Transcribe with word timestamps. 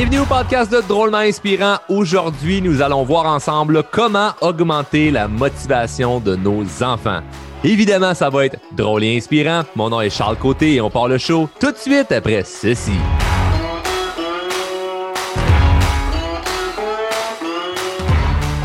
Bienvenue 0.00 0.20
au 0.20 0.24
podcast 0.24 0.72
de 0.72 0.80
Drôlement 0.80 1.18
Inspirant. 1.18 1.76
Aujourd'hui, 1.90 2.62
nous 2.62 2.80
allons 2.80 3.04
voir 3.04 3.26
ensemble 3.26 3.82
comment 3.92 4.30
augmenter 4.40 5.10
la 5.10 5.28
motivation 5.28 6.20
de 6.20 6.36
nos 6.36 6.64
enfants. 6.82 7.20
Évidemment, 7.62 8.14
ça 8.14 8.30
va 8.30 8.46
être 8.46 8.56
drôle 8.72 9.04
et 9.04 9.18
inspirant. 9.18 9.60
Mon 9.76 9.90
nom 9.90 10.00
est 10.00 10.08
Charles 10.08 10.38
Côté 10.38 10.76
et 10.76 10.80
on 10.80 10.88
part 10.88 11.06
le 11.06 11.18
show 11.18 11.50
tout 11.60 11.70
de 11.70 11.76
suite 11.76 12.10
après 12.12 12.44
ceci. 12.44 12.94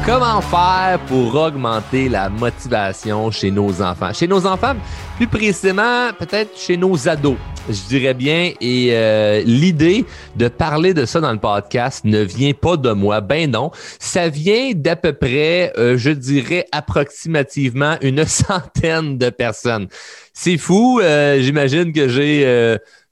Comment 0.05 0.39
faire 0.39 0.99
pour 1.05 1.35
augmenter 1.35 2.07
la 2.07 2.29
motivation 2.29 3.29
chez 3.29 3.51
nos 3.51 3.81
enfants? 3.81 4.13
Chez 4.13 4.29
nos 4.29 4.47
enfants, 4.47 4.75
plus 5.17 5.27
précisément, 5.27 6.13
peut-être 6.17 6.57
chez 6.57 6.77
nos 6.77 7.09
ados, 7.09 7.35
je 7.69 7.87
dirais 7.87 8.13
bien. 8.13 8.53
Et 8.61 8.89
euh, 8.91 9.41
l'idée 9.45 10.05
de 10.35 10.47
parler 10.47 10.93
de 10.93 11.05
ça 11.05 11.19
dans 11.19 11.31
le 11.31 11.39
podcast 11.39 12.05
ne 12.05 12.19
vient 12.19 12.53
pas 12.53 12.77
de 12.77 12.91
moi. 12.91 13.21
Ben 13.21 13.49
non, 13.49 13.71
ça 13.99 14.29
vient 14.29 14.71
d'à 14.75 14.95
peu 14.95 15.13
près, 15.13 15.73
euh, 15.77 15.97
je 15.97 16.11
dirais 16.11 16.65
approximativement 16.71 17.97
une 18.01 18.25
centaine 18.25 19.17
de 19.17 19.29
personnes. 19.29 19.87
C'est 20.33 20.57
fou. 20.57 20.99
Euh, 21.01 21.39
j'imagine 21.41 21.93
que 21.93 22.07
j'ai 22.07 22.45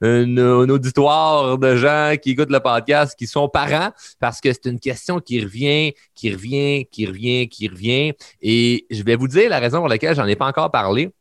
un, 0.01 0.69
auditoire 0.69 1.57
de 1.57 1.75
gens 1.75 2.15
qui 2.21 2.31
écoutent 2.31 2.51
le 2.51 2.59
podcast, 2.59 3.15
qui 3.17 3.27
sont 3.27 3.47
parents, 3.47 3.91
parce 4.19 4.41
que 4.41 4.51
c'est 4.51 4.65
une 4.65 4.79
question 4.79 5.19
qui 5.19 5.41
revient, 5.41 5.93
qui 6.15 6.31
revient, 6.31 6.85
qui 6.91 7.05
revient, 7.05 7.47
qui 7.47 7.69
revient. 7.69 8.13
Et 8.41 8.85
je 8.91 9.03
vais 9.03 9.15
vous 9.15 9.29
dire 9.29 9.49
la 9.49 9.59
raison 9.59 9.79
pour 9.79 9.87
laquelle 9.87 10.15
j'en 10.15 10.27
ai 10.27 10.35
pas 10.35 10.47
encore 10.47 10.71
parlé. 10.71 11.11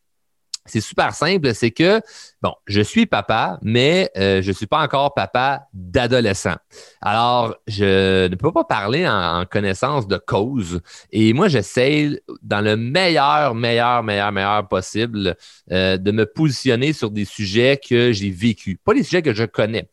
C'est 0.64 0.80
super 0.80 1.12
simple, 1.12 1.54
c'est 1.54 1.72
que, 1.72 2.00
bon, 2.40 2.54
je 2.66 2.80
suis 2.80 3.06
papa, 3.06 3.58
mais 3.62 4.10
euh, 4.16 4.42
je 4.42 4.48
ne 4.48 4.52
suis 4.52 4.68
pas 4.68 4.80
encore 4.80 5.12
papa 5.12 5.66
d'adolescent. 5.74 6.54
Alors, 7.00 7.56
je 7.66 8.28
ne 8.28 8.34
peux 8.36 8.52
pas 8.52 8.62
parler 8.62 9.06
en, 9.08 9.44
connaissance 9.44 10.06
de 10.06 10.18
cause. 10.18 10.80
Et 11.10 11.32
moi, 11.32 11.48
j'essaie, 11.48 12.22
dans 12.42 12.60
le 12.60 12.76
meilleur, 12.76 13.56
meilleur, 13.56 14.04
meilleur, 14.04 14.30
meilleur 14.30 14.68
possible, 14.68 15.36
euh, 15.72 15.96
de 15.96 16.12
me 16.12 16.26
positionner 16.26 16.92
sur 16.92 17.10
des 17.10 17.24
sujets 17.24 17.76
que 17.76 18.12
j'ai 18.12 18.30
vécus, 18.30 18.76
pas 18.84 18.94
des 18.94 19.02
sujets 19.02 19.22
que 19.22 19.34
je 19.34 19.44
connais. 19.44 19.88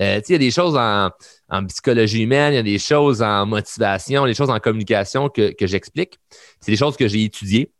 Euh, 0.00 0.20
il 0.28 0.32
y 0.32 0.34
a 0.34 0.38
des 0.38 0.50
choses 0.50 0.76
en, 0.76 1.10
psychologie 1.68 2.22
humaine, 2.22 2.54
il 2.54 2.56
y 2.56 2.60
a 2.60 2.62
des 2.64 2.78
choses 2.78 3.22
en 3.22 3.46
motivation, 3.46 4.26
des 4.26 4.34
choses 4.34 4.50
en 4.50 4.58
communication 4.58 5.28
que 5.28 5.54
j'explique. 5.60 6.18
C'est 6.60 6.72
des 6.72 6.76
choses 6.76 6.96
que 6.96 7.06
j'ai 7.06 7.22
étudiées 7.22 7.72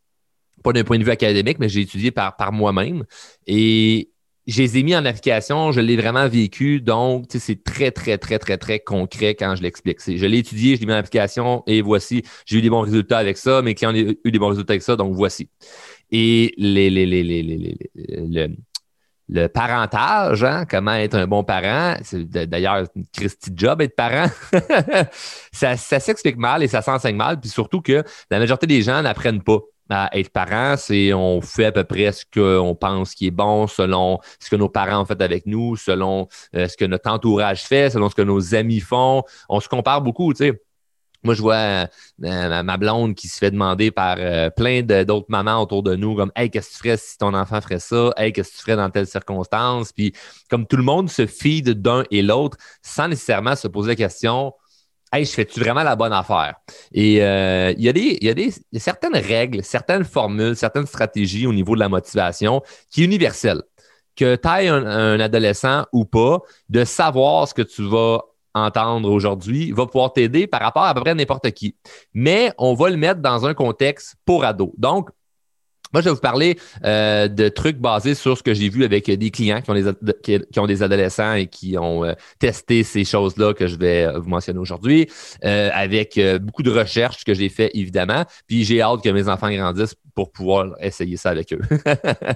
pas 0.62 0.73
d'un 0.73 0.84
point 0.84 0.98
de 0.98 1.05
vue 1.05 1.11
académique, 1.11 1.59
mais 1.59 1.69
j'ai 1.69 1.83
étudié 1.83 2.11
par, 2.11 2.37
par 2.37 2.53
moi-même. 2.53 3.05
Et 3.47 4.11
je 4.48 4.62
les 4.62 4.78
ai 4.78 4.83
mis 4.83 4.97
en 4.97 5.05
application, 5.05 5.73
je 5.73 5.81
l'ai 5.81 5.97
vraiment 5.97 6.27
vécu, 6.27 6.81
donc 6.81 7.27
c'est 7.28 7.62
très, 7.62 7.91
très, 7.91 8.17
très, 8.17 8.39
très, 8.39 8.56
très 8.56 8.81
concret 8.81 9.34
quand 9.34 9.55
je 9.55 9.62
l'explique. 9.62 9.98
Je 10.06 10.25
l'ai 10.25 10.39
étudié, 10.39 10.75
je 10.75 10.81
l'ai 10.81 10.86
mis 10.86 10.95
en 10.95 10.97
application 10.97 11.62
et 11.67 11.83
voici, 11.83 12.23
j'ai 12.47 12.56
eu 12.56 12.62
des 12.62 12.70
bons 12.70 12.81
résultats 12.81 13.19
avec 13.19 13.36
ça, 13.36 13.61
mes 13.61 13.75
clients 13.75 13.92
ont 13.92 14.14
eu 14.25 14.31
des 14.33 14.39
bons 14.39 14.48
résultats 14.48 14.73
avec 14.73 14.83
ça, 14.83 14.97
donc 14.97 15.14
voici. 15.14 15.51
Et 16.11 16.55
le, 16.56 18.48
parentage, 19.48 20.42
hein, 20.42 20.64
comment 20.64 20.95
être 20.95 21.17
un 21.17 21.27
bon 21.27 21.45
parent, 21.45 21.98
c'est 22.03 22.25
d'ailleurs 22.25 22.86
une 22.97 23.05
Christy 23.12 23.51
job 23.55 23.83
être 23.83 23.95
parent, 23.95 24.31
ça 25.53 25.77
s'explique 25.77 26.39
mal 26.39 26.62
et 26.62 26.69
ça 26.69 26.81
s'enseigne 26.81 27.17
mal, 27.17 27.39
puis 27.39 27.51
surtout 27.51 27.83
que 27.83 28.03
la 28.31 28.39
majorité 28.39 28.67
des 28.67 28.81
gens 28.81 29.03
n'apprennent 29.03 29.42
pas 29.42 29.61
à 29.91 30.11
être 30.19 30.31
parent, 30.31 30.77
c'est 30.77 31.12
on 31.12 31.41
fait 31.41 31.67
à 31.67 31.72
peu 31.72 31.84
près 31.84 32.13
ce 32.13 32.24
qu'on 32.24 32.74
pense 32.74 33.14
qui 33.14 33.27
est 33.27 33.30
bon 33.30 33.67
selon 33.67 34.18
ce 34.40 34.51
que 34.51 34.57
nos 34.57 34.68
parents 34.68 35.02
ont 35.02 35.05
fait 35.05 35.20
avec 35.23 35.46
nous, 35.46 35.77
selon 35.77 36.29
euh, 36.55 36.68
ce 36.68 36.77
que 36.77 36.85
notre 36.85 37.11
entourage 37.11 37.63
fait, 37.63 37.90
selon 37.90 38.08
ce 38.08 38.14
que 38.14 38.23
nos 38.23 38.55
amis 38.55 38.80
font. 38.80 39.23
On 39.48 39.61
se 39.61 39.68
compare 39.68 40.02
beaucoup, 40.02 40.33
tu 40.33 40.45
sais. 40.45 40.63
Moi, 41.24 41.35
je 41.35 41.42
vois 41.42 41.89
euh, 42.24 42.63
ma 42.63 42.77
blonde 42.77 43.17
qui 43.17 43.27
se 43.27 43.39
fait 43.39 43.51
demander 43.51 43.90
par 43.90 44.17
euh, 44.20 44.51
plein 44.51 44.83
d'autres 44.83 45.27
mamans 45.29 45.61
autour 45.61 45.83
de 45.83 45.96
nous, 45.96 46.14
comme 46.14 46.30
Hey, 46.36 46.48
qu'est-ce 46.48 46.68
que 46.68 46.74
tu 46.74 46.79
ferais 46.79 46.96
si 46.96 47.18
ton 47.18 47.34
enfant 47.34 47.61
ferait 47.61 47.80
ça? 47.80 48.13
Hey, 48.17 48.33
qu'est-ce 48.33 48.52
que 48.52 48.57
tu 48.57 48.63
ferais 48.63 48.77
dans 48.77 48.89
telle 48.89 49.07
circonstance? 49.07 49.92
Puis, 49.92 50.13
comme 50.48 50.67
tout 50.67 50.77
le 50.77 50.84
monde 50.84 51.11
se 51.11 51.27
fie 51.27 51.61
d'un 51.63 52.05
et 52.13 52.23
l'autre 52.23 52.57
sans 52.83 53.08
nécessairement 53.08 53.57
se 53.57 53.67
poser 53.67 53.89
la 53.89 53.96
question 53.96 54.52
Hey, 55.11 55.24
je 55.24 55.33
fais-tu 55.33 55.61
vraiment 55.61 55.83
la 55.83 55.96
bonne 55.96 56.13
affaire? 56.13 56.57
Et 56.92 57.23
euh, 57.23 57.73
il 57.79 57.85
y, 57.85 57.89
a 57.89 58.35
des, 58.35 58.52
certaines 58.74 59.17
règles, 59.17 59.63
certaines 59.64 60.05
formules, 60.05 60.55
certaines 60.55 60.86
stratégies 60.86 61.46
au 61.46 61.52
niveau 61.52 61.74
de 61.74 61.80
la 61.80 61.89
motivation 61.89 62.61
qui 62.91 63.02
est 63.02 63.05
universelle. 63.07 63.63
Que 64.17 64.36
tu 64.36 64.48
aies 64.48 64.69
un, 64.69 65.19
adolescent 65.20 65.86
ou 65.92 66.05
pas, 66.05 66.41
de 66.69 66.85
savoir 66.85 67.48
ce 67.48 67.55
que 67.55 67.63
tu 67.63 67.89
vas 67.89 68.20
entendre 68.55 69.11
aujourd'hui 69.11 69.73
va 69.73 69.86
pouvoir 69.86 70.13
t'aider 70.13 70.46
par 70.46 70.61
rapport 70.61 70.83
à, 70.83 70.91
à 70.91 70.95
peu 70.95 71.01
près 71.01 71.14
n'importe 71.14 71.51
qui. 71.52 71.77
Mais 72.13 72.52
on 72.58 72.75
va 72.75 72.90
le 72.90 72.96
mettre 72.96 73.20
dans 73.20 73.46
un 73.46 73.55
contexte 73.55 74.17
pour 74.27 74.45
ado. 74.45 74.75
Donc, 74.77 75.08
moi, 75.93 76.03
je 76.03 76.09
vais 76.09 76.15
vous 76.15 76.21
parler 76.21 76.59
euh, 76.85 77.29
de 77.29 77.49
trucs 77.49 77.79
basés 77.79 78.15
sur 78.15 78.37
ce 78.37 78.43
que 78.43 78.53
j'ai 78.53 78.69
vu 78.69 78.85
avec 78.85 79.11
des 79.11 79.31
clients 79.31 79.61
qui 79.63 79.71
ont 79.71 79.75
des, 79.75 79.93
qui, 80.23 80.61
ont 80.61 80.67
des 80.67 80.83
adolescents 80.83 81.35
et 81.35 81.47
qui 81.47 81.79
ont 81.79 82.05
euh, 82.05 82.13
testé 82.39 82.83
ces 82.83 83.05
choses-là 83.05 83.55
que 83.55 83.67
je 83.67 83.77
vais 83.77 84.05
euh, 84.05 84.19
vous 84.19 84.29
mentionner 84.29 84.59
aujourd'hui, 84.59 85.09
avec 85.43 86.21
beaucoup 86.41 86.63
de 86.63 86.71
recherches 86.71 87.25
que 87.25 87.35
j'ai 87.35 87.49
fait 87.49 87.71
évidemment. 87.75 88.25
Puis 88.47 88.65
j'ai 88.65 88.83
hâte 88.83 89.03
que 89.03 89.09
mes 89.09 89.29
enfants 89.29 89.51
grandissent 89.51 89.95
pour 90.15 90.33
pouvoir 90.33 90.75
essayer 90.81 91.17
ça 91.17 91.31
avec 91.31 91.53
eux. 91.53 91.61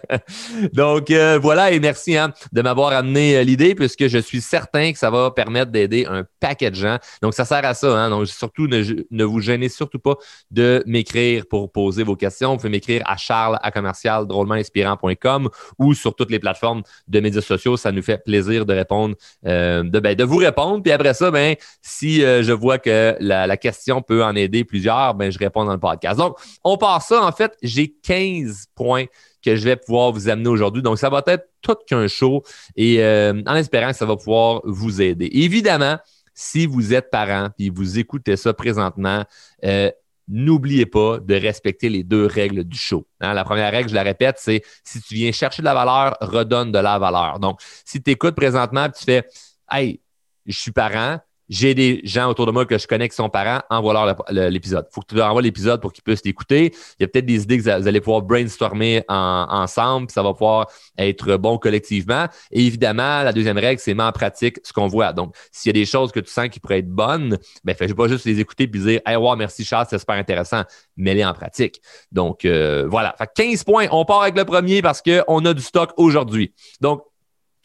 Donc 0.72 1.10
voilà, 1.40 1.72
et 1.72 1.80
merci 1.80 2.16
hein, 2.16 2.32
de 2.52 2.62
m'avoir 2.62 2.92
amené 2.92 3.44
l'idée, 3.44 3.74
puisque 3.74 4.06
je 4.06 4.18
suis 4.18 4.40
certain 4.40 4.92
que 4.92 4.98
ça 4.98 5.10
va 5.10 5.30
permettre 5.30 5.72
d'aider 5.72 6.06
un 6.08 6.24
paquet 6.40 6.70
de 6.70 6.76
gens. 6.76 6.98
Donc 7.22 7.34
ça 7.34 7.44
sert 7.44 7.64
à 7.64 7.74
ça. 7.74 7.98
Hein? 7.98 8.10
Donc 8.10 8.26
surtout, 8.28 8.66
ne, 8.66 8.82
ne 9.10 9.24
vous 9.24 9.40
gênez 9.40 9.68
surtout 9.68 9.98
pas 9.98 10.14
de 10.50 10.82
m'écrire 10.86 11.44
pour 11.48 11.70
poser 11.72 12.04
vos 12.04 12.16
questions. 12.16 12.52
Vous 12.52 12.56
pouvez 12.58 12.70
m'écrire 12.70 13.02
à 13.06 13.16
à 13.60 13.70
commercial 13.70 14.26
drôlementinspirant.com 14.26 15.48
ou 15.78 15.94
sur 15.94 16.14
toutes 16.14 16.30
les 16.30 16.38
plateformes 16.38 16.82
de 17.08 17.20
médias 17.20 17.40
sociaux. 17.40 17.76
Ça 17.76 17.92
nous 17.92 18.02
fait 18.02 18.22
plaisir 18.22 18.66
de 18.66 18.74
répondre, 18.74 19.14
euh, 19.46 19.82
de, 19.82 20.00
ben, 20.00 20.14
de 20.14 20.24
vous 20.24 20.36
répondre. 20.36 20.82
Puis 20.82 20.92
après 20.92 21.14
ça, 21.14 21.30
ben, 21.30 21.56
si 21.80 22.24
euh, 22.24 22.42
je 22.42 22.52
vois 22.52 22.78
que 22.78 23.16
la, 23.20 23.56
question 23.56 24.02
peut 24.02 24.24
en 24.24 24.34
aider 24.34 24.64
plusieurs, 24.64 25.14
ben, 25.14 25.30
je 25.30 25.38
réponds 25.38 25.64
dans 25.64 25.72
le 25.72 25.78
podcast. 25.78 26.18
Donc, 26.18 26.36
on 26.64 26.76
part 26.76 27.02
ça. 27.02 27.22
En 27.22 27.32
fait, 27.32 27.56
j'ai 27.62 27.88
15 28.02 28.66
points 28.74 29.04
que 29.44 29.56
je 29.56 29.64
vais 29.64 29.76
pouvoir 29.76 30.12
vous 30.12 30.28
amener 30.28 30.48
aujourd'hui. 30.48 30.82
Donc, 30.82 30.98
ça 30.98 31.10
va 31.10 31.22
être 31.26 31.48
tout 31.60 31.76
qu'un 31.86 32.08
show 32.08 32.42
et 32.76 33.02
euh, 33.02 33.40
en 33.46 33.54
espérant 33.54 33.90
que 33.90 33.96
ça 33.96 34.06
va 34.06 34.16
pouvoir 34.16 34.62
vous 34.64 35.02
aider. 35.02 35.28
Évidemment, 35.32 35.98
si 36.34 36.66
vous 36.66 36.94
êtes 36.94 37.10
parent 37.10 37.50
et 37.58 37.70
vous 37.70 37.98
écoutez 37.98 38.36
ça 38.36 38.54
présentement, 38.54 39.24
n'oubliez 40.28 40.86
pas 40.86 41.18
de 41.18 41.34
respecter 41.34 41.88
les 41.88 42.04
deux 42.04 42.26
règles 42.26 42.64
du 42.64 42.76
show. 42.76 43.06
Hein, 43.20 43.34
la 43.34 43.44
première 43.44 43.70
règle, 43.70 43.88
je 43.88 43.94
la 43.94 44.02
répète, 44.02 44.36
c'est 44.38 44.62
si 44.84 45.00
tu 45.02 45.14
viens 45.14 45.32
chercher 45.32 45.62
de 45.62 45.66
la 45.66 45.74
valeur, 45.74 46.16
redonne 46.20 46.72
de 46.72 46.78
la 46.78 46.98
valeur. 46.98 47.38
Donc, 47.40 47.60
si 47.84 48.02
tu 48.02 48.10
écoutes 48.12 48.34
présentement 48.34 48.86
et 48.86 48.92
tu 48.92 49.04
fais 49.04 49.26
Hey, 49.70 50.00
je 50.46 50.58
suis 50.58 50.72
parent, 50.72 51.18
j'ai 51.48 51.74
des 51.74 52.00
gens 52.04 52.28
autour 52.28 52.46
de 52.46 52.52
moi 52.52 52.64
que 52.64 52.78
je 52.78 52.86
connais 52.86 53.08
qui 53.08 53.14
sont 53.14 53.28
parents, 53.28 53.60
envoie-leur 53.70 54.24
l'épisode. 54.30 54.86
Il 54.90 54.94
faut 54.94 55.00
que 55.00 55.06
tu 55.08 55.14
leur 55.16 55.28
envoies 55.28 55.42
l'épisode 55.42 55.80
pour 55.80 55.92
qu'ils 55.92 56.02
puissent 56.02 56.24
l'écouter. 56.24 56.72
Il 56.98 57.02
y 57.02 57.04
a 57.04 57.08
peut-être 57.08 57.26
des 57.26 57.42
idées 57.42 57.58
que 57.58 57.62
vous 57.62 57.88
allez 57.88 58.00
pouvoir 58.00 58.22
brainstormer 58.22 59.04
ensemble, 59.08 60.06
puis 60.06 60.14
ça 60.14 60.22
va 60.22 60.32
pouvoir 60.32 60.68
être 60.96 61.36
bon 61.36 61.58
collectivement. 61.58 62.26
Et 62.50 62.64
évidemment, 62.66 63.22
la 63.22 63.32
deuxième 63.32 63.58
règle, 63.58 63.80
c'est 63.80 63.94
mettre 63.94 64.08
en 64.08 64.12
pratique 64.12 64.58
ce 64.62 64.72
qu'on 64.72 64.86
voit. 64.86 65.12
Donc, 65.12 65.34
s'il 65.50 65.68
y 65.68 65.70
a 65.70 65.80
des 65.80 65.86
choses 65.86 66.12
que 66.12 66.20
tu 66.20 66.30
sens 66.30 66.48
qui 66.48 66.60
pourraient 66.60 66.78
être 66.78 66.90
bonnes, 66.90 67.38
ben, 67.64 67.74
fais 67.74 67.92
pas 67.92 68.08
juste 68.08 68.24
les 68.24 68.40
écouter 68.40 68.66
puis 68.66 68.80
dire 68.80 69.00
Hey, 69.04 69.16
wow, 69.16 69.36
merci 69.36 69.64
Charles, 69.64 69.86
c'est 69.90 69.98
super 69.98 70.16
intéressant. 70.16 70.62
Mets-les 70.96 71.24
en 71.24 71.34
pratique. 71.34 71.80
Donc, 72.10 72.44
euh, 72.44 72.86
voilà. 72.88 73.14
Fait 73.18 73.28
15 73.34 73.64
points. 73.64 73.86
On 73.90 74.04
part 74.04 74.22
avec 74.22 74.36
le 74.36 74.44
premier 74.44 74.82
parce 74.82 75.02
qu'on 75.02 75.44
a 75.44 75.54
du 75.54 75.62
stock 75.62 75.92
aujourd'hui. 75.96 76.54
Donc, 76.80 77.02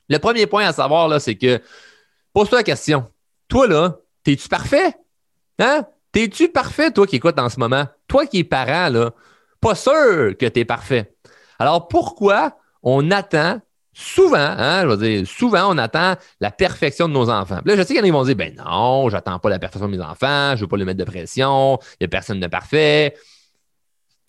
le 0.10 0.20
premier 0.20 0.48
point 0.48 0.66
à 0.66 0.74
savoir, 0.74 1.08
là, 1.08 1.20
c'est 1.20 1.36
que 1.36 1.62
pose-toi 2.34 2.60
la 2.60 2.64
question 2.64 3.06
toi, 3.48 3.68
là, 3.68 3.98
t'es-tu 4.24 4.48
parfait? 4.48 4.96
Hein? 5.60 5.86
T'es-tu 6.12 6.50
parfait, 6.50 6.92
toi 6.92 7.06
qui 7.08 7.18
écoutes 7.18 7.40
en 7.40 7.50
ce 7.50 7.60
moment? 7.60 7.86
Toi 8.08 8.26
qui 8.26 8.40
es 8.40 8.44
parent, 8.44 8.90
là, 8.90 9.12
pas 9.60 9.76
sûr 9.76 10.36
que 10.38 10.46
t'es 10.46 10.66
parfait. 10.66 11.14
Alors, 11.60 11.88
pourquoi 11.88 12.58
on 12.84 13.12
attend 13.12 13.62
souvent, 13.94 14.38
hein, 14.38 14.84
je 14.84 14.88
veux 14.88 14.98
dire, 14.98 15.28
souvent, 15.28 15.74
on 15.74 15.78
attend 15.78 16.16
la 16.40 16.52
perfection 16.52 17.08
de 17.08 17.14
nos 17.14 17.30
enfants? 17.30 17.60
là, 17.66 17.76
je 17.76 17.82
sais 17.82 17.88
qu'il 17.88 17.98
y 17.98 18.00
en 18.00 18.04
a 18.04 18.06
qui 18.06 18.12
vont 18.12 18.24
dire, 18.24 18.36
ben 18.36 18.54
non, 18.56 19.10
j'attends 19.10 19.40
pas 19.40 19.50
la 19.50 19.58
perfection 19.58 19.90
de 19.90 19.98
mes 19.98 20.04
enfants, 20.04 20.56
je 20.56 20.62
veux 20.62 20.68
pas 20.68 20.78
les 20.78 20.86
mettre 20.86 21.00
de 21.00 21.04
pression, 21.04 21.80
il 21.94 21.98
n'y 22.02 22.06
a 22.06 22.08
personne 22.08 22.40
de 22.40 22.48
parfait. 22.48 23.16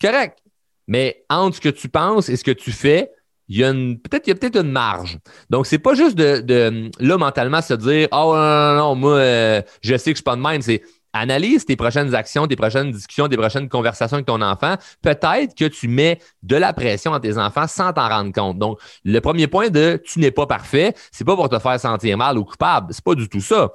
Correct. 0.01 0.39
Mais 0.87 1.23
entre 1.29 1.57
ce 1.57 1.61
que 1.61 1.69
tu 1.69 1.87
penses 1.87 2.29
et 2.29 2.35
ce 2.35 2.43
que 2.43 2.51
tu 2.51 2.71
fais, 2.71 3.11
il 3.49 3.57
y 3.57 3.63
a 3.63 3.73
peut-être 3.73 4.57
une 4.57 4.71
marge. 4.71 5.17
Donc 5.49 5.65
c'est 5.65 5.79
pas 5.79 5.95
juste 5.95 6.15
de, 6.15 6.39
de 6.39 6.91
là 6.99 7.17
mentalement 7.17 7.61
se 7.61 7.73
dire 7.73 8.07
oh 8.11 8.33
non 8.35 8.75
non 8.75 8.75
non 8.77 8.95
moi 8.95 9.15
euh, 9.15 9.61
je 9.81 9.97
sais 9.97 10.11
que 10.11 10.17
je 10.17 10.17
suis 10.17 10.23
pas 10.23 10.35
de 10.35 10.41
même 10.41 10.61
c'est 10.61 10.83
analyse 11.13 11.65
tes 11.65 11.75
prochaines 11.75 12.13
actions, 12.13 12.47
tes 12.47 12.55
prochaines 12.55 12.91
discussions, 12.91 13.27
tes 13.27 13.37
prochaines 13.37 13.69
conversations 13.69 14.15
avec 14.15 14.27
ton 14.27 14.41
enfant. 14.41 14.75
Peut-être 15.01 15.55
que 15.55 15.65
tu 15.65 15.87
mets 15.87 16.19
de 16.43 16.55
la 16.55 16.73
pression 16.73 17.13
à 17.13 17.19
tes 17.19 17.37
enfants 17.37 17.67
sans 17.67 17.93
t'en 17.93 18.07
rendre 18.07 18.31
compte. 18.31 18.59
Donc, 18.59 18.79
le 19.03 19.19
premier 19.19 19.47
point 19.47 19.69
de 19.69 20.01
tu 20.05 20.19
n'es 20.19 20.31
pas 20.31 20.45
parfait, 20.45 20.93
c'est 21.11 21.25
pas 21.25 21.35
pour 21.35 21.49
te 21.49 21.59
faire 21.59 21.79
sentir 21.79 22.17
mal 22.17 22.37
ou 22.37 22.45
coupable. 22.45 22.93
C'est 22.93 23.03
pas 23.03 23.15
du 23.15 23.27
tout 23.27 23.41
ça 23.41 23.71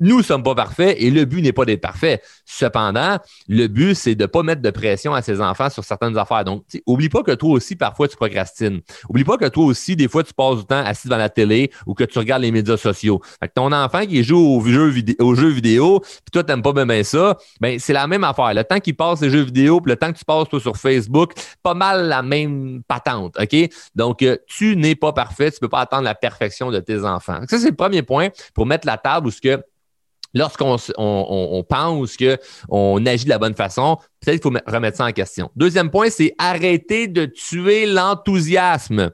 nous 0.00 0.18
ne 0.18 0.22
sommes 0.22 0.42
pas 0.42 0.54
parfaits 0.54 0.96
et 0.98 1.10
le 1.10 1.24
but 1.24 1.42
n'est 1.42 1.52
pas 1.52 1.64
d'être 1.64 1.80
parfait. 1.80 2.20
Cependant, 2.44 3.18
le 3.48 3.66
but, 3.66 3.94
c'est 3.94 4.14
de 4.14 4.24
ne 4.24 4.26
pas 4.26 4.42
mettre 4.42 4.62
de 4.62 4.70
pression 4.70 5.14
à 5.14 5.22
ses 5.22 5.40
enfants 5.40 5.70
sur 5.70 5.84
certaines 5.84 6.16
affaires. 6.18 6.44
Donc, 6.44 6.64
oublie 6.86 7.08
pas 7.08 7.22
que 7.22 7.32
toi 7.32 7.50
aussi, 7.50 7.76
parfois, 7.76 8.08
tu 8.08 8.16
procrastines. 8.16 8.80
Oublie 9.08 9.24
pas 9.24 9.36
que 9.36 9.48
toi 9.48 9.64
aussi, 9.64 9.96
des 9.96 10.08
fois, 10.08 10.22
tu 10.22 10.34
passes 10.34 10.58
du 10.58 10.66
temps 10.66 10.84
assis 10.84 11.08
devant 11.08 11.18
la 11.18 11.28
télé 11.28 11.70
ou 11.86 11.94
que 11.94 12.04
tu 12.04 12.18
regardes 12.18 12.42
les 12.42 12.52
médias 12.52 12.76
sociaux. 12.76 13.20
Fait 13.40 13.48
que 13.48 13.54
ton 13.54 13.72
enfant 13.72 14.04
qui 14.06 14.22
joue 14.22 14.38
aux 14.38 14.64
jeux, 14.64 14.88
vidéo, 14.88 15.16
aux 15.20 16.00
puis 16.00 16.30
toi, 16.32 16.44
t'aimes 16.44 16.62
pas 16.62 16.72
bien 16.72 17.02
ça, 17.02 17.36
ben, 17.60 17.78
c'est 17.78 17.92
la 17.92 18.06
même 18.06 18.24
affaire. 18.24 18.52
Le 18.54 18.64
temps 18.64 18.80
qu'il 18.80 18.96
passe 18.96 19.20
les 19.20 19.30
jeux 19.30 19.42
vidéo, 19.42 19.80
puis 19.80 19.90
le 19.90 19.96
temps 19.96 20.12
que 20.12 20.18
tu 20.18 20.24
passes, 20.24 20.48
toi, 20.48 20.60
sur 20.60 20.76
Facebook, 20.76 21.32
pas 21.62 21.74
mal 21.74 22.06
la 22.08 22.22
même 22.22 22.82
patente, 22.86 23.36
OK? 23.40 23.70
Donc, 23.94 24.22
euh, 24.22 24.36
tu 24.46 24.76
n'es 24.76 24.94
pas 24.94 25.12
parfait. 25.12 25.50
Tu 25.50 25.58
peux 25.60 25.68
pas 25.68 25.80
attendre 25.80 26.04
la 26.04 26.14
perfection 26.14 26.70
de 26.70 26.80
tes 26.80 27.04
enfants. 27.04 27.40
ça, 27.48 27.58
c'est 27.58 27.70
le 27.70 27.76
premier 27.76 28.02
point 28.02 28.28
pour 28.54 28.66
mettre 28.66 28.86
la 28.86 28.98
table 28.98 29.28
où 29.28 29.30
ce 29.30 29.40
que 29.40 29.62
lorsqu'on 30.36 30.76
on, 30.98 31.64
pense 31.68 32.16
qu'on 32.16 33.06
agit 33.06 33.24
de 33.24 33.30
la 33.30 33.38
bonne 33.38 33.54
façon, 33.54 33.96
peut-être 34.20 34.42
qu'il 34.42 34.52
faut 34.52 34.58
remettre 34.70 34.98
ça 34.98 35.06
en 35.06 35.12
question. 35.12 35.50
Deuxième 35.56 35.90
point, 35.90 36.10
c'est 36.10 36.34
arrêter 36.38 37.08
de 37.08 37.24
tuer 37.24 37.86
l'enthousiasme. 37.86 39.10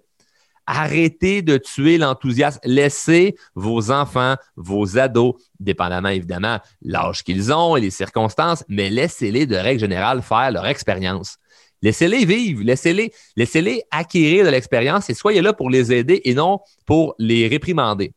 Arrêtez 0.67 1.43
de 1.43 1.57
tuer 1.57 1.99
l'enthousiasme. 1.99 2.59
Laissez 2.65 3.37
vos 3.55 3.91
enfants, 3.91 4.35
vos 4.57 4.99
ados, 4.99 5.35
dépendamment 5.61 6.09
évidemment 6.09 6.59
l'âge 6.83 7.23
qu'ils 7.23 7.53
ont 7.53 7.77
et 7.77 7.81
les 7.81 7.91
circonstances, 7.91 8.65
mais 8.69 8.91
laissez-les 8.91 9.47
de 9.47 9.57
règle 9.57 9.81
générale 9.81 10.23
faire 10.23 10.51
leur 10.51 10.67
expérience. 10.67 11.37
Laissez-les 11.83 12.25
vivre, 12.25 12.63
laissez-les 12.65 13.13
laissez 13.37 13.83
acquérir 13.91 14.45
de 14.45 14.51
l'expérience 14.51 15.11
et 15.11 15.15
soyez 15.15 15.41
là 15.41 15.53
pour 15.53 15.69
les 15.69 15.93
aider 15.93 16.21
et 16.25 16.35
non 16.35 16.61
pour 16.87 17.15
les 17.19 17.49
réprimander 17.49 18.13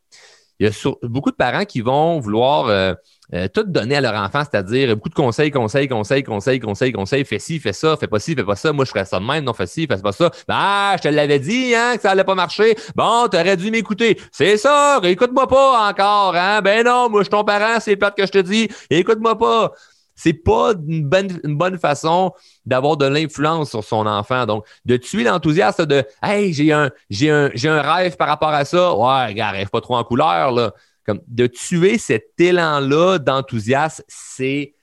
il 0.58 0.66
y 0.66 0.70
a 0.70 0.90
beaucoup 1.02 1.30
de 1.30 1.36
parents 1.36 1.64
qui 1.64 1.80
vont 1.80 2.18
vouloir 2.18 2.66
euh, 2.66 2.94
euh, 3.34 3.48
tout 3.48 3.64
donner 3.64 3.96
à 3.96 4.00
leur 4.00 4.14
enfant, 4.14 4.42
c'est-à-dire 4.48 4.94
beaucoup 4.94 5.08
de 5.08 5.14
conseils, 5.14 5.50
conseils, 5.50 5.88
conseils, 5.88 6.22
conseils, 6.22 6.60
conseils, 6.60 6.92
conseils, 6.92 7.24
fais 7.24 7.38
ci, 7.38 7.58
fais 7.58 7.72
ça, 7.72 7.96
fais 7.96 8.06
pas 8.06 8.18
ci, 8.18 8.34
fais 8.34 8.44
pas 8.44 8.56
ça, 8.56 8.72
moi 8.72 8.84
je 8.84 8.90
ferais 8.90 9.04
ça 9.04 9.18
de 9.18 9.24
même, 9.24 9.44
non, 9.44 9.52
fais 9.52 9.66
ci, 9.66 9.86
fais 9.86 9.96
pas 9.98 10.12
ça. 10.12 10.30
Ben, 10.48 10.54
ah, 10.56 10.94
je 10.96 11.02
te 11.02 11.08
l'avais 11.08 11.38
dit, 11.38 11.74
hein, 11.74 11.96
que 11.96 12.02
ça 12.02 12.12
allait 12.12 12.24
pas 12.24 12.34
marcher. 12.34 12.76
Bon, 12.94 13.26
t'aurais 13.28 13.56
dû 13.56 13.70
m'écouter. 13.70 14.18
C'est 14.32 14.56
ça, 14.56 15.00
écoute-moi 15.02 15.46
pas 15.48 15.90
encore, 15.90 16.34
hein. 16.36 16.62
Ben 16.62 16.84
non, 16.84 17.10
moi 17.10 17.20
je 17.20 17.24
suis 17.24 17.30
ton 17.30 17.44
parent, 17.44 17.80
c'est 17.80 17.96
plate 17.96 18.16
que 18.16 18.26
je 18.26 18.32
te 18.32 18.38
dis, 18.38 18.68
écoute-moi 18.90 19.36
pas 19.36 19.72
c'est 20.16 20.32
pas 20.32 20.72
une 20.88 21.06
bonne, 21.08 21.40
une 21.44 21.56
bonne 21.56 21.78
façon 21.78 22.32
d'avoir 22.64 22.96
de 22.96 23.06
l'influence 23.06 23.70
sur 23.70 23.84
son 23.84 24.06
enfant. 24.06 24.46
Donc, 24.46 24.66
de 24.84 24.96
tuer 24.96 25.24
l'enthousiasme 25.24 25.86
de 25.86 26.04
Hey, 26.22 26.52
j'ai 26.52 26.72
un, 26.72 26.90
j'ai 27.10 27.30
un, 27.30 27.50
j'ai 27.54 27.68
un 27.68 27.82
rêve 27.82 28.16
par 28.16 28.26
rapport 28.26 28.48
à 28.48 28.64
ça. 28.64 28.94
Ouais, 28.94 29.34
gars, 29.34 29.50
rêve 29.50 29.68
pas 29.68 29.80
trop 29.80 29.96
en 29.96 30.04
couleur, 30.04 30.50
là. 30.52 30.72
Comme 31.04 31.20
de 31.28 31.46
tuer 31.46 31.98
cet 31.98 32.40
élan-là 32.40 33.18
d'enthousiasme, 33.18 34.02
c'est, 34.08 34.74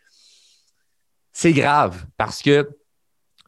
c'est 1.33 1.51
grave 1.51 2.05
parce 2.15 2.41
que 2.41 2.69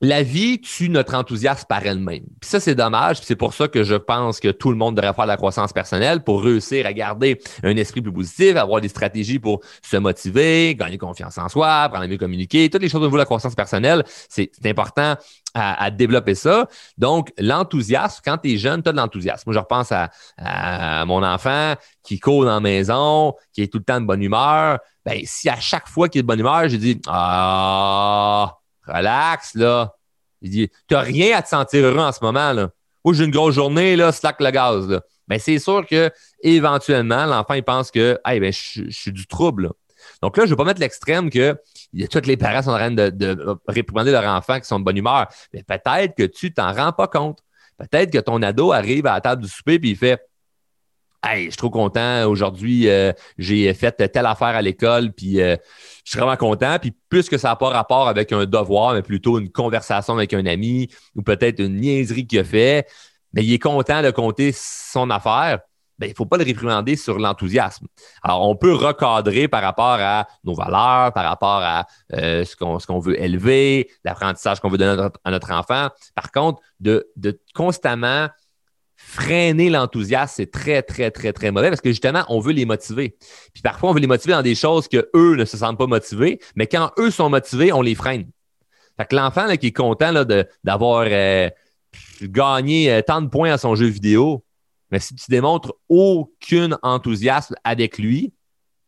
la 0.05 0.23
vie 0.23 0.61
tue 0.61 0.89
notre 0.89 1.15
enthousiasme 1.15 1.65
par 1.67 1.85
elle-même. 1.85 2.23
Puis 2.39 2.49
ça, 2.49 2.59
c'est 2.59 2.75
dommage. 2.75 3.17
C'est 3.21 3.35
pour 3.35 3.53
ça 3.53 3.67
que 3.67 3.83
je 3.83 3.95
pense 3.95 4.39
que 4.39 4.49
tout 4.49 4.69
le 4.69 4.77
monde 4.77 4.95
devrait 4.95 5.13
faire 5.13 5.25
de 5.25 5.29
la 5.29 5.37
croissance 5.37 5.73
personnelle 5.73 6.23
pour 6.23 6.43
réussir 6.43 6.85
à 6.85 6.93
garder 6.93 7.39
un 7.63 7.75
esprit 7.75 8.01
plus 8.01 8.13
positif, 8.13 8.55
avoir 8.55 8.81
des 8.81 8.87
stratégies 8.87 9.39
pour 9.39 9.61
se 9.81 9.97
motiver, 9.97 10.75
gagner 10.75 10.97
confiance 10.97 11.37
en 11.37 11.49
soi, 11.49 11.83
apprendre 11.83 12.05
à 12.05 12.07
mieux 12.07 12.17
communiquer. 12.17 12.69
Toutes 12.69 12.81
les 12.81 12.89
choses 12.89 13.01
au 13.01 13.05
niveau 13.05 13.17
de 13.17 13.21
la 13.21 13.25
croissance 13.25 13.55
personnelle, 13.55 14.03
c'est 14.29 14.51
important 14.65 15.15
à, 15.53 15.89
développer 15.89 16.35
ça. 16.35 16.67
Donc, 16.97 17.31
l'enthousiasme, 17.37 18.21
quand 18.25 18.37
tu 18.37 18.53
es 18.53 18.57
jeune, 18.57 18.83
tu 18.83 18.89
as 18.89 18.91
de 18.91 18.97
l'enthousiasme. 18.97 19.43
Moi, 19.47 19.53
je 19.53 19.59
repense 19.59 19.91
à, 19.91 21.05
mon 21.05 21.23
enfant 21.23 21.75
qui 22.03 22.19
court 22.19 22.45
dans 22.45 22.59
maison, 22.59 23.33
qui 23.53 23.61
est 23.61 23.71
tout 23.71 23.77
le 23.79 23.83
temps 23.83 24.01
de 24.01 24.05
bonne 24.05 24.21
humeur. 24.21 24.79
Ben, 25.05 25.21
si 25.23 25.49
à 25.49 25.59
chaque 25.59 25.87
fois 25.87 26.09
qu'il 26.09 26.19
est 26.19 26.23
de 26.23 26.27
bonne 26.27 26.39
humeur, 26.39 26.67
j'ai 26.67 26.77
dit 26.77 27.01
Ah, 27.07 28.57
relax, 28.87 29.55
là. 29.55 29.95
Il 30.41 30.49
dit, 30.49 30.69
t'as 30.87 31.01
rien 31.01 31.37
à 31.37 31.41
te 31.41 31.49
sentir 31.49 31.85
heureux 31.85 31.99
en 31.99 32.11
ce 32.11 32.19
moment, 32.21 32.53
là. 32.53 32.69
Ou 33.03 33.13
j'ai 33.13 33.25
une 33.25 33.31
grosse 33.31 33.55
journée, 33.55 33.95
là, 33.95 34.11
slack 34.11 34.41
le 34.41 34.51
gaz, 34.51 34.87
là. 34.87 35.01
Ben, 35.27 35.39
c'est 35.39 35.59
sûr 35.59 35.85
que, 35.87 36.11
éventuellement, 36.41 37.25
l'enfant, 37.25 37.55
il 37.55 37.63
pense 37.63 37.89
que, 37.89 38.19
hey, 38.25 38.39
ben, 38.39 38.53
je, 38.53 38.89
suis 38.89 39.11
du 39.11 39.25
trouble, 39.25 39.71
Donc 40.21 40.37
là, 40.37 40.45
je 40.45 40.51
ne 40.51 40.55
vais 40.55 40.57
pas 40.57 40.65
mettre 40.65 40.79
l'extrême 40.79 41.29
que 41.29 41.57
tous 42.11 42.25
les 42.25 42.37
parents 42.37 42.61
sont 42.61 42.71
en 42.71 42.77
train 42.77 42.91
de, 42.91 43.09
de 43.09 43.57
réprimander 43.67 44.11
leurs 44.11 44.25
enfants 44.25 44.59
qui 44.59 44.67
sont 44.67 44.79
de 44.79 44.85
bonne 44.85 44.97
humeur. 44.97 45.27
Mais 45.53 45.63
peut-être 45.63 46.15
que 46.15 46.23
tu 46.23 46.53
t'en 46.53 46.71
rends 46.73 46.91
pas 46.91 47.07
compte. 47.07 47.39
Peut-être 47.77 48.11
que 48.11 48.19
ton 48.19 48.41
ado 48.41 48.71
arrive 48.71 49.07
à 49.07 49.13
la 49.13 49.21
table 49.21 49.41
du 49.41 49.49
souper 49.49 49.75
et 49.75 49.79
il 49.83 49.97
fait 49.97 50.21
Je 51.33 51.39
suis 51.41 51.57
trop 51.57 51.69
content. 51.69 52.25
Aujourd'hui, 52.25 52.87
euh, 52.87 53.11
j'ai 53.37 53.73
fait 53.73 53.91
telle 54.11 54.25
affaire 54.25 54.47
à 54.47 54.61
l'école, 54.61 55.11
puis 55.11 55.41
euh, 55.41 55.55
je 56.03 56.11
suis 56.11 56.19
vraiment 56.19 56.37
content. 56.37 56.77
Puis 56.79 56.93
puisque 57.09 57.39
ça 57.39 57.49
n'a 57.49 57.55
pas 57.55 57.69
rapport 57.69 58.07
avec 58.07 58.31
un 58.31 58.45
devoir, 58.45 58.93
mais 58.93 59.01
plutôt 59.01 59.39
une 59.39 59.49
conversation 59.49 60.13
avec 60.13 60.33
un 60.33 60.45
ami 60.45 60.89
ou 61.15 61.21
peut-être 61.21 61.59
une 61.59 61.77
niaiserie 61.77 62.27
qu'il 62.27 62.39
a 62.39 62.43
fait, 62.43 62.87
mais 63.33 63.43
il 63.43 63.53
est 63.53 63.59
content 63.59 64.01
de 64.01 64.11
compter 64.11 64.51
son 64.53 65.09
affaire. 65.09 65.59
Ben, 65.97 66.07
il 66.07 66.09
ne 66.09 66.15
faut 66.15 66.25
pas 66.25 66.37
le 66.37 66.43
réprimander 66.43 66.97
sur 66.97 67.17
l'enthousiasme. 67.19 67.87
Alors, 68.21 68.47
on 68.49 68.57
peut 68.57 68.73
recadrer 68.73 69.47
par 69.47 69.61
rapport 69.61 69.97
à 69.97 70.27
nos 70.43 70.53
valeurs, 70.53 71.13
par 71.13 71.23
rapport 71.23 71.61
à 71.61 71.85
euh, 72.13 72.43
ce 72.43 72.55
qu'on 72.55 72.99
veut 72.99 73.21
élever, 73.21 73.89
l'apprentissage 74.03 74.59
qu'on 74.59 74.67
veut 74.67 74.77
donner 74.77 75.01
à 75.23 75.31
notre, 75.31 75.51
enfant. 75.51 75.87
Par 76.13 76.31
contre, 76.33 76.61
de, 76.81 77.09
de 77.15 77.39
constamment 77.53 78.27
freiner 79.15 79.69
l'enthousiasme, 79.69 80.33
c'est 80.35 80.51
très, 80.51 80.81
très, 80.81 81.09
très, 81.09 81.31
très 81.31 81.51
mauvais 81.51 81.69
parce 81.69 81.81
que 81.81 81.89
justement, 81.89 82.25
on 82.27 82.39
veut 82.39 82.51
les 82.51 82.65
motiver. 82.65 83.15
Puis 83.53 83.61
parfois, 83.63 83.89
on 83.89 83.93
veut 83.93 84.01
les 84.01 84.07
motiver 84.07 84.33
dans 84.33 84.41
des 84.41 84.55
choses 84.55 84.87
que 84.87 85.09
eux 85.15 85.35
ne 85.35 85.45
se 85.45 85.57
sentent 85.57 85.77
pas 85.77 85.87
motivés, 85.87 86.39
mais 86.55 86.67
quand 86.67 86.91
eux 86.99 87.09
sont 87.09 87.29
motivés, 87.29 87.71
on 87.71 87.81
les 87.81 87.95
freine. 87.95 88.29
Fait 88.97 89.05
que 89.05 89.15
l'enfant 89.15 89.47
qui 89.57 89.67
est 89.67 89.71
content 89.71 90.13
d'avoir 90.63 91.07
euh, 91.09 91.49
gagné 92.21 92.91
euh, 92.91 93.01
tant 93.01 93.21
de 93.21 93.27
points 93.27 93.51
à 93.51 93.57
son 93.57 93.75
jeu 93.75 93.87
vidéo, 93.87 94.43
mais 94.91 94.99
si 94.99 95.15
tu 95.15 95.25
démontres 95.29 95.73
aucun 95.89 96.77
enthousiasme 96.81 97.55
avec 97.63 97.97
lui, 97.97 98.33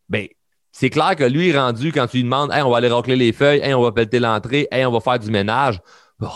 ben 0.10 0.28
c'est 0.72 0.90
clair 0.90 1.16
que 1.16 1.24
lui 1.24 1.58
rendu 1.58 1.92
quand 1.92 2.08
tu 2.08 2.18
lui 2.18 2.24
demandes 2.24 2.52
hey, 2.52 2.62
on 2.62 2.70
va 2.70 2.78
aller 2.78 2.90
racler 2.90 3.16
les 3.16 3.34
feuilles, 3.34 3.62
hey, 3.62 3.74
on 3.74 3.82
va 3.82 3.92
pelleter 3.92 4.20
l'entrée, 4.20 4.68
hey, 4.72 4.86
on 4.86 4.92
va 4.92 5.00
faire 5.00 5.20
du 5.20 5.32
ménage. 5.32 5.82
Oh, 6.22 6.28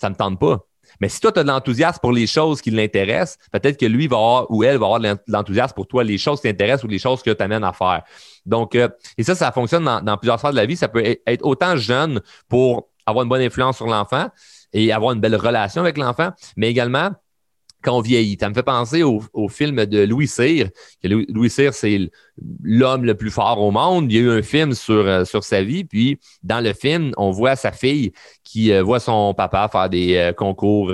ça 0.00 0.08
ne 0.08 0.14
me 0.14 0.18
tente 0.18 0.38
pas. 0.38 0.67
Mais 1.00 1.08
si 1.08 1.20
toi, 1.20 1.32
tu 1.32 1.40
as 1.40 1.42
de 1.42 1.48
l'enthousiasme 1.48 1.98
pour 2.00 2.12
les 2.12 2.26
choses 2.26 2.60
qui 2.60 2.70
l'intéressent, 2.70 3.38
peut-être 3.52 3.78
que 3.78 3.86
lui 3.86 4.08
va 4.08 4.16
avoir 4.16 4.50
ou 4.50 4.64
elle 4.64 4.78
va 4.78 4.86
avoir 4.86 5.00
de 5.00 5.16
l'enthousiasme 5.26 5.74
pour 5.74 5.86
toi, 5.86 6.04
les 6.04 6.18
choses 6.18 6.40
qui 6.40 6.48
t'intéressent 6.48 6.84
ou 6.84 6.88
les 6.88 6.98
choses 6.98 7.22
que 7.22 7.30
tu 7.30 7.42
amènes 7.42 7.64
à 7.64 7.72
faire. 7.72 8.02
Donc, 8.46 8.74
euh, 8.74 8.88
et 9.16 9.22
ça, 9.22 9.34
ça 9.34 9.52
fonctionne 9.52 9.84
dans, 9.84 10.16
plusieurs 10.16 10.38
sphères 10.38 10.50
de 10.52 10.56
la 10.56 10.66
vie. 10.66 10.76
Ça 10.76 10.88
peut 10.88 11.04
être 11.04 11.44
autant 11.44 11.76
jeune 11.76 12.20
pour 12.48 12.88
avoir 13.06 13.22
une 13.22 13.28
bonne 13.28 13.42
influence 13.42 13.76
sur 13.76 13.86
l'enfant 13.86 14.28
et 14.72 14.92
avoir 14.92 15.12
une 15.12 15.20
belle 15.20 15.36
relation 15.36 15.82
avec 15.82 15.96
l'enfant, 15.96 16.30
mais 16.56 16.68
également 16.68 17.10
quand 17.82 17.96
on 17.96 18.00
vieillit. 18.00 18.36
Ça 18.40 18.48
me 18.48 18.54
fait 18.54 18.62
penser 18.62 19.02
au, 19.02 19.48
film 19.48 19.86
de 19.86 20.04
Louis 20.04 20.26
Cyr. 20.26 20.68
Louis 21.02 21.50
Cyr, 21.50 21.72
c'est 21.72 22.10
l'homme 22.62 23.04
le 23.04 23.14
plus 23.14 23.30
fort 23.30 23.60
au 23.60 23.70
monde. 23.70 24.10
Il 24.10 24.16
y 24.16 24.18
a 24.18 24.22
eu 24.22 24.30
un 24.30 24.42
film 24.42 24.74
sur, 24.74 25.06
euh, 25.06 25.24
sa 25.24 25.62
vie. 25.62 25.84
Puis, 25.84 26.18
dans 26.42 26.60
le 26.60 26.72
film, 26.72 27.12
on 27.16 27.30
voit 27.30 27.56
sa 27.56 27.72
fille 27.72 28.12
qui 28.44 28.72
euh, 28.72 28.82
voit 28.82 29.00
son 29.00 29.34
papa 29.34 29.68
faire 29.70 29.88
des 29.88 30.16
euh, 30.16 30.32
concours 30.32 30.92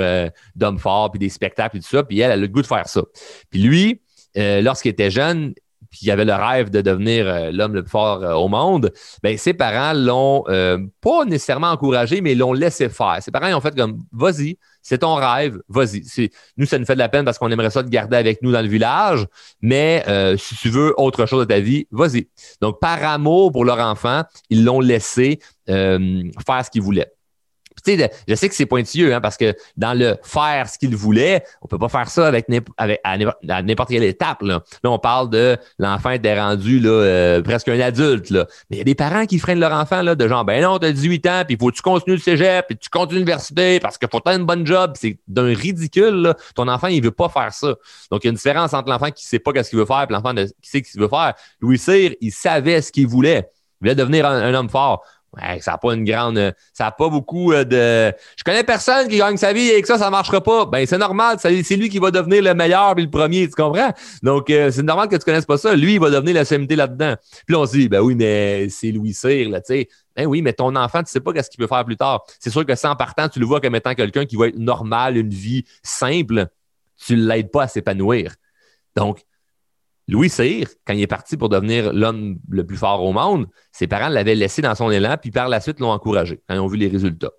d'hommes 0.55 0.79
forts, 0.79 1.11
puis 1.11 1.19
des 1.19 1.29
spectacles 1.29 1.79
et 1.79 1.81
tout 1.81 1.89
ça. 1.89 2.03
Puis 2.03 2.21
elle 2.21 2.33
a 2.33 2.37
le 2.37 2.49
goût 2.49 2.63
de 2.63 2.67
faire 2.67 2.89
ça. 2.89 3.03
Puis 3.51 3.61
lui, 3.61 4.01
lorsqu'il 4.37 4.91
était 4.91 5.11
jeune, 5.11 5.55
puis 5.95 6.07
il 6.07 6.11
avait 6.11 6.25
le 6.25 6.35
rêve 6.35 6.71
de 6.71 6.81
devenir 6.81 7.53
l'homme 7.53 7.75
le 7.75 7.85
plus 7.85 7.91
fort 7.91 8.21
au 8.43 8.49
monde, 8.49 8.91
ben 9.23 9.39
ses 9.39 9.55
parents 9.55 9.93
l'ont 9.95 10.43
pas 11.01 11.25
nécessairement 11.25 11.71
encouragé, 11.71 12.21
mais 12.21 12.35
l'ont 12.35 12.53
laissé 12.53 12.89
faire. 12.89 13.19
Ses 13.21 13.31
parents 13.31 13.47
ils 13.47 13.55
ont 13.55 13.61
fait 13.61 13.77
comme 13.77 13.99
vas-y, 14.11 14.59
c'est 14.85 14.99
ton 14.99 15.15
rêve, 15.15 15.61
vas-y. 15.69 16.03
Nous, 16.59 16.67
ça 16.67 16.79
nous 16.79 16.85
fait 16.85 16.95
de 16.95 16.99
la 16.99 17.09
peine 17.09 17.25
parce 17.25 17.39
qu'on 17.39 17.51
aimerait 17.51 17.71
ça 17.71 17.83
te 17.83 17.89
garder 17.89 18.17
avec 18.17 18.43
nous 18.43 18.53
dans 18.53 18.61
le 18.61 18.69
village, 18.69 19.27
mais 19.63 20.05
euh, 20.09 20.37
si 20.37 20.55
tu 20.57 20.69
veux 20.69 20.93
autre 20.99 21.27
chose 21.27 21.41
de 21.41 21.45
ta 21.47 21.61
vie, 21.61 21.87
vas-y. 21.91 22.29
Donc, 22.61 22.81
par 22.81 23.03
amour 23.03 23.51
pour 23.51 23.65
leur 23.65 23.79
enfant, 23.79 24.23
ils 24.51 24.63
l'ont 24.63 24.81
laissé 24.81 25.39
euh, 25.71 26.23
faire 26.47 26.65
ce 26.65 26.71
qu'ils 26.71 26.83
voulaient 26.83 27.11
je 27.87 28.35
sais 28.35 28.49
que 28.49 28.55
c'est 28.55 28.67
pointilleux, 28.67 29.15
hein, 29.15 29.21
parce 29.21 29.37
que 29.37 29.55
dans 29.77 29.99
le 29.99 30.17
faire 30.23 30.69
ce 30.69 30.79
qu'il 30.79 30.95
voulait, 30.97 31.45
on 31.63 31.67
peut 31.67 31.79
pas 31.79 31.89
faire 31.89 32.09
ça 32.09 32.27
avec, 32.27 32.47
à 32.79 33.63
n'importe 33.63 33.91
quelle 33.91 34.05
étape. 34.05 34.43
Là. 34.43 34.63
là, 34.83 34.91
on 34.91 34.99
parle 34.99 35.31
de 35.31 35.57
l'enfant 35.79 36.11
était 36.11 36.39
rendu 36.39 36.81
là, 36.81 36.91
euh, 36.91 37.43
presque 37.43 37.69
un 37.69 37.81
adulte. 37.81 38.31
Là. 38.31 38.47
Mais 38.71 38.77
il 38.77 38.79
y 38.79 38.83
a 38.83 38.85
des 38.85 38.95
parents 38.95 39.27
qui 39.27 39.39
freinent 39.39 39.61
leur 39.61 39.73
enfant 39.73 40.03
là, 40.03 40.15
de 40.15 40.29
genre, 40.29 40.45
ben 40.45 40.63
non, 40.63 40.79
tu 40.79 40.87
as 40.87 40.93
18 40.93 41.27
ans, 41.27 41.43
puis 41.47 41.57
faut 41.61 41.71
que 41.71 41.77
tu 41.77 41.83
continues 41.83 42.17
le 42.17 42.23
cégep, 42.23 42.67
puis 42.67 42.77
tu 42.79 42.89
continues 42.89 43.19
l'université, 43.19 43.81
parce 43.81 43.99
qu'il 43.99 44.09
faut 44.11 44.21
que 44.21 44.31
tu 44.31 44.37
une 44.37 44.47
bonne 44.47 44.67
job. 44.67 44.93
C'est 44.97 45.19
d'un 45.29 45.55
ridicule. 45.55 46.15
Là. 46.15 46.37
Ton 46.55 46.69
enfant, 46.69 46.89
il 46.89 47.03
veut 47.03 47.11
pas 47.11 47.29
faire 47.29 47.53
ça. 47.53 47.75
Donc, 48.11 48.25
il 48.25 48.27
y 48.27 48.29
a 48.29 48.31
une 48.31 48.37
différence 48.37 48.73
entre 48.75 48.89
l'enfant 48.89 49.11
qui 49.11 49.25
sait 49.25 49.39
pas 49.39 49.51
ce 49.63 49.71
qu'il 49.71 49.79
veut 49.79 49.87
faire 49.87 50.07
et 50.09 50.13
l'enfant 50.13 50.35
qui 50.35 50.71
sait 50.71 50.83
ce 50.85 50.93
qu'il 50.93 51.01
veut 51.01 51.09
faire. 51.09 51.35
Louis 51.61 51.79
Cyr, 51.79 52.13
il 52.21 52.33
savait 52.33 52.81
ce 52.81 52.91
qu'il 52.93 53.07
voulait. 53.07 53.51
Il 53.81 53.89
voulait 53.89 53.95
devenir 53.95 54.27
un 54.27 54.55
homme 54.55 54.71
fort 54.71 55.05
Ça 55.61 55.73
n'a 55.73 55.79
pas 55.79 55.95
une 55.95 56.05
grande. 56.05 56.55
Ça 56.73 56.85
n'a 56.85 56.91
pas 56.91 57.09
beaucoup 57.09 57.53
euh, 57.53 57.65
de. 57.65 58.17
Je 58.37 58.45
connais 58.45 58.65
personne 58.65 59.09
qui 59.09 59.19
gagne 59.19 59.37
sa 59.37 59.53
vie 59.53 59.69
et 59.69 59.81
que 59.81 59.89
ça, 59.89 59.99
ça 59.99 60.07
ne 60.07 60.11
marchera 60.11 60.41
pas. 60.41 60.67
Ben, 60.67 60.87
c'est 60.87 60.99
normal. 60.99 61.39
C'est 61.41 61.77
lui 61.77 61.89
qui 61.89 61.99
va 61.99 62.11
devenir 62.11 62.43
le 62.43 62.55
meilleur 62.55 62.95
puis 62.95 63.05
le 63.05 63.11
premier, 63.11 63.49
tu 63.49 63.55
comprends? 63.55 63.93
Donc, 64.23 64.51
euh, 64.51 64.71
c'est 64.71 64.83
normal 64.83 65.09
que 65.09 65.17
tu 65.17 65.21
ne 65.21 65.25
connaisses 65.25 65.47
pas 65.47 65.59
ça. 65.59 65.75
Lui, 65.75 65.95
il 65.95 66.01
va 66.01 66.11
devenir 66.11 66.35
la 66.35 66.45
CMT 66.45 66.77
là-dedans. 66.77 67.15
Puis 67.47 67.55
là, 67.55 67.61
on 67.61 67.67
se 67.67 67.73
dit, 67.73 67.89
ben 67.89 68.01
oui, 68.01 68.15
mais 68.15 68.69
c'est 68.69 68.93
Louis 68.93 69.15
Cyr, 69.15 69.49
là, 69.51 69.61
tu 69.61 69.75
sais. 69.75 69.89
Ben 70.17 70.27
oui, 70.27 70.43
mais 70.43 70.53
ton 70.53 70.77
enfant, 70.77 71.03
tu 71.03 71.11
sais 71.11 71.21
pas 71.21 71.33
qu'est-ce 71.33 71.51
qu'il 71.51 71.59
peut 71.59 71.67
faire 71.67 71.85
plus 71.85 71.97
tard. 71.97 72.25
C'est 72.39 72.51
sûr 72.51 72.65
que 72.65 72.75
sans 72.77 72.95
partant, 72.95 73.29
tu 73.29 73.41
le 73.41 73.47
vois 73.47 73.61
comme 73.61 73.75
étant 73.75 73.95
quelqu'un 73.95 74.27
qui 74.27 74.37
va 74.37 74.49
être 74.49 74.59
normal, 74.59 75.17
une 75.17 75.31
vie 75.31 75.65
simple. 75.83 76.47
Tu 77.05 77.17
ne 77.17 77.27
l'aides 77.27 77.51
pas 77.51 77.65
à 77.65 77.69
s'épanouir. 77.69 78.35
Donc, 78.95 79.21
Louis 80.07 80.29
Cyr, 80.29 80.69
quand 80.87 80.93
il 80.93 81.03
est 81.03 81.07
parti 81.07 81.37
pour 81.37 81.49
devenir 81.49 81.93
l'homme 81.93 82.39
le 82.49 82.67
plus 82.67 82.77
fort 82.77 83.03
au 83.03 83.13
monde, 83.13 83.47
ses 83.73 83.87
parents 83.87 84.09
l'avaient 84.09 84.35
laissé 84.35 84.61
dans 84.61 84.75
son 84.75 84.91
élan, 84.91 85.17
puis 85.21 85.31
par 85.31 85.49
la 85.49 85.61
suite 85.61 85.81
l'ont 85.81 85.91
encouragé 85.91 86.41
quand 86.47 86.55
ils 86.55 86.61
ont 86.61 86.67
vu 86.67 86.77
les 86.77 86.89
résultats. 86.89 87.33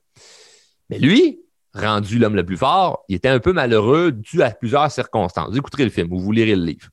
Mais 0.90 0.98
lui, 0.98 1.40
rendu 1.74 2.18
l'homme 2.18 2.36
le 2.36 2.46
plus 2.46 2.58
fort, 2.58 3.04
il 3.08 3.16
était 3.16 3.30
un 3.30 3.40
peu 3.40 3.54
malheureux 3.54 4.12
dû 4.12 4.42
à 4.42 4.50
plusieurs 4.50 4.92
circonstances. 4.92 5.50
Vous 5.52 5.58
écouterez 5.58 5.84
le 5.84 5.90
film 5.92 6.12
ou 6.12 6.20
vous 6.20 6.32
lirez 6.32 6.56
le 6.56 6.64
livre. 6.64 6.90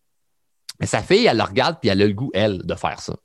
Mais 0.81 0.87
sa 0.87 1.01
fille, 1.01 1.27
elle 1.27 1.37
le 1.37 1.43
regarde, 1.43 1.79
puis 1.81 1.89
elle 1.89 2.03
a 2.03 2.07
le 2.07 2.13
goût, 2.13 2.31
elle, 2.35 2.67
de 2.67 2.75
faire 2.75 3.01
ça. 3.01 3.17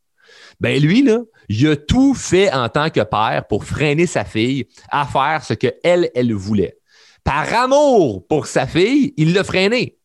Ben 0.60 0.82
lui, 0.82 1.04
là, 1.04 1.20
il 1.50 1.68
a 1.68 1.76
tout 1.76 2.14
fait 2.14 2.52
en 2.54 2.70
tant 2.70 2.90
que 2.90 3.02
père 3.02 3.46
pour 3.48 3.64
freiner 3.64 4.06
sa 4.06 4.26
fille 4.26 4.68
à 4.90 5.06
faire 5.06 5.44
ce 5.44 5.54
qu'elle, 5.54 6.12
elle 6.14 6.34
voulait. 6.34 6.78
Par 7.24 7.52
amour 7.54 8.26
pour 8.28 8.48
sa 8.48 8.68
fille, 8.68 9.14
il 9.18 9.34
l'a 9.34 9.44
freiné. 9.44 9.97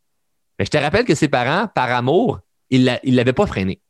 Je 0.64 0.70
te 0.70 0.78
rappelle 0.78 1.04
que 1.04 1.14
ses 1.14 1.28
parents, 1.28 1.68
par 1.74 1.90
amour, 1.90 2.40
ils 2.70 2.84
ne 2.84 3.16
l'avaient 3.16 3.32
pas 3.32 3.46
freiné. 3.46 3.80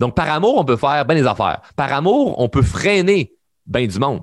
Donc, 0.00 0.14
par 0.14 0.30
amour, 0.30 0.56
on 0.58 0.64
peut 0.64 0.76
faire 0.76 1.04
bien 1.04 1.16
des 1.16 1.26
affaires. 1.26 1.60
Par 1.76 1.92
amour, 1.92 2.38
on 2.38 2.48
peut 2.48 2.62
freiner 2.62 3.32
bien 3.66 3.86
du 3.86 3.98
monde. 3.98 4.22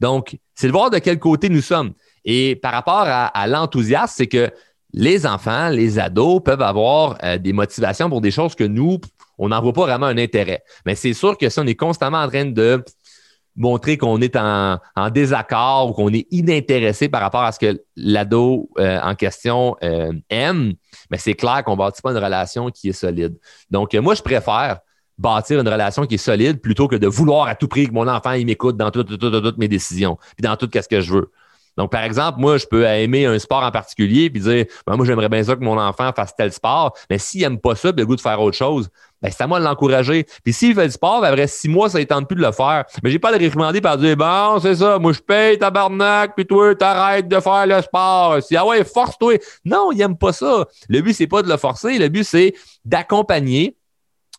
Donc, 0.00 0.36
c'est 0.54 0.66
de 0.66 0.72
voir 0.72 0.90
de 0.90 0.98
quel 0.98 1.18
côté 1.18 1.48
nous 1.48 1.60
sommes. 1.60 1.92
Et 2.24 2.56
par 2.56 2.72
rapport 2.72 3.04
à, 3.06 3.46
l'enthousiasme, 3.46 4.14
c'est 4.16 4.26
que 4.26 4.50
les 4.92 5.26
enfants, 5.26 5.68
les 5.68 5.98
ados 5.98 6.42
peuvent 6.44 6.62
avoir 6.62 7.18
euh, 7.22 7.38
des 7.38 7.52
motivations 7.52 8.08
pour 8.08 8.20
des 8.20 8.30
choses 8.30 8.54
que 8.54 8.64
nous, 8.64 8.98
on 9.38 9.48
n'en 9.48 9.60
voit 9.60 9.72
pas 9.72 9.82
vraiment 9.82 10.06
un 10.06 10.18
intérêt. 10.18 10.62
Mais 10.84 10.94
c'est 10.94 11.12
sûr 11.12 11.36
que 11.36 11.48
si 11.48 11.60
on 11.60 11.66
est 11.66 11.74
constamment 11.74 12.18
en 12.18 12.28
train 12.28 12.46
de 12.46 12.82
montrer 13.56 13.96
qu'on 13.96 14.20
est 14.20 14.36
en, 14.36 14.78
désaccord 15.10 15.90
ou 15.90 15.92
qu'on 15.92 16.12
est 16.12 16.26
inintéressé 16.30 17.08
par 17.08 17.20
rapport 17.20 17.42
à 17.42 17.52
ce 17.52 17.58
que 17.58 17.82
l'ado 17.96 18.68
euh, 18.78 19.00
en 19.00 19.14
question 19.14 19.76
euh, 19.82 20.12
aime, 20.30 20.74
mais 21.10 21.18
c'est 21.18 21.34
clair 21.34 21.62
qu'on 21.64 21.72
ne 21.72 21.78
bâtit 21.78 22.02
pas 22.02 22.10
une 22.10 22.18
relation 22.18 22.70
qui 22.70 22.90
est 22.90 22.92
solide. 22.92 23.38
Donc, 23.70 23.94
euh, 23.94 24.02
moi, 24.02 24.14
je 24.14 24.22
préfère 24.22 24.80
bâtir 25.18 25.58
une 25.58 25.68
relation 25.68 26.04
qui 26.04 26.16
est 26.16 26.18
solide 26.18 26.60
plutôt 26.60 26.88
que 26.88 26.96
de 26.96 27.06
vouloir 27.06 27.48
à 27.48 27.54
tout 27.54 27.68
prix 27.68 27.88
que 27.88 27.92
mon 27.92 28.06
enfant 28.06 28.32
m'écoute 28.44 28.76
dans 28.76 28.90
toutes 28.90 29.58
mes 29.58 29.68
décisions, 29.68 30.18
puis 30.36 30.42
dans 30.42 30.56
tout 30.56 30.68
ce 30.72 30.88
que 30.88 31.00
je 31.00 31.14
veux. 31.14 31.32
Donc, 31.76 31.90
par 31.90 32.02
exemple, 32.02 32.38
moi, 32.40 32.56
je 32.56 32.66
peux 32.66 32.84
aimer 32.84 33.26
un 33.26 33.38
sport 33.38 33.62
en 33.62 33.70
particulier 33.70 34.30
puis 34.30 34.40
dire, 34.40 34.64
ben, 34.86 34.96
moi, 34.96 35.04
j'aimerais 35.04 35.28
bien 35.28 35.42
ça 35.42 35.56
que 35.56 35.64
mon 35.64 35.78
enfant 35.78 36.10
fasse 36.14 36.34
tel 36.34 36.52
sport, 36.52 36.96
mais 37.10 37.18
s'il 37.18 37.42
n'aime 37.42 37.58
pas 37.58 37.74
ça, 37.74 37.92
puis 37.92 38.00
le 38.00 38.06
goût 38.06 38.16
de 38.16 38.20
faire 38.20 38.40
autre 38.40 38.56
chose, 38.56 38.88
ben, 39.22 39.30
c'est 39.30 39.42
à 39.42 39.46
moi 39.46 39.58
de 39.58 39.64
l'encourager. 39.64 40.26
Puis 40.44 40.52
s'il 40.52 40.74
fait 40.74 40.86
du 40.86 40.92
sport, 40.92 41.20
ben, 41.20 41.28
après 41.28 41.46
six 41.46 41.68
mois, 41.68 41.88
ça 41.88 41.98
ne 41.98 42.04
tente 42.04 42.28
plus 42.28 42.36
de 42.36 42.42
le 42.42 42.52
faire. 42.52 42.84
Mais 43.02 43.10
j'ai 43.10 43.18
pas 43.18 43.32
de 43.32 43.38
réprimander 43.38 43.80
par 43.80 43.98
dire, 43.98 44.16
bon, 44.16 44.58
c'est 44.60 44.76
ça, 44.76 44.98
moi, 44.98 45.12
je 45.12 45.20
paye 45.20 45.58
tabarnak, 45.58 46.34
puis 46.34 46.46
toi, 46.46 46.74
t'arrêtes 46.74 47.28
de 47.28 47.40
faire 47.40 47.66
le 47.66 47.82
sport. 47.82 48.42
Si, 48.42 48.56
ah 48.56 48.66
ouais, 48.66 48.84
force-toi. 48.84 49.34
Non, 49.64 49.90
il 49.92 49.98
n'aime 49.98 50.16
pas 50.16 50.32
ça. 50.32 50.66
Le 50.88 51.00
but, 51.00 51.12
c'est 51.12 51.26
pas 51.26 51.42
de 51.42 51.48
le 51.48 51.56
forcer. 51.56 51.98
Le 51.98 52.08
but, 52.08 52.24
c'est 52.24 52.54
d'accompagner 52.84 53.76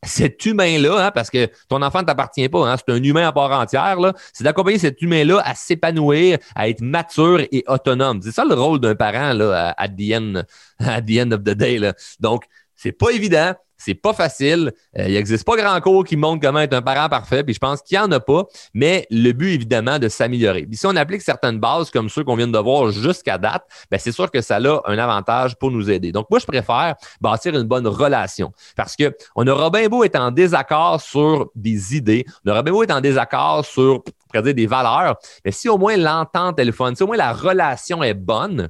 cet 0.04 0.46
humain-là, 0.46 1.08
hein, 1.08 1.12
parce 1.12 1.30
que 1.30 1.50
ton 1.70 1.82
enfant 1.82 2.01
ne 2.01 2.06
t'appartient 2.06 2.48
pas, 2.50 2.72
hein, 2.72 2.75
c'est 2.77 2.94
un 2.94 3.01
humain 3.01 3.27
à 3.27 3.32
part 3.32 3.51
entière, 3.51 3.98
c'est 4.34 4.44
d'accompagner 4.44 4.77
cet 4.77 5.01
humain-là 5.01 5.42
à 5.44 5.56
s'épanouir, 5.56 6.38
à 6.56 6.70
être 6.70 6.82
mature 6.82 7.39
et 7.39 7.63
autonome. 7.68 8.22
C'est 8.22 8.32
ça 8.32 8.46
le 8.46 8.54
rôle 8.54 8.80
d'un 8.80 8.96
parent 8.96 9.34
là, 9.34 9.74
à, 9.77 9.88
the 9.88 10.13
end, 10.13 10.44
at 10.80 11.01
the 11.01 11.20
end 11.20 11.32
of 11.32 11.44
the 11.44 11.56
day. 11.56 11.77
Là. 11.77 11.94
Donc, 12.20 12.46
c'est 12.75 12.92
pas 12.92 13.10
évident. 13.10 13.54
C'est 13.77 13.93
pas 13.93 14.13
facile. 14.13 14.74
Euh, 14.98 15.07
il 15.07 15.13
n'existe 15.13 15.46
pas 15.46 15.55
grand 15.55 15.79
cours 15.81 16.03
qui 16.03 16.17
montre 16.17 16.41
comment 16.41 16.60
être 16.60 16.74
un 16.74 16.81
parent 16.81 17.10
parfait, 17.10 17.43
puis 17.43 17.53
je 17.53 17.60
pense 17.60 17.81
qu'il 17.81 17.98
n'y 17.98 18.03
en 18.03 18.12
a 18.12 18.19
pas, 18.19 18.46
mais 18.74 19.05
le 19.10 19.31
but, 19.31 19.53
évidemment, 19.53 20.00
de 20.00 20.10
s'améliorer. 20.10 20.67
Si 20.74 20.86
on 20.88 20.96
applique 20.96 21.22
certaines 21.22 21.60
bases 21.60 21.91
comme 21.91 22.10
ceux 22.10 22.24
qu'on 22.24 22.36
vient 22.36 22.48
de 22.48 22.57
voir 22.57 22.91
jusqu'à 22.91 23.38
date, 23.38 23.63
ben 23.91 24.00
c'est 24.00 24.12
sûr 24.12 24.31
que 24.31 24.41
ça 24.41 24.57
a 24.57 24.81
un 24.86 24.98
avantage 24.98 25.55
pour 25.55 25.72
nous 25.72 25.89
aider. 25.89 26.12
Donc, 26.12 26.27
moi, 26.29 26.39
je 26.39 26.46
préfère 26.46 26.96
bâtir 27.22 27.55
une 27.55 27.63
bonne 27.63 27.88
relation 27.88 28.51
parce 28.75 28.96
qu'on 28.96 29.48
aura 29.48 29.69
bien 29.69 29.88
beau 29.88 30.03
être 30.03 30.19
en 30.19 30.31
désaccord 30.31 31.01
sur 31.01 31.51
des 31.55 31.96
idées, 31.96 32.25
on 32.46 32.51
aura 32.51 32.63
bien 32.63 32.74
beau 32.74 32.84
être 32.84 32.91
en 32.91 33.01
désaccord 33.01 33.65
sur, 33.65 34.03
des 34.34 34.67
valeurs, 34.67 35.15
mais 35.46 35.51
si 35.51 35.67
au 35.67 35.77
moins 35.77 35.98
l'entente 35.98 36.60
est 36.60 36.72
si 36.96 37.03
au 37.03 37.07
moins 37.07 37.17
la 37.17 37.34
relation 37.34 38.03
est 38.03 38.13
bonne, 38.13 38.69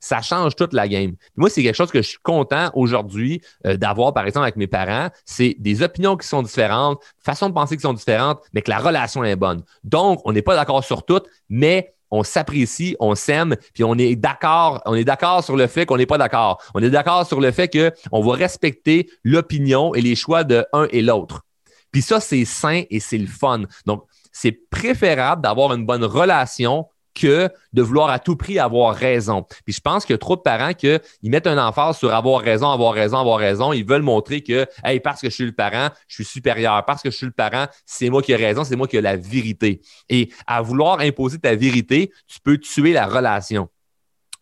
ça 0.00 0.22
change 0.22 0.56
toute 0.56 0.72
la 0.72 0.88
game. 0.88 1.14
moi, 1.36 1.50
c'est 1.50 1.62
quelque 1.62 1.74
chose 1.74 1.90
que 1.90 2.02
je 2.02 2.08
suis 2.08 2.18
content 2.22 2.70
aujourd'hui 2.74 3.40
euh, 3.66 3.76
d'avoir, 3.76 4.12
par 4.12 4.26
exemple, 4.26 4.44
avec 4.44 4.56
mes 4.56 4.66
parents. 4.66 5.08
C'est 5.24 5.56
des 5.58 5.82
opinions 5.82 6.16
qui 6.16 6.26
sont 6.26 6.42
différentes, 6.42 7.02
façons 7.18 7.48
de 7.48 7.54
penser 7.54 7.76
qui 7.76 7.82
sont 7.82 7.92
différentes, 7.92 8.40
mais 8.52 8.62
que 8.62 8.70
la 8.70 8.78
relation 8.78 9.24
est 9.24 9.36
bonne. 9.36 9.62
Donc, 9.84 10.20
on 10.24 10.32
n'est 10.32 10.42
pas 10.42 10.56
d'accord 10.56 10.84
sur 10.84 11.04
tout, 11.04 11.22
mais 11.48 11.94
on 12.10 12.22
s'apprécie, 12.22 12.96
on 13.00 13.14
s'aime, 13.14 13.56
puis 13.74 13.84
on 13.84 13.94
est 13.94 14.16
d'accord, 14.16 14.80
on 14.86 14.94
est 14.94 15.04
d'accord 15.04 15.42
sur 15.42 15.56
le 15.56 15.66
fait 15.66 15.86
qu'on 15.86 15.96
n'est 15.96 16.06
pas 16.06 16.18
d'accord. 16.18 16.62
On 16.74 16.82
est 16.82 16.90
d'accord 16.90 17.26
sur 17.26 17.40
le 17.40 17.50
fait 17.50 17.68
qu'on 17.68 18.20
va 18.22 18.34
respecter 18.34 19.10
l'opinion 19.24 19.94
et 19.94 20.00
les 20.00 20.14
choix 20.14 20.44
de 20.44 20.64
un 20.72 20.86
et 20.90 21.02
l'autre. 21.02 21.42
Puis 21.90 22.02
ça, 22.02 22.20
c'est 22.20 22.44
sain 22.44 22.82
et 22.90 23.00
c'est 23.00 23.18
le 23.18 23.26
fun. 23.26 23.62
Donc, 23.86 24.04
c'est 24.32 24.52
préférable 24.52 25.42
d'avoir 25.42 25.72
une 25.72 25.86
bonne 25.86 26.04
relation 26.04 26.86
que 27.16 27.48
de 27.72 27.82
vouloir 27.82 28.10
à 28.10 28.18
tout 28.18 28.36
prix 28.36 28.58
avoir 28.58 28.94
raison. 28.94 29.44
Puis 29.64 29.74
je 29.74 29.80
pense 29.80 30.04
qu'il 30.04 30.12
y 30.12 30.14
a 30.14 30.18
trop 30.18 30.36
de 30.36 30.42
parents 30.42 30.74
qui 30.74 30.98
mettent 31.24 31.46
un 31.46 31.58
emphase 31.58 31.98
sur 31.98 32.14
avoir 32.14 32.42
raison, 32.42 32.70
avoir 32.70 32.92
raison, 32.92 33.18
avoir 33.18 33.38
raison. 33.38 33.72
Ils 33.72 33.84
veulent 33.84 34.02
montrer 34.02 34.42
que, 34.42 34.66
hey, 34.84 35.00
parce 35.00 35.20
que 35.20 35.30
je 35.30 35.34
suis 35.34 35.46
le 35.46 35.52
parent, 35.52 35.88
je 36.06 36.16
suis 36.16 36.24
supérieur. 36.24 36.84
Parce 36.84 37.02
que 37.02 37.10
je 37.10 37.16
suis 37.16 37.26
le 37.26 37.32
parent, 37.32 37.66
c'est 37.86 38.10
moi 38.10 38.22
qui 38.22 38.32
ai 38.32 38.36
raison, 38.36 38.62
c'est 38.64 38.76
moi 38.76 38.86
qui 38.86 38.96
ai 38.96 39.00
la 39.00 39.16
vérité. 39.16 39.80
Et 40.08 40.30
à 40.46 40.60
vouloir 40.60 41.00
imposer 41.00 41.38
ta 41.38 41.56
vérité, 41.56 42.12
tu 42.28 42.38
peux 42.40 42.58
tuer 42.58 42.92
la 42.92 43.06
relation. 43.06 43.68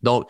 Donc, 0.03 0.29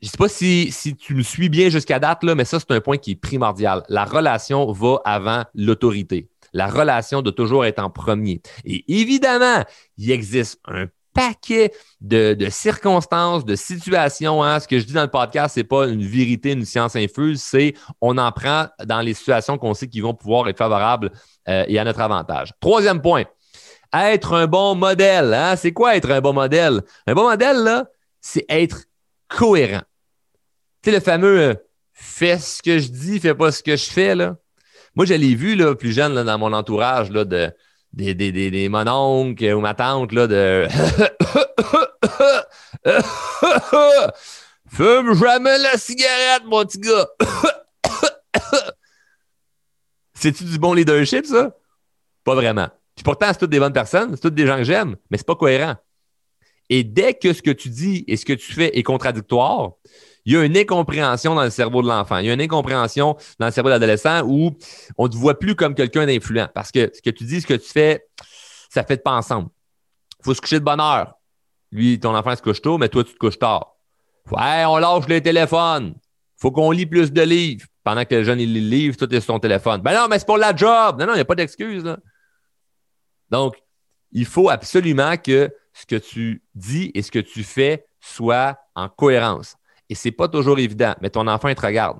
je 0.00 0.08
ne 0.08 0.10
sais 0.10 0.18
pas 0.18 0.28
si, 0.28 0.96
tu 0.98 1.14
me 1.14 1.22
suis 1.22 1.48
bien 1.48 1.70
jusqu'à 1.70 1.98
date, 1.98 2.22
mais 2.22 2.44
ça, 2.44 2.60
c'est 2.60 2.70
un 2.70 2.80
point 2.80 2.98
qui 2.98 3.12
est 3.12 3.16
primordial. 3.16 3.84
La 3.88 4.04
relation 4.04 4.70
va 4.70 5.00
avant 5.04 5.44
l'autorité. 5.54 6.28
La 6.52 6.68
relation 6.68 7.22
doit 7.22 7.32
toujours 7.32 7.64
être 7.64 7.78
en 7.80 7.90
premier. 7.90 8.42
Et 8.64 8.84
évidemment, 9.00 9.64
il 9.96 10.10
existe 10.10 10.60
un 10.66 10.86
paquet 11.14 11.72
de, 12.00 12.36
circonstances, 12.50 13.44
de 13.44 13.56
situations. 13.56 14.42
Hein. 14.42 14.60
Ce 14.60 14.68
que 14.68 14.78
je 14.78 14.84
dis 14.84 14.92
dans 14.92 15.02
le 15.02 15.10
podcast, 15.10 15.54
c'est 15.54 15.64
pas 15.64 15.86
une 15.86 16.04
vérité, 16.04 16.52
une 16.52 16.64
science 16.64 16.96
infuse, 16.96 17.40
c'est 17.40 17.74
on 18.00 18.18
en 18.18 18.32
prend 18.32 18.66
dans 18.84 19.00
les 19.00 19.14
situations 19.14 19.56
qu'on 19.56 19.74
sait 19.74 19.88
qui 19.88 20.00
vont 20.00 20.14
pouvoir 20.14 20.48
être 20.48 20.58
favorables 20.58 21.10
euh, 21.48 21.64
et 21.68 21.78
à 21.78 21.84
notre 21.84 22.00
avantage. 22.00 22.52
Troisième 22.60 23.00
point, 23.00 23.24
être 23.92 24.34
un 24.34 24.46
bon 24.46 24.74
modèle. 24.74 25.32
Hein. 25.32 25.56
C'est 25.56 25.72
quoi 25.72 25.96
être 25.96 26.10
un 26.10 26.20
bon 26.20 26.32
modèle? 26.32 26.82
Un 27.06 27.14
bon 27.14 27.28
modèle, 27.28 27.84
c'est 28.20 28.44
être 28.48 28.84
cohérent. 29.28 29.82
Tu 30.82 30.90
sais, 30.90 30.96
le 30.96 31.00
fameux 31.00 31.40
euh, 31.40 31.54
fais 31.92 32.38
ce 32.38 32.62
que 32.62 32.78
je 32.78 32.88
dis, 32.88 33.20
fais 33.20 33.34
pas 33.34 33.52
ce 33.52 33.62
que 33.62 33.76
je 33.76 33.90
fais, 33.90 34.14
là. 34.14 34.36
Moi, 34.96 35.06
je 35.06 35.14
l'ai 35.14 35.34
vu, 35.34 35.56
là, 35.56 35.74
plus 35.74 35.92
jeune, 35.92 36.22
dans 36.22 36.38
mon 36.38 36.52
entourage, 36.52 37.10
là, 37.10 37.24
de 37.24 37.50
des, 37.94 38.14
des, 38.14 38.32
des, 38.32 38.50
des 38.50 38.66
ou 38.66 39.60
ma 39.60 39.74
tante 39.74 40.12
là, 40.12 40.26
de 40.26 40.66
Fume 44.68 45.14
jamais 45.14 45.58
la 45.58 45.78
cigarette, 45.78 46.42
mon 46.46 46.64
petit 46.64 46.80
gars. 46.80 47.06
C'est-tu 50.14 50.44
du 50.44 50.58
bon 50.58 50.74
leadership, 50.74 51.26
ça? 51.26 51.56
Pas 52.24 52.34
vraiment. 52.34 52.68
Puis 52.96 53.04
pourtant, 53.04 53.26
c'est 53.28 53.38
toutes 53.38 53.50
des 53.50 53.60
bonnes 53.60 53.72
personnes, 53.72 54.10
c'est 54.14 54.20
toutes 54.20 54.34
des 54.34 54.46
gens 54.46 54.56
que 54.56 54.64
j'aime, 54.64 54.96
mais 55.10 55.18
c'est 55.18 55.26
pas 55.26 55.36
cohérent. 55.36 55.76
Et 56.70 56.82
dès 56.82 57.14
que 57.14 57.32
ce 57.32 57.42
que 57.42 57.50
tu 57.50 57.68
dis 57.68 58.04
et 58.08 58.16
ce 58.16 58.24
que 58.24 58.32
tu 58.32 58.52
fais 58.52 58.76
est 58.76 58.82
contradictoire, 58.82 59.72
il 60.24 60.32
y 60.32 60.36
a 60.36 60.44
une 60.44 60.56
incompréhension 60.56 61.34
dans 61.34 61.42
le 61.42 61.50
cerveau 61.50 61.82
de 61.82 61.88
l'enfant. 61.88 62.18
Il 62.18 62.26
y 62.26 62.30
a 62.30 62.34
une 62.34 62.40
incompréhension 62.40 63.16
dans 63.38 63.46
le 63.46 63.52
cerveau 63.52 63.68
de 63.68 63.74
l'adolescent 63.74 64.22
où 64.24 64.56
on 64.96 65.04
ne 65.04 65.08
te 65.08 65.16
voit 65.16 65.38
plus 65.38 65.54
comme 65.54 65.74
quelqu'un 65.74 66.06
d'influent 66.06 66.48
parce 66.54 66.72
que 66.72 66.90
ce 66.94 67.02
que 67.02 67.10
tu 67.10 67.24
dis, 67.24 67.42
ce 67.42 67.46
que 67.46 67.54
tu 67.54 67.70
fais, 67.70 68.06
ça 68.70 68.84
fait 68.84 69.02
pas 69.02 69.12
ensemble. 69.12 69.50
Il 70.20 70.24
faut 70.24 70.34
se 70.34 70.40
coucher 70.40 70.60
de 70.60 70.64
bonne 70.64 70.80
heure. 70.80 71.14
Lui, 71.70 72.00
ton 72.00 72.14
enfant 72.16 72.34
se 72.34 72.40
couche 72.40 72.62
tôt, 72.62 72.78
mais 72.78 72.88
toi, 72.88 73.04
tu 73.04 73.12
te 73.12 73.18
couches 73.18 73.38
tard. 73.38 73.76
Ouais, 74.30 74.64
on 74.64 74.78
lâche 74.78 75.06
les 75.08 75.20
téléphones. 75.20 75.94
faut 76.36 76.50
qu'on 76.50 76.70
lit 76.70 76.86
plus 76.86 77.12
de 77.12 77.22
livres. 77.22 77.66
Pendant 77.82 78.04
que 78.06 78.14
le 78.14 78.24
jeune, 78.24 78.40
il 78.40 78.54
lit 78.54 78.62
le 78.62 78.68
livre, 78.68 78.96
tout 78.96 79.12
est 79.14 79.20
sur 79.20 79.34
son 79.34 79.38
téléphone. 79.38 79.82
Ben 79.82 79.92
non, 79.94 80.06
mais 80.08 80.18
c'est 80.18 80.26
pour 80.26 80.38
la 80.38 80.56
job. 80.56 80.98
Non, 80.98 81.06
non, 81.06 81.12
il 81.12 81.16
n'y 81.16 81.20
a 81.20 81.26
pas 81.26 81.34
d'excuse. 81.34 81.84
Donc, 83.28 83.56
il 84.12 84.24
faut 84.24 84.48
absolument 84.48 85.16
que 85.18 85.50
ce 85.74 85.84
que 85.84 85.96
tu 85.96 86.42
dis 86.54 86.90
et 86.94 87.02
ce 87.02 87.10
que 87.10 87.18
tu 87.18 87.42
fais 87.42 87.86
soit 88.00 88.56
en 88.74 88.88
cohérence. 88.88 89.56
Et 89.88 89.94
c'est 89.94 90.12
pas 90.12 90.28
toujours 90.28 90.58
évident, 90.58 90.94
mais 91.00 91.10
ton 91.10 91.26
enfant, 91.26 91.48
il 91.48 91.54
te 91.54 91.64
regarde. 91.64 91.98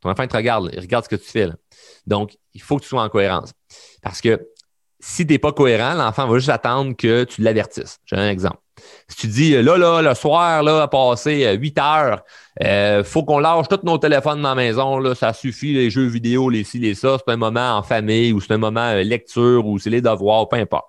Ton 0.00 0.10
enfant, 0.10 0.22
il 0.22 0.28
te 0.28 0.36
regarde, 0.36 0.70
il 0.72 0.80
regarde 0.80 1.04
ce 1.04 1.08
que 1.08 1.16
tu 1.16 1.28
fais. 1.28 1.48
Donc, 2.06 2.36
il 2.54 2.62
faut 2.62 2.76
que 2.76 2.82
tu 2.82 2.88
sois 2.88 3.02
en 3.02 3.08
cohérence. 3.08 3.52
Parce 4.02 4.20
que 4.20 4.48
si 5.00 5.26
tu 5.26 5.32
n'es 5.32 5.38
pas 5.38 5.52
cohérent, 5.52 5.94
l'enfant 5.94 6.26
va 6.26 6.38
juste 6.38 6.48
attendre 6.48 6.96
que 6.96 7.24
tu 7.24 7.42
l'avertisses. 7.42 7.98
J'ai 8.06 8.16
un 8.16 8.28
exemple. 8.28 8.58
Si 9.08 9.16
tu 9.16 9.26
dis, 9.28 9.62
là, 9.62 9.76
là, 9.76 10.02
le 10.02 10.14
soir, 10.14 10.62
là, 10.62 10.82
à 10.82 10.88
passer 10.88 11.56
8 11.56 11.78
heures, 11.78 12.22
euh, 12.62 13.04
faut 13.04 13.24
qu'on 13.24 13.38
lâche 13.38 13.68
tous 13.68 13.80
nos 13.84 13.98
téléphones 13.98 14.42
dans 14.42 14.50
la 14.50 14.54
maison, 14.54 14.98
là, 14.98 15.14
ça 15.14 15.32
suffit, 15.32 15.72
les 15.72 15.90
jeux 15.90 16.06
vidéo, 16.06 16.50
les 16.50 16.64
ci, 16.64 16.78
les 16.78 16.94
ça, 16.94 17.18
c'est 17.18 17.32
un 17.32 17.36
moment 17.36 17.76
en 17.76 17.82
famille 17.82 18.32
ou 18.32 18.40
c'est 18.40 18.52
un 18.52 18.58
moment 18.58 18.80
euh, 18.80 19.02
lecture 19.02 19.66
ou 19.66 19.78
c'est 19.78 19.90
les 19.90 20.00
devoirs, 20.00 20.48
peu 20.48 20.56
importe. 20.56 20.86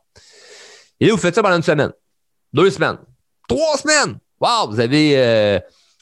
Et 1.00 1.08
là, 1.08 1.14
vous 1.14 1.20
faites 1.20 1.36
ça 1.36 1.42
pendant 1.42 1.58
une 1.58 1.64
semaine, 1.64 1.92
deux 2.54 2.70
semaines, 2.70 2.98
trois 3.48 3.78
semaines. 3.78 4.18
Wow, 4.40 4.70
vous 4.70 4.80
avez, 4.80 5.14
euh, 5.16 5.60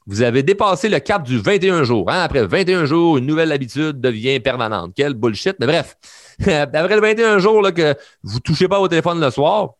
vous 0.07 0.21
avez 0.21 0.43
dépassé 0.43 0.87
le 0.87 0.99
cap 0.99 1.23
du 1.23 1.39
21 1.39 1.83
jours. 1.83 2.09
Hein? 2.09 2.21
Après 2.21 2.45
21 2.45 2.85
jours, 2.85 3.17
une 3.17 3.25
nouvelle 3.25 3.51
habitude 3.51 3.99
devient 3.99 4.39
permanente. 4.39 4.93
Quel 4.95 5.13
bullshit. 5.13 5.55
Mais 5.59 5.65
bref, 5.65 5.97
après 6.39 6.95
le 6.95 7.01
21 7.01 7.39
jours 7.39 7.61
là, 7.61 7.71
que 7.71 7.95
vous 8.23 8.35
ne 8.35 8.41
touchez 8.41 8.67
pas 8.67 8.79
au 8.79 8.87
téléphone 8.87 9.19
le 9.19 9.31
soir, 9.31 9.73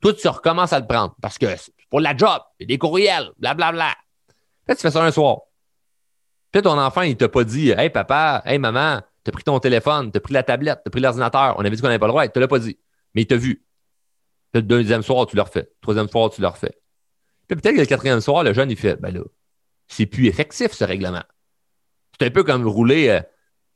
toi, 0.00 0.12
tu 0.12 0.28
recommences 0.28 0.72
à 0.72 0.80
le 0.80 0.86
prendre 0.86 1.14
parce 1.20 1.38
que 1.38 1.46
c'est 1.56 1.72
pour 1.90 2.00
la 2.00 2.16
job, 2.16 2.40
des 2.60 2.78
courriels, 2.78 3.30
blablabla. 3.38 3.94
Peut-être 4.66 4.78
tu 4.78 4.82
fais 4.82 4.90
ça 4.90 5.02
un 5.02 5.10
soir. 5.10 5.38
Peut-être 6.50 6.64
ton 6.64 6.78
enfant, 6.78 7.02
il 7.02 7.16
t'a 7.16 7.28
pas 7.28 7.44
dit 7.44 7.70
Hey 7.70 7.90
papa, 7.90 8.42
hey 8.46 8.58
maman, 8.58 9.00
tu 9.24 9.28
as 9.28 9.32
pris 9.32 9.44
ton 9.44 9.58
téléphone, 9.58 10.10
tu 10.10 10.18
as 10.18 10.20
pris 10.20 10.32
la 10.32 10.42
tablette, 10.42 10.80
tu 10.84 10.88
as 10.88 10.90
pris 10.90 11.00
l'ordinateur. 11.00 11.54
On 11.58 11.60
avait 11.60 11.70
dit 11.70 11.80
qu'on 11.80 11.88
n'avait 11.88 11.98
pas 11.98 12.06
le 12.06 12.12
droit, 12.12 12.24
il 12.24 12.28
ne 12.28 12.32
te 12.32 12.38
l'a 12.38 12.48
pas 12.48 12.58
dit. 12.58 12.78
Mais 13.14 13.22
il 13.22 13.26
t'a 13.26 13.36
vu. 13.36 13.64
le 14.54 14.62
deuxième 14.62 15.02
soir, 15.02 15.26
tu 15.26 15.36
le 15.36 15.42
refais. 15.42 15.70
Troisième 15.80 16.08
soir, 16.08 16.30
tu 16.30 16.40
le 16.40 16.48
refais. 16.48 16.78
Puis 17.48 17.56
peut-être 17.56 17.74
que 17.74 17.80
le 17.80 17.86
quatrième 17.86 18.20
soir, 18.20 18.42
le 18.42 18.52
jeune, 18.52 18.70
il 18.70 18.76
fait 18.76 19.00
Ben 19.00 19.12
là, 19.12 19.20
c'est 19.88 20.06
plus 20.06 20.26
effectif, 20.26 20.72
ce 20.72 20.84
règlement. 20.84 21.22
C'est 22.18 22.26
un 22.26 22.30
peu 22.30 22.44
comme 22.44 22.66
rouler 22.66 23.20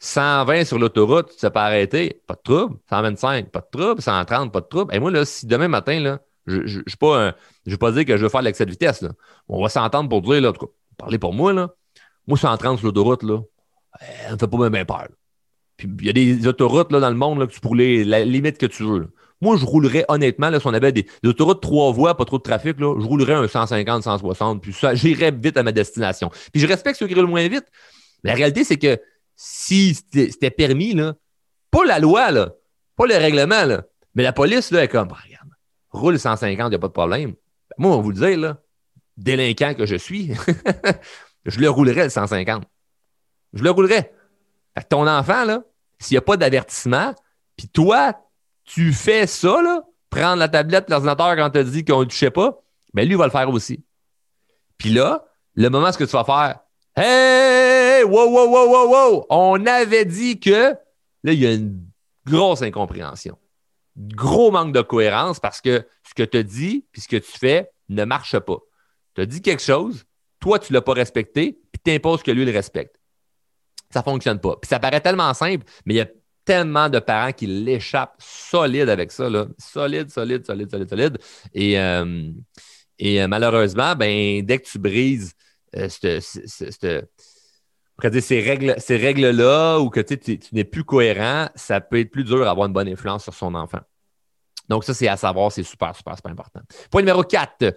120 0.01 0.55
euh, 0.55 0.65
sur 0.65 0.79
l'autoroute, 0.79 1.33
tu 1.33 1.39
sais 1.39 1.51
pas 1.51 1.65
arrêter, 1.65 2.23
pas 2.27 2.35
de 2.35 2.41
trouble. 2.43 2.79
125, 2.89 3.51
pas 3.51 3.61
de 3.61 3.79
trouble. 3.79 4.03
130, 4.03 4.53
pas 4.53 4.61
de 4.61 4.67
trouble. 4.67 4.95
Et 4.95 5.01
moi, 5.01 5.11
là, 5.11 5.25
si 5.25 5.47
demain 5.47 5.69
matin, 5.69 6.01
là, 6.01 6.21
je 6.47 6.57
ne 6.59 6.67
je, 6.67 6.81
je 6.87 7.71
veux 7.71 7.77
pas 7.79 7.93
dire 7.93 8.05
que 8.05 8.17
je 8.17 8.23
veux 8.23 8.29
faire 8.29 8.43
l'excès 8.43 8.65
de 8.65 8.71
vitesse. 8.71 9.03
Là. 9.03 9.11
On 9.49 9.63
va 9.63 9.69
s'entendre 9.69 10.09
pour 10.09 10.23
dire, 10.23 10.41
là, 10.41 10.51
en 10.51 10.53
tout 10.53 10.67
cas, 10.67 10.73
parler 10.97 11.19
pour 11.19 11.35
moi, 11.35 11.53
là. 11.53 11.75
Moi, 12.27 12.39
130 12.39 12.79
sur 12.79 12.87
l'autoroute, 12.87 13.23
là, 13.23 13.41
ça 14.01 14.33
me 14.33 14.39
fait 14.39 14.47
pas 14.47 14.71
bien 14.71 14.85
peur. 14.85 15.09
Puis 15.77 15.89
il 16.01 16.07
y 16.07 16.11
a 16.11 16.13
des 16.13 16.47
autoroutes 16.47 16.93
là, 16.93 17.01
dans 17.01 17.09
le 17.09 17.17
monde 17.17 17.39
là, 17.39 17.47
que 17.47 17.53
tu 17.53 17.61
pourrais 17.61 18.05
la 18.05 18.25
limite 18.25 18.59
que 18.59 18.67
tu 18.67 18.83
veux. 18.85 19.11
Moi, 19.41 19.57
je 19.57 19.65
roulerais 19.65 20.05
honnêtement, 20.09 20.51
là, 20.51 20.59
si 20.59 20.67
on 20.67 20.75
avait 20.75 20.93
des, 20.93 21.07
autoroutes 21.25 21.63
trois 21.63 21.93
voies, 21.93 22.17
pas 22.17 22.25
trop 22.25 22.39
de 22.39 22.43
trafic, 22.43 22.81
là, 22.81 22.95
je 22.99 23.07
roulerais 23.07 23.35
un 23.35 23.47
150, 23.47 24.03
160, 24.03 24.63
puis 24.63 24.73
ça, 24.73 24.95
j'irais 24.95 25.31
vite 25.31 25.57
à 25.57 25.63
ma 25.63 25.73
destination. 25.73 26.31
Puis 26.53 26.61
je 26.61 26.67
respecte 26.67 26.99
ceux 26.99 27.07
qui 27.07 27.15
roulent 27.15 27.27
moins 27.27 27.47
vite. 27.47 27.67
Mais 28.25 28.31
la 28.31 28.37
réalité, 28.37 28.65
c'est 28.65 28.79
que 28.79 28.99
si 29.37 29.95
c'était 29.95 30.51
permis, 30.51 30.95
là, 30.95 31.15
pas 31.71 31.85
la 31.85 32.01
loi, 32.01 32.33
là, 32.33 32.53
pas 32.97 33.07
le 33.07 33.15
règlement, 33.15 33.65
là, 33.65 33.85
mais 34.15 34.25
la 34.25 34.33
police, 34.33 34.73
là, 34.73 34.83
est 34.83 34.89
comme, 34.89 35.09
bah, 35.09 35.19
regarde, 35.25 35.49
roule 35.91 36.19
150, 36.19 36.67
il 36.67 36.71
n'y 36.71 36.75
a 36.75 36.79
pas 36.79 36.89
de 36.89 36.93
problème. 36.93 37.31
Ben, 37.31 37.77
moi, 37.79 37.97
on 37.97 38.01
vous 38.01 38.11
le 38.11 38.17
dire, 38.17 38.39
là, 38.39 38.59
délinquant 39.17 39.75
que 39.75 39.87
je 39.87 39.95
suis, 39.95 40.33
je 41.45 41.61
le 41.61 41.71
roulerais 41.71 42.05
le 42.05 42.11
150. 42.11 42.65
Je 43.53 43.63
le 43.63 43.71
roulerais. 43.71 44.13
Ton 44.89 45.07
enfant, 45.07 45.45
là, 45.45 45.63
s'il 45.99 46.15
n'y 46.15 46.19
a 46.19 46.23
pas 46.23 46.37
d'avertissement, 46.37 47.15
puis 47.57 47.69
toi, 47.69 48.15
tu 48.69 48.93
fais 48.93 49.27
ça, 49.27 49.63
là, 49.63 49.83
prendre 50.11 50.37
la 50.37 50.49
tablette, 50.49 50.91
l'ordinateur 50.91 51.37
quand 51.37 51.51
tu 51.51 51.65
dit 51.65 51.85
qu'on 51.85 52.01
ne 52.01 52.05
touchait 52.05 52.31
pas, 52.31 52.63
bien, 52.93 53.05
lui, 53.05 53.13
il 53.13 53.17
va 53.17 53.25
le 53.25 53.31
faire 53.31 53.49
aussi. 53.49 53.83
Puis 54.77 54.91
là, 54.91 55.25
le 55.55 55.69
moment 55.71 55.91
ce 55.91 55.99
que 55.99 56.05
tu 56.05 56.13
vas 56.13 56.25
faire, 56.25 56.61
Hey, 56.97 58.05
wow, 58.05 58.29
wow, 58.29 58.49
wow, 58.49 58.69
wow, 58.69 58.89
wow, 58.91 59.27
on 59.31 59.65
avait 59.67 60.05
dit 60.05 60.41
que, 60.41 60.75
là, 61.23 61.33
il 61.33 61.41
y 61.41 61.47
a 61.47 61.53
une 61.53 61.81
grosse 62.27 62.63
incompréhension. 62.63 63.39
Gros 63.97 64.51
manque 64.51 64.73
de 64.73 64.83
cohérence 64.83 65.41
parce 65.41 65.61
que 65.61 65.87
ce 66.03 66.15
que 66.15 66.23
tu 66.23 66.45
dit 66.45 66.87
puis 66.93 67.01
ce 67.01 67.09
que 67.09 67.17
tu 67.17 67.39
fais 67.39 67.71
ne 67.89 68.05
marche 68.05 68.39
pas. 68.39 68.59
Tu 69.15 69.23
as 69.23 69.27
dit 69.27 69.41
quelque 69.41 69.63
chose, 69.63 70.05
toi, 70.41 70.59
tu 70.59 70.73
ne 70.73 70.79
l'as 70.79 70.83
pas 70.83 70.93
respecté, 70.93 71.59
puis 71.73 71.81
tu 71.85 71.93
imposes 71.93 72.23
que 72.23 72.31
lui 72.31 72.45
le 72.45 72.53
respecte. 72.53 73.01
Ça 73.91 74.01
ne 74.01 74.05
fonctionne 74.05 74.41
pas. 74.41 74.57
Puis 74.57 74.69
ça 74.69 74.79
paraît 74.79 75.01
tellement 75.01 75.33
simple, 75.35 75.65
mais 75.87 75.95
il 75.95 75.97
y 75.99 76.01
a 76.01 76.09
tellement 76.49 76.89
de 76.89 76.99
parents 76.99 77.33
qui 77.33 77.47
l'échappent 77.47 78.17
solide 78.19 78.89
avec 78.89 79.13
ça. 79.13 79.29
Là. 79.29 79.49
Solide, 79.59 80.11
solide, 80.11 80.47
solide, 80.47 80.71
solide, 80.71 80.89
solide. 80.89 81.19
Et, 81.53 81.79
euh, 81.79 82.31
et 82.99 83.23
euh, 83.23 83.29
malheureusement, 83.29 83.95
ben, 83.95 84.43
dès 84.47 84.59
que 84.59 84.67
tu 84.67 84.79
brises 84.79 85.35
euh, 85.77 85.91
ces 85.91 87.05
règles-là 88.97 89.79
ou 89.79 89.91
que 89.91 90.01
tu, 90.01 90.41
n'es 90.53 90.65
plus 90.65 90.85
cohérent, 90.85 91.51
ça 91.55 91.83
peut 91.83 92.01
être 92.01 92.11
plus 92.11 92.25
dur 92.25 92.43
d'avoir 92.43 92.67
une 92.67 92.73
bonne 92.73 92.89
influence 92.89 93.25
sur 93.25 93.35
son 93.35 93.55
enfant. 93.55 93.81
Donc, 94.71 94.85
ça, 94.85 94.95
c'est 94.95 95.09
à 95.09 95.19
savoir, 95.19 95.53
c'est 95.53 95.63
super, 95.63 95.95
super, 95.95 96.17
super 96.17 96.33
important. 96.33 96.61
Point 96.91 97.03
numéro 97.03 97.25
4, 97.25 97.77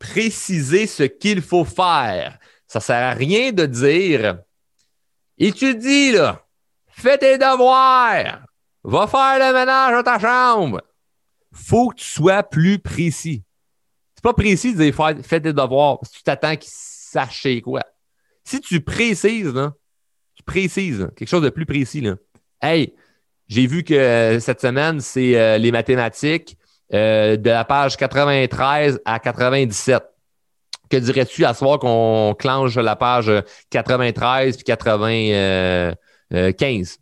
préciser 0.00 0.88
ce 0.88 1.04
qu'il 1.04 1.42
faut 1.42 1.64
faire. 1.64 2.40
Ça 2.66 2.80
ne 2.80 2.82
sert 2.82 3.08
à 3.08 3.12
rien 3.12 3.52
de 3.52 3.66
dire 3.66 4.40
étudie, 5.38 6.10
là, 6.10 6.44
fais 7.00 7.18
tes 7.18 7.38
devoirs, 7.38 8.44
va 8.84 9.06
faire 9.06 9.38
le 9.38 9.58
ménage 9.58 9.92
dans 9.92 10.02
ta 10.02 10.18
chambre. 10.18 10.80
faut 11.52 11.90
que 11.90 11.96
tu 11.96 12.04
sois 12.04 12.42
plus 12.42 12.78
précis. 12.78 13.42
C'est 14.14 14.22
pas 14.22 14.34
précis 14.34 14.74
de 14.74 14.82
dire 14.82 14.94
fais 15.22 15.40
tes 15.40 15.52
devoirs 15.52 15.98
tu 16.12 16.22
t'attends 16.22 16.56
qu'ils 16.56 16.70
sachent 16.70 17.60
quoi. 17.64 17.82
Si 18.44 18.60
tu 18.60 18.80
précises, 18.80 19.70
tu 20.34 20.42
précises 20.42 21.08
quelque 21.16 21.28
chose 21.28 21.42
de 21.42 21.50
plus 21.50 21.66
précis. 21.66 22.06
Hey, 22.60 22.94
j'ai 23.48 23.66
vu 23.66 23.82
que 23.82 23.94
euh, 23.94 24.38
cette 24.38 24.60
semaine, 24.60 25.00
c'est 25.00 25.38
euh, 25.38 25.58
les 25.58 25.72
mathématiques 25.72 26.56
euh, 26.94 27.36
de 27.36 27.50
la 27.50 27.64
page 27.64 27.96
93 27.96 29.00
à 29.04 29.18
97. 29.18 30.02
Que 30.88 30.96
dirais-tu 30.96 31.44
à 31.44 31.54
soir 31.54 31.78
qu'on 31.78 32.34
clenche 32.38 32.76
la 32.76 32.96
page 32.96 33.30
93 33.70 34.56
puis 34.56 34.64
95? 36.30 36.98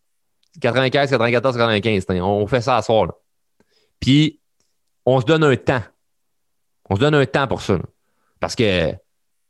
95, 0.61 1.11
94, 1.11 1.57
95. 1.57 2.07
On 2.21 2.47
fait 2.47 2.61
ça 2.61 2.77
à 2.77 2.83
soir. 2.83 3.13
Puis, 4.01 4.41
on 5.05 5.21
se 5.21 5.27
donne 5.27 5.45
un 5.45 5.57
temps. 5.57 5.83
On 6.91 6.97
se 6.97 7.01
donne 7.01 7.15
un 7.15 7.27
temps 7.27 7.47
pour 7.47 7.63
ça. 7.63 7.79
Parce 8.41 8.55
que, 8.55 8.93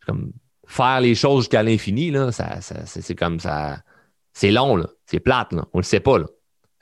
comme 0.06 0.32
faire 0.66 1.00
les 1.00 1.14
choses 1.14 1.44
jusqu'à 1.44 1.62
l'infini, 1.62 2.12
ça, 2.32 2.60
c'est 2.60 3.14
comme 3.14 3.40
ça. 3.40 3.82
C'est 4.32 4.50
long. 4.50 4.84
C'est 5.06 5.20
plate, 5.20 5.52
là. 5.52 5.64
On 5.72 5.78
le 5.78 5.84
sait 5.84 6.00
pas, 6.00 6.18
là. 6.18 6.26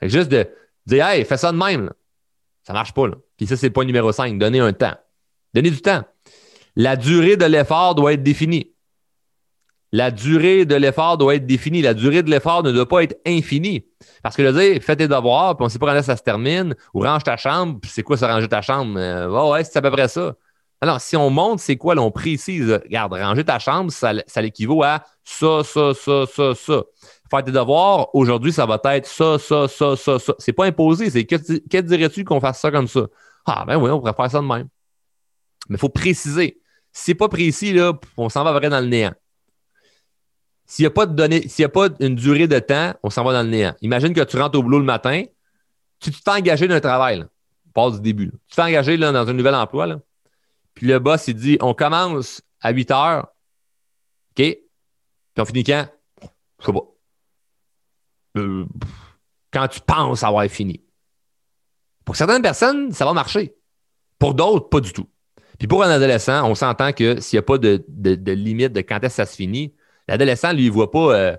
juste 0.01 0.29
de 0.29 0.47
dire, 0.85 1.07
hey, 1.07 1.25
fais 1.25 1.37
ça 1.37 1.51
de 1.51 1.57
même, 1.57 1.85
là. 1.85 1.93
Ça 2.63 2.73
marche 2.73 2.93
pas, 2.93 3.07
là. 3.07 3.15
Puis 3.37 3.47
ça, 3.47 3.55
c'est 3.55 3.67
le 3.67 3.73
point 3.73 3.85
numéro 3.85 4.11
5. 4.11 4.37
Donner 4.37 4.59
un 4.59 4.73
temps. 4.73 4.95
Donner 5.53 5.71
du 5.71 5.81
temps. 5.81 6.03
La 6.75 6.95
durée 6.95 7.37
de 7.37 7.45
l'effort 7.45 7.95
doit 7.95 8.13
être 8.13 8.23
définie. 8.23 8.73
La 9.91 10.11
durée 10.11 10.65
de 10.65 10.75
l'effort 10.75 11.17
doit 11.17 11.35
être 11.35 11.45
définie. 11.45 11.81
La 11.81 11.93
durée 11.93 12.21
de 12.21 12.29
l'effort 12.29 12.61
ne 12.63 12.71
doit 12.71 12.87
pas 12.87 13.03
être 13.03 13.17
infinie. 13.25 13.85
Parce 14.21 14.35
que 14.35 14.41
le 14.41 14.51
dire, 14.51 14.81
fais 14.83 14.95
tes 14.95 15.07
devoirs, 15.07 15.55
puis 15.55 15.63
on 15.63 15.67
ne 15.67 15.69
sait 15.69 15.79
pas 15.79 15.93
quand 15.93 16.03
ça 16.03 16.17
se 16.17 16.23
termine, 16.23 16.75
ou 16.93 17.01
range 17.01 17.23
ta 17.23 17.37
chambre, 17.37 17.79
puis 17.81 17.89
c'est 17.93 18.03
quoi 18.03 18.17
ça 18.17 18.27
ranger 18.27 18.49
ta 18.49 18.61
chambre? 18.61 18.99
Euh, 18.99 19.51
ouais, 19.51 19.63
c'est 19.63 19.77
à 19.77 19.81
peu 19.81 19.91
près 19.91 20.07
ça. 20.07 20.35
Alors, 20.79 21.01
si 21.01 21.15
on 21.17 21.29
montre 21.29 21.61
c'est 21.61 21.77
quoi, 21.77 21.95
là, 21.95 22.01
on 22.01 22.11
précise, 22.11 22.71
regarde, 22.71 23.13
ranger 23.13 23.43
ta 23.43 23.57
chambre, 23.57 23.91
ça, 23.91 24.13
l'équivaut 24.41 24.83
à 24.83 25.03
ça, 25.23 25.63
ça, 25.63 25.93
ça, 25.95 26.25
ça, 26.27 26.53
ça. 26.53 26.83
Faire 27.31 27.43
tes 27.43 27.51
devoirs, 27.51 28.13
aujourd'hui, 28.13 28.53
ça 28.53 28.65
va 28.65 28.79
être 28.93 29.07
ça, 29.07 29.39
ça, 29.39 29.67
ça, 29.67 29.95
ça, 29.95 30.19
ça. 30.19 30.33
C'est 30.37 30.53
pas 30.53 30.65
imposé, 30.65 31.09
c'est 31.09 31.25
que, 31.25 31.35
que 31.35 31.81
dirais-tu 31.81 32.23
qu'on 32.23 32.39
fasse 32.39 32.59
ça 32.59 32.69
comme 32.71 32.87
ça? 32.87 33.07
Ah, 33.45 33.63
ben 33.65 33.77
oui, 33.77 33.89
on 33.89 33.99
pourrait 33.99 34.13
faire 34.13 34.29
ça 34.29 34.39
de 34.39 34.45
même. 34.45 34.67
Mais 35.69 35.75
il 35.75 35.79
faut 35.79 35.89
préciser. 35.89 36.61
Si 36.91 37.05
c'est 37.05 37.15
pas 37.15 37.27
précis, 37.27 37.73
là, 37.73 37.93
on 38.17 38.29
s'en 38.29 38.43
va 38.43 38.51
vraiment 38.51 38.75
dans 38.77 38.81
le 38.81 38.87
néant. 38.87 39.13
S'il 40.67 40.83
n'y 40.83 40.87
a 40.87 40.91
pas 40.91 41.05
de 41.05 41.67
pas 41.67 41.87
une 41.99 42.15
durée 42.15 42.47
de 42.47 42.59
temps, 42.59 42.93
on 43.01 43.09
s'en 43.09 43.23
va 43.23 43.33
dans 43.33 43.43
le 43.43 43.49
néant. 43.49 43.73
Imagine 43.81 44.13
que 44.13 44.21
tu 44.21 44.37
rentres 44.37 44.59
au 44.59 44.63
boulot 44.63 44.79
le 44.79 44.85
matin, 44.85 45.23
tu 45.99 46.11
t'es 46.11 46.29
engagé 46.29 46.67
dans 46.67 46.75
un 46.75 46.81
travail, 46.81 47.25
passe 47.73 47.95
du 47.95 48.01
début. 48.01 48.31
Tu 48.47 48.55
t'es 48.55 48.61
engagé 48.61 48.97
là, 48.97 49.11
dans 49.11 49.27
un 49.27 49.33
nouvel 49.33 49.55
emploi. 49.55 49.87
Puis 50.73 50.85
le 50.85 50.99
boss, 50.99 51.27
il 51.27 51.35
dit 51.35 51.57
on 51.61 51.73
commence 51.73 52.41
à 52.61 52.71
8 52.71 52.91
heures. 52.91 53.27
OK? 54.31 54.35
Puis 54.35 54.61
on 55.39 55.45
finit 55.45 55.63
quand? 55.63 55.87
Je 56.59 56.65
sais 56.65 56.73
pas. 56.73 56.83
Euh, 58.37 58.65
quand 59.51 59.67
tu 59.67 59.79
penses 59.79 60.23
avoir 60.23 60.45
fini. 60.47 60.83
Pour 62.03 62.15
certaines 62.15 62.41
personnes, 62.41 62.91
ça 62.91 63.05
va 63.05 63.13
marcher. 63.13 63.55
Pour 64.19 64.33
d'autres, 64.33 64.69
pas 64.69 64.79
du 64.79 64.93
tout. 64.93 65.07
Puis 65.57 65.67
pour 65.67 65.83
un 65.83 65.89
adolescent, 65.89 66.47
on 66.49 66.55
s'entend 66.55 66.93
que 66.93 67.19
s'il 67.19 67.37
n'y 67.37 67.39
a 67.39 67.43
pas 67.43 67.57
de, 67.57 67.83
limite 68.31 68.73
de 68.73 68.81
quand 68.81 68.97
est-ce 68.97 69.17
que 69.17 69.23
ça 69.23 69.25
se 69.25 69.35
finit, 69.35 69.73
l'adolescent, 70.07 70.53
lui, 70.53 70.65
il 70.65 70.69
ne 70.69 70.73
voit 70.73 70.91
pas, 70.91 71.13
euh, 71.13 71.37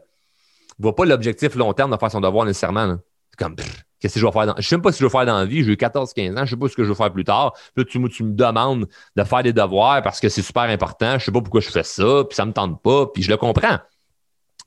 voit 0.78 0.94
pas 0.94 1.04
l'objectif 1.04 1.54
long 1.54 1.72
terme 1.72 1.90
de 1.90 1.96
faire 1.96 2.10
son 2.10 2.20
devoir 2.20 2.44
nécessairement. 2.44 2.96
C'est 3.30 3.44
comme, 3.44 3.56
Qu'est-ce 4.00 4.14
que 4.14 4.20
je 4.20 4.26
vais 4.26 4.32
faire 4.32 4.46
dans... 4.46 4.54
Je 4.54 4.58
ne 4.58 4.62
sais 4.62 4.76
même 4.76 4.82
pas 4.82 4.92
que 4.92 4.96
je 4.96 5.04
vais 5.04 5.10
faire 5.10 5.26
dans 5.26 5.38
la 5.38 5.44
vie. 5.44 5.64
J'ai 5.64 5.72
eu 5.72 5.74
14-15 5.74 6.32
ans. 6.32 6.36
Je 6.36 6.40
ne 6.42 6.46
sais 6.46 6.56
pas 6.56 6.68
ce 6.68 6.76
que 6.76 6.84
je 6.84 6.88
vais 6.88 6.94
faire 6.94 7.12
plus 7.12 7.24
tard. 7.24 7.52
Puis 7.74 7.84
là, 7.84 7.84
tu, 7.84 7.98
me 7.98 8.32
demandes 8.32 8.88
de 9.16 9.24
faire 9.24 9.42
des 9.42 9.52
devoirs 9.52 10.02
parce 10.02 10.20
que 10.20 10.28
c'est 10.28 10.42
super 10.42 10.62
important. 10.62 11.10
Je 11.10 11.14
ne 11.14 11.18
sais 11.20 11.32
pas 11.32 11.40
pourquoi 11.40 11.60
je 11.60 11.68
fais 11.68 11.82
ça. 11.82 12.24
Puis 12.28 12.36
ça 12.36 12.44
ne 12.44 12.50
me 12.50 12.52
tente 12.52 12.80
pas. 12.80 13.06
Puis 13.06 13.24
je 13.24 13.30
le 13.30 13.36
comprends. 13.36 13.78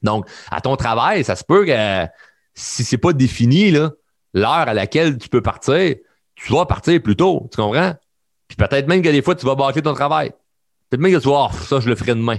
Donc, 0.03 0.27
à 0.49 0.59
ton 0.59 0.75
travail, 0.75 1.23
ça 1.23 1.37
se 1.37 1.45
peut 1.45 1.65
que 1.65 2.05
si 2.53 2.83
ce 2.83 2.95
n'est 2.95 2.99
pas 2.99 3.13
défini, 3.13 3.71
l'heure 3.71 3.93
à 4.33 4.73
laquelle 4.73 5.17
tu 5.17 5.29
peux 5.29 5.41
partir, 5.41 5.95
tu 6.35 6.51
vas 6.51 6.65
partir 6.65 7.01
plus 7.01 7.15
tôt. 7.15 7.47
Tu 7.51 7.61
comprends? 7.61 7.95
Puis 8.49 8.57
peut-être 8.57 8.87
même 8.87 9.01
que 9.01 9.09
des 9.09 9.21
fois, 9.21 9.35
tu 9.35 9.45
vas 9.45 9.55
bâcler 9.55 9.81
ton 9.81 9.93
travail. 9.93 10.31
Peut-être 10.89 11.01
même 11.01 11.13
que 11.13 11.19
tu 11.19 11.29
vas, 11.29 11.47
oh, 11.49 11.55
ça, 11.55 11.79
je 11.79 11.87
le 11.87 11.95
ferai 11.95 12.15
demain. 12.15 12.37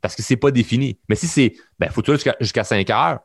Parce 0.00 0.14
que 0.14 0.22
c'est 0.22 0.36
pas 0.36 0.50
défini. 0.50 0.98
Mais 1.08 1.16
si 1.16 1.26
c'est, 1.26 1.54
ben, 1.78 1.90
faut 1.90 2.02
jusqu'à 2.04 2.36
jusqu'à 2.40 2.64
5 2.64 2.88
heures. 2.90 3.18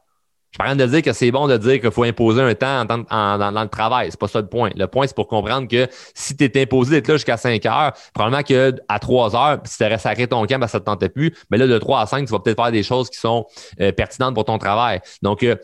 Je 0.53 0.63
suis 0.63 0.69
pas 0.69 0.75
de 0.75 0.86
dire 0.86 1.01
que 1.01 1.13
c'est 1.13 1.31
bon 1.31 1.47
de 1.47 1.57
dire 1.57 1.81
qu'il 1.81 1.89
faut 1.89 2.03
imposer 2.03 2.39
un 2.39 2.53
temps 2.53 2.86
dans, 2.86 2.97
le 2.97 3.69
travail. 3.69 4.09
C'est 4.12 4.19
pas 4.19 4.27
ça 4.27 4.39
le 4.39 4.45
point. 4.45 4.69
Le 4.75 4.86
point, 4.86 5.07
c'est 5.07 5.15
pour 5.15 5.27
comprendre 5.27 5.67
que 5.67 5.88
si 6.13 6.38
tu 6.38 6.43
es 6.43 6.62
imposé 6.62 6.91
d'être 6.91 7.07
là 7.07 7.15
jusqu'à 7.15 7.38
5 7.38 7.65
heures, 7.65 7.93
probablement 8.13 8.43
qu'à 8.43 8.99
3 8.99 9.36
heures, 9.36 9.59
si 9.65 9.77
tu 9.79 9.83
aurais 9.83 9.97
sacré 9.97 10.27
ton 10.27 10.45
camp, 10.45 10.59
ben, 10.59 10.67
ça 10.67 10.79
te 10.79 10.86
tentait 10.86 11.09
plus. 11.09 11.33
Mais 11.49 11.57
là, 11.57 11.65
de 11.65 11.77
3 11.79 12.01
à 12.01 12.05
5, 12.05 12.27
tu 12.27 12.31
vas 12.31 12.39
peut-être 12.39 12.62
faire 12.62 12.71
des 12.71 12.83
choses 12.83 13.09
qui 13.09 13.17
sont 13.17 13.47
euh, 13.81 13.91
pertinentes 13.91 14.36
pour 14.36 14.45
ton 14.45 14.59
travail. 14.59 15.01
Donc, 15.23 15.41
euh, 15.41 15.55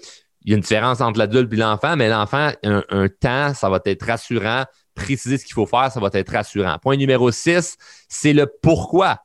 il 0.43 0.51
y 0.51 0.53
a 0.53 0.55
une 0.55 0.61
différence 0.61 1.01
entre 1.01 1.19
l'adulte 1.19 1.53
et 1.53 1.57
l'enfant, 1.57 1.95
mais 1.95 2.09
l'enfant, 2.09 2.49
un, 2.63 2.83
un, 2.89 3.09
temps, 3.09 3.53
ça 3.53 3.69
va 3.69 3.79
être 3.85 4.05
rassurant. 4.07 4.63
Préciser 4.95 5.37
ce 5.37 5.45
qu'il 5.45 5.53
faut 5.53 5.67
faire, 5.67 5.91
ça 5.91 5.99
va 5.99 6.09
être 6.13 6.31
rassurant. 6.31 6.77
Point 6.79 6.97
numéro 6.97 7.29
6, 7.29 7.77
c'est 8.07 8.33
le 8.33 8.47
pourquoi. 8.47 9.19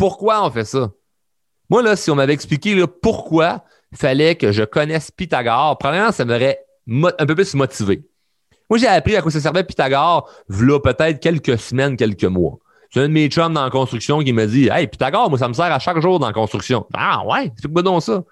Pourquoi 0.00 0.46
on 0.46 0.50
fait 0.50 0.64
ça? 0.64 0.92
Moi, 1.68 1.82
là, 1.82 1.94
si 1.94 2.10
on 2.10 2.14
m'avait 2.14 2.32
expliqué 2.32 2.74
pourquoi, 3.02 3.64
il 3.92 3.98
fallait 3.98 4.34
que 4.34 4.50
je 4.50 4.62
connaisse 4.62 5.10
Pythagore. 5.10 5.76
Premièrement, 5.76 6.10
ça 6.10 6.24
m'aurait 6.24 6.58
un 6.88 7.26
peu 7.26 7.34
plus 7.34 7.52
motivé. 7.52 8.08
Moi, 8.70 8.78
j'ai 8.78 8.86
appris 8.86 9.14
à 9.16 9.20
quoi 9.20 9.30
ça 9.30 9.40
servait 9.40 9.62
Pythagore, 9.62 10.26
voilà 10.48 10.80
peut-être 10.80 11.20
quelques 11.20 11.58
semaines, 11.58 11.98
quelques 11.98 12.24
mois. 12.24 12.56
C'est 12.90 13.00
un 13.00 13.08
de 13.08 13.12
mes 13.12 13.28
chums 13.28 13.52
dans 13.52 13.62
la 13.62 13.68
construction 13.68 14.20
qui 14.20 14.32
m'a 14.32 14.46
dit 14.46 14.70
Hey, 14.72 14.86
Pythagore, 14.86 15.28
moi, 15.28 15.38
ça 15.38 15.48
me 15.48 15.52
sert 15.52 15.66
à 15.66 15.78
chaque 15.78 16.00
jour 16.00 16.18
dans 16.18 16.28
la 16.28 16.32
construction. 16.32 16.86
Ah 16.94 17.22
ouais, 17.26 17.52
c'est 17.60 17.70
quoi 17.70 17.82
donc 17.82 18.02
ça? 18.02 18.24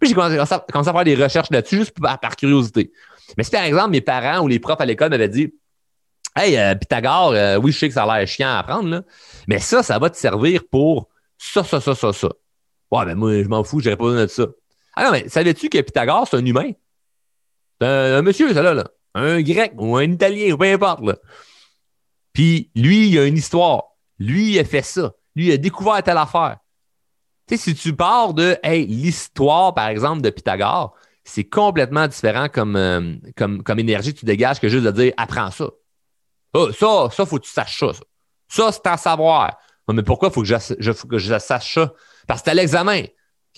Puis 0.00 0.08
j'ai 0.08 0.14
commencé, 0.14 0.38
à 0.38 0.46
faire 0.46 1.04
des 1.04 1.22
recherches 1.22 1.50
là-dessus 1.50 1.76
juste 1.80 2.00
par, 2.00 2.34
curiosité. 2.34 2.92
Mais 3.36 3.44
si 3.44 3.50
par 3.50 3.64
exemple 3.64 3.90
mes 3.90 4.00
parents 4.00 4.42
ou 4.42 4.48
les 4.48 4.58
profs 4.58 4.80
à 4.80 4.86
l'école 4.86 5.10
m'avaient 5.10 5.28
dit 5.28 5.52
Hey, 6.36 6.56
euh, 6.56 6.74
Pythagore, 6.74 7.32
euh, 7.32 7.56
oui, 7.56 7.72
je 7.72 7.78
sais 7.78 7.88
que 7.88 7.94
ça 7.94 8.04
a 8.04 8.18
l'air 8.18 8.28
chiant 8.28 8.48
à 8.48 8.58
apprendre, 8.58 8.88
là, 8.88 9.02
mais 9.48 9.58
ça, 9.58 9.82
ça 9.82 9.98
va 9.98 10.10
te 10.10 10.16
servir 10.16 10.62
pour 10.70 11.08
ça, 11.36 11.64
ça, 11.64 11.80
ça, 11.80 11.94
ça, 11.94 12.12
ça. 12.12 12.28
Ouais, 12.90 13.04
ben 13.04 13.14
moi, 13.16 13.42
je 13.42 13.48
m'en 13.48 13.64
fous, 13.64 13.80
j'aurais 13.80 13.96
pas 13.96 14.04
besoin 14.04 14.22
de 14.22 14.26
ça. 14.28 14.46
Ah 14.94 15.04
non, 15.04 15.12
mais 15.12 15.28
savais-tu 15.28 15.68
que 15.68 15.80
Pythagore, 15.80 16.26
c'est 16.28 16.36
un 16.36 16.44
humain? 16.44 16.72
C'est 17.80 17.86
un, 17.86 18.22
monsieur, 18.22 18.52
ça 18.52 18.62
là, 18.62 18.74
là. 18.74 18.84
Un 19.14 19.40
grec 19.42 19.72
ou 19.76 19.96
un 19.96 20.10
italien, 20.10 20.52
ou 20.52 20.58
peu 20.58 20.66
importe. 20.66 21.02
Là. 21.02 21.16
Puis 22.32 22.70
lui, 22.76 23.08
il 23.08 23.18
a 23.18 23.24
une 23.24 23.36
histoire. 23.36 23.84
Lui, 24.18 24.52
il 24.52 24.58
a 24.58 24.64
fait 24.64 24.82
ça. 24.82 25.14
Lui, 25.34 25.46
il 25.46 25.52
a 25.52 25.56
découvert 25.56 26.02
telle 26.02 26.18
affaire. 26.18 26.58
Tu 27.48 27.56
sais, 27.56 27.70
si 27.70 27.74
tu 27.74 27.96
pars 27.96 28.34
de 28.34 28.56
hey, 28.62 28.86
l'histoire, 28.86 29.74
par 29.74 29.88
exemple, 29.88 30.20
de 30.22 30.30
Pythagore, 30.30 30.94
c'est 31.24 31.44
complètement 31.44 32.06
différent 32.06 32.48
comme, 32.48 32.76
euh, 32.76 33.14
comme, 33.36 33.62
comme 33.62 33.78
énergie 33.78 34.14
que 34.14 34.20
tu 34.20 34.26
dégages 34.26 34.60
que 34.60 34.68
juste 34.68 34.84
de 34.84 34.90
dire 34.90 35.12
apprends 35.16 35.50
ça. 35.50 35.70
Oh, 36.54 36.72
ça, 36.72 37.08
ça, 37.12 37.26
faut 37.26 37.38
que 37.38 37.44
tu 37.44 37.50
saches 37.50 37.78
ça. 37.78 37.92
Ça, 38.48 38.72
c'est 38.72 38.86
à 38.86 38.96
savoir. 38.96 39.56
mais 39.92 40.02
pourquoi 40.02 40.30
faut 40.30 40.42
que 40.42 40.48
je, 40.48 40.92
faut 40.92 41.08
que 41.08 41.18
je 41.18 41.38
sache 41.38 41.74
ça? 41.74 41.92
Parce 42.26 42.40
que 42.40 42.46
c'est 42.46 42.50
à 42.50 42.54
l'examen. 42.54 43.02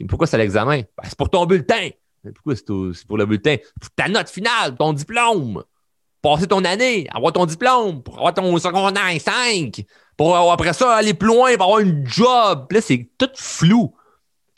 Pourquoi 0.09 0.26
c'est 0.26 0.38
l'examen? 0.38 0.81
Ben, 0.81 1.05
c'est 1.05 1.16
pour 1.16 1.31
ton 1.31 1.46
bulletin. 1.46 1.88
pourquoi 2.35 2.55
c'est 2.57 3.07
pour 3.07 3.16
le 3.16 3.26
bulletin? 3.26 3.57
Pour 3.81 3.90
ta 3.90 4.09
note 4.09 4.28
finale, 4.28 4.76
ton 4.76 4.92
diplôme. 4.92 5.62
Passer 6.20 6.46
ton 6.46 6.64
année, 6.64 7.09
avoir 7.12 7.33
ton 7.33 7.46
diplôme, 7.46 8.02
pour 8.02 8.16
avoir 8.18 8.33
ton 8.33 8.57
secondaire 8.59 9.20
5, 9.20 9.85
pour 10.16 10.37
après 10.52 10.72
ça 10.72 10.94
aller 10.94 11.14
plus 11.14 11.26
loin, 11.26 11.52
pour 11.57 11.64
avoir 11.64 11.81
une 11.81 12.07
job. 12.07 12.66
là, 12.70 12.81
c'est 12.81 13.11
tout 13.18 13.31
flou. 13.35 13.92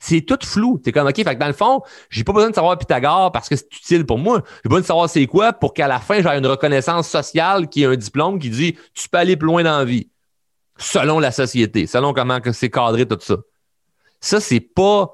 C'est 0.07 0.21
tout 0.21 0.39
flou. 0.45 0.79
T'es 0.79 0.93
comme, 0.93 1.09
OK, 1.09 1.17
fait 1.17 1.25
que 1.25 1.41
dans 1.41 1.47
le 1.47 1.55
fond, 1.55 1.81
j'ai 2.11 2.25
pas 2.25 2.35
besoin 2.35 2.51
de 2.51 2.55
savoir 2.55 2.77
Pythagore 2.77 3.33
parce 3.33 3.49
que 3.49 3.57
c'est 3.57 3.75
utile 3.75 4.05
pour 4.05 4.19
moi. 4.19 4.43
J'ai 4.63 4.69
besoin 4.69 4.83
de 4.83 4.87
savoir 4.87 5.09
c'est 5.09 5.27
quoi 5.27 5.55
pour 5.55 5.73
qu'à 5.73 5.89
la 5.89 5.99
fin, 5.99 6.21
j'ai 6.21 6.29
une 6.29 6.47
reconnaissance 6.47 7.09
sociale 7.09 7.71
qui 7.71 7.85
est 7.85 7.87
un 7.87 7.97
diplôme 7.97 8.39
qui 8.39 8.51
dit, 8.51 8.77
tu 8.93 9.09
peux 9.09 9.17
aller 9.17 9.39
plus 9.39 9.47
loin 9.47 9.63
dans 9.63 9.79
la 9.79 9.87
vie. 9.87 10.11
Selon 10.77 11.21
la 11.21 11.33
société, 11.33 11.87
selon 11.87 12.13
comment 12.13 12.39
c'est 12.53 12.69
cadré 12.69 13.09
tout 13.09 13.17
ça. 13.19 13.37
Ça, 14.21 14.41
c'est 14.41 14.61
pas 14.61 15.11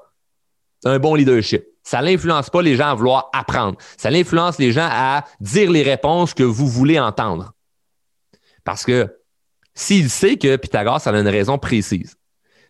un 0.83 0.99
bon 0.99 1.15
leadership. 1.15 1.63
Ça 1.83 2.01
n'influence 2.01 2.49
pas 2.49 2.61
les 2.61 2.75
gens 2.75 2.89
à 2.89 2.93
vouloir 2.93 3.29
apprendre. 3.31 3.77
Ça 3.95 4.09
influence 4.09 4.59
les 4.59 4.73
gens 4.73 4.89
à 4.91 5.23
dire 5.39 5.71
les 5.71 5.83
réponses 5.83 6.33
que 6.33 6.43
vous 6.43 6.67
voulez 6.67 6.99
entendre. 6.99 7.53
Parce 8.65 8.83
que 8.83 9.07
s'il 9.73 10.09
sait 10.09 10.35
que 10.35 10.57
Pythagore, 10.57 10.99
ça 10.99 11.11
a 11.11 11.17
une 11.17 11.29
raison 11.29 11.57
précise, 11.57 12.17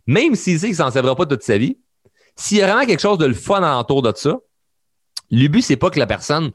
même 0.05 0.35
s'il 0.35 0.59
sait 0.59 0.67
qu'il 0.67 0.77
ne 0.77 0.83
s'en 0.83 0.91
servira 0.91 1.15
pas 1.15 1.25
toute 1.25 1.41
sa 1.41 1.57
vie, 1.57 1.79
s'il 2.35 2.57
y 2.57 2.61
a 2.61 2.67
vraiment 2.67 2.85
quelque 2.85 3.01
chose 3.01 3.17
de 3.17 3.25
le 3.25 3.33
fun 3.33 3.79
autour 3.79 4.01
de 4.01 4.13
ça, 4.15 4.37
le 5.29 5.47
but, 5.47 5.61
c'est 5.61 5.77
pas 5.77 5.89
que 5.89 5.99
la 5.99 6.07
personne 6.07 6.51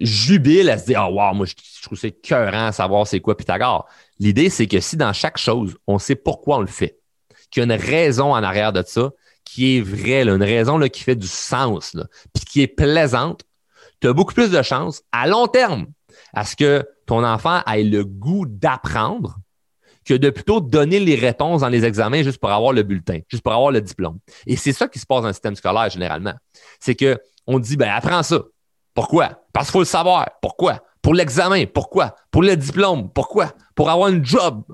jubile 0.00 0.68
à 0.70 0.78
se 0.78 0.86
dire 0.86 1.06
Oh, 1.08 1.14
wow, 1.14 1.34
moi, 1.34 1.46
je, 1.46 1.54
trouve 1.82 1.98
c'est 1.98 2.08
écœurant 2.08 2.66
à 2.66 2.72
savoir 2.72 3.06
c'est 3.06 3.20
quoi 3.20 3.36
Pythagore. 3.36 3.86
L'idée, 4.18 4.50
c'est 4.50 4.66
que 4.66 4.80
si 4.80 4.96
dans 4.96 5.12
chaque 5.12 5.38
chose, 5.38 5.76
on 5.86 5.98
sait 5.98 6.16
pourquoi 6.16 6.58
on 6.58 6.60
le 6.60 6.66
fait, 6.66 6.98
qu'il 7.50 7.60
y 7.60 7.62
a 7.62 7.74
une 7.74 7.80
raison 7.80 8.32
en 8.32 8.42
arrière 8.42 8.72
de 8.72 8.82
ça, 8.86 9.10
qui 9.44 9.76
est 9.76 9.80
vraie, 9.80 10.22
une 10.22 10.42
raison 10.42 10.78
là, 10.78 10.88
qui 10.88 11.02
fait 11.02 11.16
du 11.16 11.26
sens, 11.26 11.96
puis 12.34 12.44
qui 12.44 12.62
est 12.62 12.68
plaisante, 12.68 13.42
tu 14.00 14.08
as 14.08 14.12
beaucoup 14.12 14.34
plus 14.34 14.50
de 14.50 14.62
chances 14.62 15.02
à 15.12 15.26
long 15.26 15.46
terme 15.46 15.86
à 16.32 16.44
ce 16.44 16.56
que 16.56 16.86
ton 17.06 17.24
enfant 17.24 17.62
ait 17.66 17.82
le 17.82 18.04
goût 18.04 18.46
d'apprendre 18.46 19.38
que 20.10 20.16
de 20.16 20.30
plutôt 20.30 20.60
donner 20.60 20.98
les 20.98 21.14
réponses 21.14 21.60
dans 21.60 21.68
les 21.68 21.84
examens 21.84 22.22
juste 22.22 22.38
pour 22.38 22.50
avoir 22.50 22.72
le 22.72 22.82
bulletin, 22.82 23.20
juste 23.28 23.44
pour 23.44 23.52
avoir 23.52 23.70
le 23.70 23.80
diplôme. 23.80 24.18
Et 24.44 24.56
c'est 24.56 24.72
ça 24.72 24.88
qui 24.88 24.98
se 24.98 25.06
passe 25.06 25.22
dans 25.22 25.28
le 25.28 25.32
système 25.32 25.54
scolaire 25.54 25.88
généralement. 25.88 26.34
C'est 26.80 26.96
qu'on 26.96 27.58
dit, 27.60 27.76
ben, 27.76 27.90
apprends 27.90 28.24
ça. 28.24 28.42
Pourquoi? 28.92 29.40
Parce 29.52 29.66
qu'il 29.66 29.72
faut 29.74 29.78
le 29.80 29.84
savoir. 29.84 30.28
Pourquoi? 30.42 30.80
Pour 31.00 31.14
l'examen. 31.14 31.64
Pourquoi? 31.72 32.16
Pour 32.32 32.42
le 32.42 32.56
diplôme. 32.56 33.08
Pourquoi? 33.12 33.52
Pour 33.76 33.88
avoir 33.88 34.08
un 34.08 34.22
job. 34.22 34.64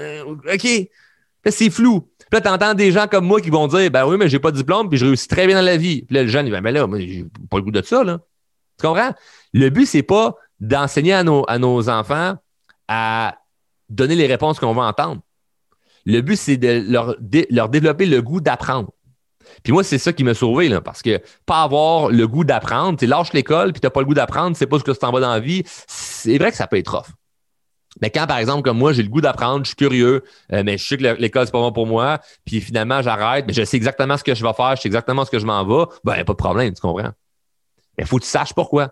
Euh, 0.00 0.24
OK. 0.24 0.66
C'est 1.48 1.70
flou. 1.70 2.00
Puis 2.00 2.28
là, 2.32 2.40
tu 2.40 2.48
entends 2.48 2.74
des 2.74 2.90
gens 2.90 3.06
comme 3.06 3.26
moi 3.26 3.40
qui 3.42 3.50
vont 3.50 3.68
dire 3.68 3.90
Ben 3.90 4.06
oui, 4.06 4.16
mais 4.18 4.30
j'ai 4.30 4.40
pas 4.40 4.50
de 4.50 4.56
diplôme, 4.56 4.88
puis 4.88 4.98
je 4.98 5.04
réussis 5.04 5.28
très 5.28 5.46
bien 5.46 5.56
dans 5.56 5.64
la 5.64 5.76
vie. 5.76 6.02
Puis 6.02 6.16
là, 6.16 6.22
le 6.22 6.28
jeune, 6.28 6.46
il 6.46 6.50
va 6.50 6.60
Ben 6.62 6.72
là, 6.72 6.86
moi, 6.86 6.98
j'ai 6.98 7.26
pas 7.50 7.58
le 7.58 7.62
goût 7.62 7.70
de 7.70 7.82
ça, 7.82 8.02
là. 8.02 8.18
Tu 8.80 8.86
comprends? 8.86 9.12
Le 9.52 9.68
but, 9.68 9.86
c'est 9.86 10.02
pas 10.02 10.34
d'enseigner 10.58 11.12
à 11.12 11.22
nos, 11.22 11.44
à 11.46 11.58
nos 11.58 11.88
enfants 11.88 12.36
à 12.88 13.36
donner 13.88 14.14
les 14.14 14.26
réponses 14.26 14.58
qu'on 14.58 14.74
va 14.74 14.82
entendre. 14.82 15.22
Le 16.04 16.20
but, 16.20 16.36
c'est 16.36 16.56
de 16.56 16.84
leur, 16.88 17.16
développer 17.18 18.06
le 18.06 18.22
goût 18.22 18.40
d'apprendre. 18.40 18.90
Puis 19.62 19.72
moi, 19.72 19.84
c'est 19.84 19.98
ça 19.98 20.12
qui 20.12 20.24
m'a 20.24 20.34
sauvé, 20.34 20.68
là, 20.68 20.80
parce 20.80 21.02
que 21.02 21.20
pas 21.44 21.62
avoir 21.62 22.08
le 22.08 22.26
goût 22.28 22.44
d'apprendre, 22.44 22.98
tu 22.98 23.06
lâches 23.06 23.32
l'école, 23.32 23.72
puis 23.72 23.80
tu 23.80 23.86
n'as 23.86 23.90
pas 23.90 24.00
le 24.00 24.06
goût 24.06 24.14
d'apprendre, 24.14 24.56
c'est 24.56 24.66
pas 24.66 24.78
ce 24.78 24.84
que 24.84 24.90
tu 24.90 24.98
t'en 24.98 25.12
vas 25.12 25.20
dans 25.20 25.32
la 25.32 25.40
vie, 25.40 25.62
c'est 25.66 26.38
vrai 26.38 26.50
que 26.50 26.56
ça 26.56 26.66
peut 26.66 26.76
être 26.76 26.96
rough. 26.96 27.06
Mais 28.00 28.10
quand, 28.10 28.26
par 28.26 28.38
exemple, 28.38 28.62
comme 28.62 28.78
moi, 28.78 28.92
j'ai 28.92 29.02
le 29.02 29.08
goût 29.08 29.20
d'apprendre, 29.20 29.64
je 29.64 29.68
suis 29.68 29.76
curieux, 29.76 30.22
euh, 30.52 30.62
mais 30.64 30.76
je 30.78 30.86
sais 30.86 30.96
que 30.96 31.02
l'école, 31.02 31.46
c'est 31.46 31.52
pas 31.52 31.60
bon 31.60 31.72
pour 31.72 31.86
moi, 31.86 32.20
puis 32.44 32.60
finalement, 32.60 33.00
j'arrête, 33.02 33.46
mais 33.46 33.52
je 33.52 33.64
sais 33.64 33.76
exactement 33.76 34.16
ce 34.16 34.24
que 34.24 34.34
je 34.34 34.44
vais 34.44 34.52
faire, 34.52 34.76
je 34.76 34.82
sais 34.82 34.88
exactement 34.88 35.24
ce 35.24 35.30
que 35.30 35.38
je 35.38 35.46
m'en 35.46 35.64
vais, 35.64 35.84
ben, 36.04 36.24
pas 36.24 36.32
de 36.32 36.36
problème, 36.36 36.74
tu 36.74 36.80
comprends? 36.80 37.12
Mais 37.96 38.04
il 38.04 38.06
faut 38.06 38.18
que 38.18 38.24
tu 38.24 38.28
saches 38.28 38.52
pourquoi. 38.52 38.90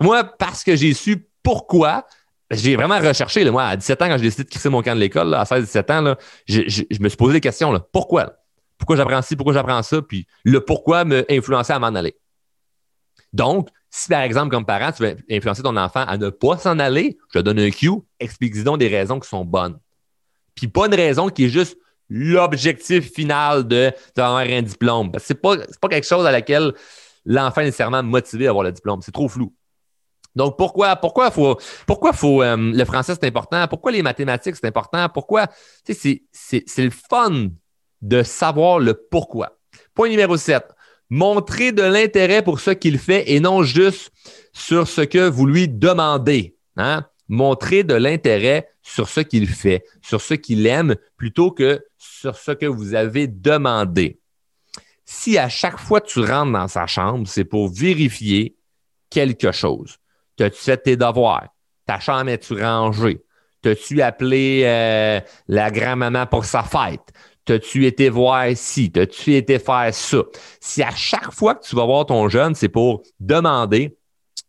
moi, 0.00 0.24
parce 0.24 0.64
que 0.64 0.76
j'ai 0.76 0.92
su 0.92 1.28
pourquoi, 1.42 2.04
j'ai 2.50 2.76
vraiment 2.76 2.98
recherché. 2.98 3.48
Moi, 3.50 3.64
à 3.64 3.76
17 3.76 4.02
ans, 4.02 4.06
quand 4.08 4.16
j'ai 4.18 4.24
décidé 4.24 4.44
de 4.44 4.48
quitter 4.48 4.68
mon 4.68 4.82
camp 4.82 4.94
de 4.94 5.00
l'école, 5.00 5.34
à 5.34 5.44
16-17 5.44 5.92
ans, 5.92 6.00
là, 6.00 6.18
je, 6.46 6.60
me 7.00 7.08
suis 7.08 7.16
posé 7.16 7.34
des 7.34 7.40
questions. 7.40 7.72
Là. 7.72 7.80
Pourquoi? 7.92 8.34
Pourquoi 8.78 8.96
j'apprends 8.96 9.22
ci? 9.22 9.36
Pourquoi 9.36 9.54
j'apprends 9.54 9.82
ça? 9.82 10.02
Puis 10.02 10.26
le 10.44 10.60
pourquoi 10.60 11.04
me 11.04 11.24
influençait 11.30 11.72
à 11.72 11.78
m'en 11.78 11.88
aller. 11.88 12.16
Donc, 13.32 13.68
si 13.90 14.08
par 14.08 14.20
exemple, 14.20 14.50
comme 14.50 14.64
parent, 14.64 14.92
tu 14.92 15.02
veux 15.02 15.16
influencer 15.30 15.62
ton 15.62 15.76
enfant 15.76 16.04
à 16.06 16.16
ne 16.16 16.30
pas 16.30 16.58
s'en 16.58 16.78
aller, 16.78 17.16
je 17.32 17.38
te 17.38 17.42
donne 17.42 17.58
un 17.58 17.70
cue, 17.70 17.90
explique-lui 18.20 18.64
donc 18.64 18.78
des 18.78 18.88
raisons 18.88 19.18
qui 19.18 19.28
sont 19.28 19.44
bonnes. 19.44 19.78
Puis 20.54 20.68
pas 20.68 20.86
une 20.86 20.94
raison 20.94 21.28
qui 21.28 21.46
est 21.46 21.48
juste 21.48 21.76
l'objectif 22.08 23.12
final 23.12 23.66
de 23.66 23.90
d'avoir 24.14 24.38
un 24.38 24.62
diplôme. 24.62 25.10
Ce 25.18 25.32
n'est 25.32 25.38
pas, 25.38 25.56
pas 25.80 25.88
quelque 25.88 26.06
chose 26.06 26.24
à 26.26 26.30
laquelle 26.30 26.72
l'enfant 27.24 27.62
est 27.62 27.64
nécessairement 27.64 28.02
motivé 28.02 28.46
à 28.46 28.50
avoir 28.50 28.64
le 28.64 28.72
diplôme. 28.72 29.00
C'est 29.02 29.12
trop 29.12 29.28
flou. 29.28 29.52
Donc, 30.36 30.56
pourquoi, 30.56 30.94
pourquoi 30.96 31.30
faut, 31.30 31.58
pourquoi 31.86 32.12
faut, 32.12 32.42
euh, 32.42 32.56
le 32.56 32.84
français, 32.84 33.14
c'est 33.14 33.26
important? 33.26 33.66
Pourquoi 33.68 33.90
les 33.90 34.02
mathématiques, 34.02 34.54
c'est 34.56 34.66
important? 34.66 35.08
Pourquoi? 35.08 35.46
C'est 35.84 36.20
le 36.78 36.90
fun 36.90 37.48
de 38.02 38.22
savoir 38.22 38.78
le 38.78 38.94
pourquoi. 38.94 39.58
Point 39.94 40.08
numéro 40.08 40.36
7 40.36 40.62
montrer 41.10 41.72
de 41.72 41.82
l'intérêt 41.82 42.42
pour 42.42 42.60
ce 42.60 42.70
qu'il 42.70 42.98
fait 42.98 43.30
et 43.30 43.40
non 43.40 43.62
juste 43.62 44.10
sur 44.52 44.88
ce 44.88 45.02
que 45.02 45.28
vous 45.28 45.46
lui 45.46 45.68
demandez. 45.68 46.56
Hein? 46.76 47.06
Montrer 47.28 47.84
de 47.84 47.94
l'intérêt 47.94 48.68
sur 48.82 49.08
ce 49.08 49.20
qu'il 49.20 49.48
fait, 49.48 49.84
sur 50.02 50.20
ce 50.20 50.34
qu'il 50.34 50.66
aime, 50.66 50.96
plutôt 51.16 51.50
que 51.50 51.84
sur 51.98 52.36
ce 52.36 52.52
que 52.52 52.66
vous 52.66 52.94
avez 52.94 53.26
demandé. 53.26 54.20
Si 55.04 55.38
à 55.38 55.48
chaque 55.48 55.78
fois 55.78 56.00
tu 56.00 56.20
rentres 56.20 56.52
dans 56.52 56.68
sa 56.68 56.86
chambre, 56.86 57.26
c'est 57.26 57.44
pour 57.44 57.68
vérifier 57.68 58.56
quelque 59.10 59.52
chose. 59.52 59.98
T'as-tu 60.36 60.58
fait 60.58 60.76
tes 60.76 60.96
devoirs? 60.96 61.48
Ta 61.86 61.98
chambre 61.98 62.30
est-tu 62.30 62.60
rangée? 62.60 63.22
T'as-tu 63.62 64.02
appelé 64.02 64.62
euh, 64.64 65.20
la 65.48 65.70
grand-maman 65.70 66.26
pour 66.26 66.44
sa 66.44 66.62
fête? 66.62 67.12
T'as-tu 67.44 67.86
été 67.86 68.08
voir 68.08 68.44
ci? 68.54 68.90
T'as-tu 68.90 69.34
été 69.34 69.58
faire 69.58 69.92
ça? 69.92 70.18
Si 70.60 70.82
à 70.82 70.90
chaque 70.90 71.32
fois 71.32 71.54
que 71.54 71.64
tu 71.64 71.76
vas 71.76 71.84
voir 71.84 72.06
ton 72.06 72.28
jeune, 72.28 72.54
c'est 72.54 72.68
pour 72.68 73.02
demander, 73.20 73.96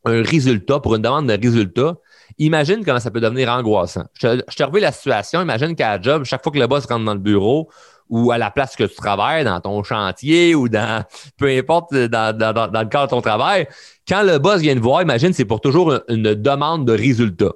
un 0.04 0.24
résultat, 0.24 0.80
pour 0.80 0.96
une 0.96 1.02
demande 1.02 1.28
de 1.28 1.34
résultat, 1.40 1.96
imagine 2.38 2.84
comment 2.84 3.00
ça 3.00 3.12
peut 3.12 3.20
devenir 3.20 3.50
angoissant. 3.50 4.06
Je 4.14 4.40
te, 4.40 4.44
je 4.50 4.80
la 4.80 4.92
situation. 4.92 5.42
Imagine 5.42 5.76
qu'à 5.76 5.98
la 5.98 6.02
job, 6.02 6.24
chaque 6.24 6.44
fois 6.44 6.52
que 6.52 6.60
le 6.60 6.68
boss 6.68 6.86
rentre 6.86 7.06
dans 7.06 7.14
le 7.14 7.20
bureau 7.20 7.70
ou 8.10 8.32
à 8.32 8.38
la 8.38 8.52
place 8.52 8.76
que 8.76 8.84
tu 8.84 8.96
travailles, 8.96 9.44
dans 9.44 9.60
ton 9.60 9.84
chantier 9.84 10.56
ou 10.56 10.70
dans 10.70 11.04
peu 11.38 11.48
importe 11.48 11.94
dans, 11.94 12.36
dans, 12.36 12.54
dans 12.54 12.82
le 12.82 12.88
cadre 12.88 13.06
de 13.06 13.10
ton 13.12 13.22
travail, 13.22 13.68
quand 14.08 14.24
le 14.24 14.38
boss 14.38 14.62
vient 14.62 14.76
te 14.76 14.80
voir, 14.80 15.02
imagine, 15.02 15.34
c'est 15.34 15.46
pour 15.46 15.62
toujours 15.62 15.94
une, 16.08 16.34
demande 16.34 16.86
de 16.86 16.94
résultat. 16.94 17.52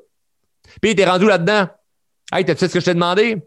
Puis 0.81 0.95
t'es 0.95 1.05
rendu 1.05 1.25
là-dedans. 1.25 1.67
Hey, 2.33 2.45
t'as 2.45 2.55
fait 2.55 2.67
ce 2.67 2.73
que 2.73 2.79
je 2.79 2.85
t'ai 2.85 2.93
demandé? 2.93 3.37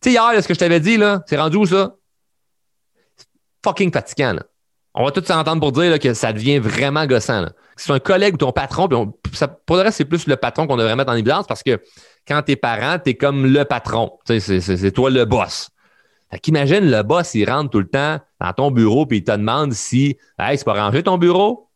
Tu 0.00 0.10
sais, 0.10 0.12
hier, 0.12 0.42
ce 0.42 0.46
que 0.46 0.54
je 0.54 0.58
t'avais 0.58 0.80
dit, 0.80 0.96
là, 0.96 1.22
c'est 1.26 1.36
rendu 1.36 1.56
où 1.56 1.66
ça? 1.66 1.96
fucking 3.64 3.92
fatigant, 3.92 4.34
là. 4.34 4.42
On 4.94 5.04
va 5.04 5.10
tous 5.10 5.24
s'entendre 5.24 5.60
pour 5.60 5.72
dire 5.72 5.98
que 5.98 6.12
ça 6.12 6.34
devient 6.34 6.58
vraiment 6.58 7.06
gossant. 7.06 7.40
Là. 7.40 7.48
Que 7.48 7.82
c'est 7.82 7.92
un 7.92 7.98
collègue 7.98 8.34
ou 8.34 8.36
ton 8.36 8.52
patron, 8.52 8.88
puis 8.88 8.98
pour 9.64 9.76
le 9.76 9.82
reste, 9.82 9.96
c'est 9.96 10.04
plus 10.04 10.26
le 10.26 10.36
patron 10.36 10.66
qu'on 10.66 10.76
devrait 10.76 10.96
mettre 10.96 11.10
en 11.10 11.14
évidence 11.14 11.46
parce 11.46 11.62
que 11.62 11.82
quand 12.28 12.42
t'es 12.42 12.56
parent, 12.56 12.98
t'es 12.98 13.14
comme 13.14 13.46
le 13.46 13.64
patron. 13.64 14.18
C'est 14.26 14.92
toi 14.92 15.08
le 15.08 15.24
boss. 15.24 15.70
Fait 16.32 16.38
qu'imagine, 16.38 16.90
le 16.90 17.02
boss, 17.02 17.34
il 17.34 17.48
rentre 17.48 17.70
tout 17.70 17.78
le 17.78 17.88
temps 17.88 18.18
dans 18.40 18.52
ton 18.54 18.70
bureau 18.70 19.04
puis 19.04 19.18
il 19.18 19.24
te 19.24 19.32
demande 19.32 19.74
si 19.74 20.16
Hey, 20.38 20.56
c'est 20.56 20.64
pas 20.64 20.82
rangé 20.82 21.02
ton 21.02 21.18
bureau? 21.18 21.68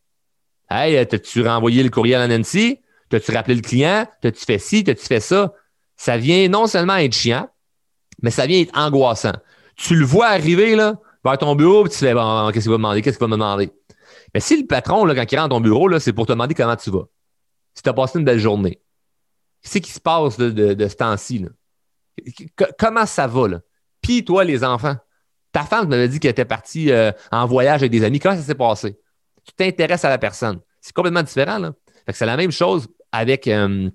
Hey, 0.71 1.07
t'as-tu 1.07 1.47
renvoyé 1.47 1.83
le 1.83 1.91
courriel 1.91 2.23
à 2.23 2.27
Nancy? 2.27 2.81
T'as-tu 3.11 3.33
rappelé 3.33 3.55
le 3.55 3.61
client? 3.61 4.07
T'as-tu 4.23 4.45
fait 4.45 4.59
ci? 4.59 4.83
T'as-tu 4.83 5.05
fait 5.05 5.21
ça? 5.21 5.53
Ça 5.97 6.17
vient 6.17 6.49
non 6.49 6.67
seulement 6.67 6.97
être 6.97 7.13
chiant, 7.13 7.49
mais 8.23 8.31
ça 8.31 8.47
vient 8.47 8.61
être 8.61 8.77
angoissant. 8.77 9.35
Tu 9.77 9.95
le 9.95 10.05
vois 10.05 10.29
arriver, 10.29 10.75
là, 10.75 10.99
vers 11.23 11.39
ton 11.39 11.55
bureau, 11.55 11.87
et 11.87 11.91
tu 11.91 11.99
fais 11.99 12.15
bon, 12.15 12.51
qu'est-ce 12.53 12.65
qu'il 12.65 12.71
va 12.71 12.79
me 12.79 12.83
demander? 12.83 13.03
Qu'est-ce 13.03 13.19
qu'il 13.19 13.27
va 13.27 13.29
me 13.29 13.41
demander? 13.41 13.71
Mais 14.35 14.41
si 14.41 14.61
le 14.61 14.67
patron, 14.67 15.05
là, 15.05 15.15
quand 15.15 15.31
il 15.31 15.37
rentre 15.39 15.51
dans 15.51 15.57
ton 15.57 15.63
bureau, 15.63 15.87
là, 15.87 16.01
c'est 16.01 16.13
pour 16.13 16.27
te 16.27 16.33
demander 16.33 16.55
comment 16.55 16.77
tu 16.77 16.91
vas. 16.91 17.05
Si 17.75 17.83
tu 17.83 17.89
as 17.89 17.95
passé 17.95 18.19
une 18.19 18.25
belle 18.25 18.39
journée. 18.39 18.81
Qu'est-ce 19.63 19.79
qui 19.79 19.93
se 19.93 20.01
passe 20.01 20.39
de, 20.39 20.51
de, 20.51 20.89
ce 20.89 20.97
temps-ci? 20.97 21.47
Comment 22.79 23.07
ça 23.07 23.27
va? 23.27 23.49
Là? 23.49 23.61
Toi, 24.25 24.45
les 24.45 24.63
enfants. 24.65 24.97
Ta 25.53 25.63
femme 25.63 25.89
m'avait 25.89 26.09
dit 26.09 26.21
qu'elle 26.21 26.31
était 26.31 26.45
partie 26.45 26.93
euh, 26.93 27.11
en 27.33 27.47
voyage 27.47 27.83
avec 27.83 27.91
des 27.91 28.05
amis. 28.05 28.19
Comment 28.19 28.37
ça 28.37 28.43
s'est 28.43 28.55
passé? 28.55 28.99
Tu 29.45 29.53
t'intéresses 29.55 30.05
à 30.05 30.09
la 30.09 30.19
personne. 30.19 30.61
C'est 30.81 30.95
complètement 30.95 31.23
différent. 31.23 31.71
C'est 32.13 32.27
la 32.27 32.37
même 32.37 32.53
chose 32.53 32.89
avec. 33.13 33.49
Euh, 33.49 33.91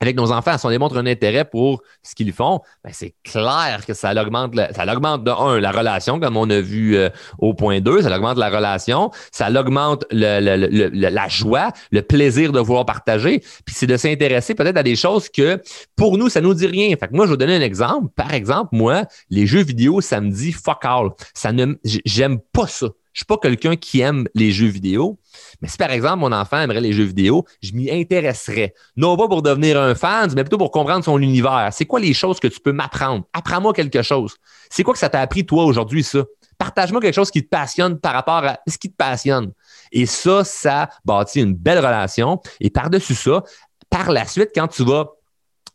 avec 0.00 0.16
nos 0.16 0.32
enfants, 0.32 0.58
si 0.58 0.66
on 0.66 0.70
démontre 0.70 0.96
un 0.96 1.06
intérêt 1.06 1.44
pour 1.44 1.82
ce 2.02 2.14
qu'ils 2.14 2.32
font, 2.32 2.60
ben 2.82 2.90
c'est 2.92 3.14
clair 3.22 3.84
que 3.86 3.94
ça 3.94 4.12
augmente, 4.20 4.54
ça 4.74 4.92
augmente 4.92 5.24
de 5.24 5.30
un, 5.30 5.60
la 5.60 5.70
relation, 5.70 6.20
comme 6.20 6.36
on 6.36 6.48
a 6.50 6.60
vu 6.60 6.96
euh, 6.96 7.08
au 7.38 7.54
point 7.54 7.80
2, 7.80 8.02
ça 8.02 8.14
augmente 8.14 8.38
la 8.38 8.50
relation, 8.50 9.10
ça 9.30 9.50
augmente 9.50 10.04
la 10.10 11.28
joie, 11.28 11.72
le 11.90 12.02
plaisir 12.02 12.52
de 12.52 12.60
vouloir 12.60 12.86
partager, 12.86 13.40
puis 13.64 13.74
c'est 13.74 13.86
de 13.86 13.96
s'intéresser 13.96 14.54
peut-être 14.54 14.76
à 14.76 14.82
des 14.82 14.96
choses 14.96 15.28
que 15.28 15.60
pour 15.96 16.18
nous, 16.18 16.28
ça 16.28 16.40
nous 16.40 16.54
dit 16.54 16.66
rien. 16.66 16.94
Fait 16.96 17.08
que 17.08 17.14
moi, 17.14 17.26
je 17.26 17.30
vais 17.30 17.34
vous 17.34 17.36
donner 17.36 17.56
un 17.56 17.60
exemple. 17.60 18.08
Par 18.14 18.34
exemple, 18.34 18.70
moi, 18.72 19.04
les 19.30 19.46
jeux 19.46 19.62
vidéo, 19.62 20.00
ça 20.00 20.20
me 20.20 20.30
dit 20.30 20.52
fuck 20.52 20.84
all. 20.84 21.10
Ça 21.34 21.52
ne, 21.52 21.74
j'aime 21.84 22.38
pas 22.52 22.66
ça. 22.66 22.88
Je 23.14 23.20
suis 23.20 23.26
pas 23.26 23.38
quelqu'un 23.38 23.76
qui 23.76 24.00
aime 24.00 24.26
les 24.34 24.50
jeux 24.50 24.66
vidéo. 24.66 25.18
Mais 25.62 25.68
si 25.68 25.78
par 25.78 25.92
exemple 25.92 26.18
mon 26.18 26.32
enfant 26.32 26.60
aimerait 26.60 26.80
les 26.80 26.92
jeux 26.92 27.04
vidéo, 27.04 27.44
je 27.62 27.72
m'y 27.72 27.88
intéresserais. 27.90 28.74
Non 28.96 29.16
pas 29.16 29.28
pour 29.28 29.40
devenir 29.40 29.80
un 29.80 29.94
fan, 29.94 30.32
mais 30.34 30.42
plutôt 30.42 30.58
pour 30.58 30.72
comprendre 30.72 31.04
son 31.04 31.18
univers. 31.18 31.68
C'est 31.72 31.86
quoi 31.86 32.00
les 32.00 32.12
choses 32.12 32.40
que 32.40 32.48
tu 32.48 32.58
peux 32.58 32.72
m'apprendre? 32.72 33.24
Apprends-moi 33.32 33.72
quelque 33.72 34.02
chose. 34.02 34.34
C'est 34.68 34.82
quoi 34.82 34.94
que 34.94 34.98
ça 34.98 35.08
t'a 35.08 35.20
appris 35.20 35.46
toi 35.46 35.64
aujourd'hui, 35.64 36.02
ça? 36.02 36.24
Partage-moi 36.58 37.00
quelque 37.00 37.14
chose 37.14 37.30
qui 37.30 37.42
te 37.42 37.48
passionne 37.48 37.98
par 37.98 38.14
rapport 38.14 38.44
à 38.44 38.58
ce 38.66 38.76
qui 38.76 38.90
te 38.90 38.96
passionne. 38.96 39.52
Et 39.92 40.06
ça, 40.06 40.42
ça 40.42 40.88
bâtit 41.04 41.40
une 41.40 41.54
belle 41.54 41.78
relation. 41.78 42.40
Et 42.60 42.70
par-dessus 42.70 43.14
ça, 43.14 43.44
par 43.90 44.10
la 44.10 44.26
suite, 44.26 44.50
quand 44.52 44.66
tu 44.66 44.84
vas 44.84 45.10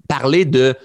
parler 0.10 0.44
de 0.44 0.76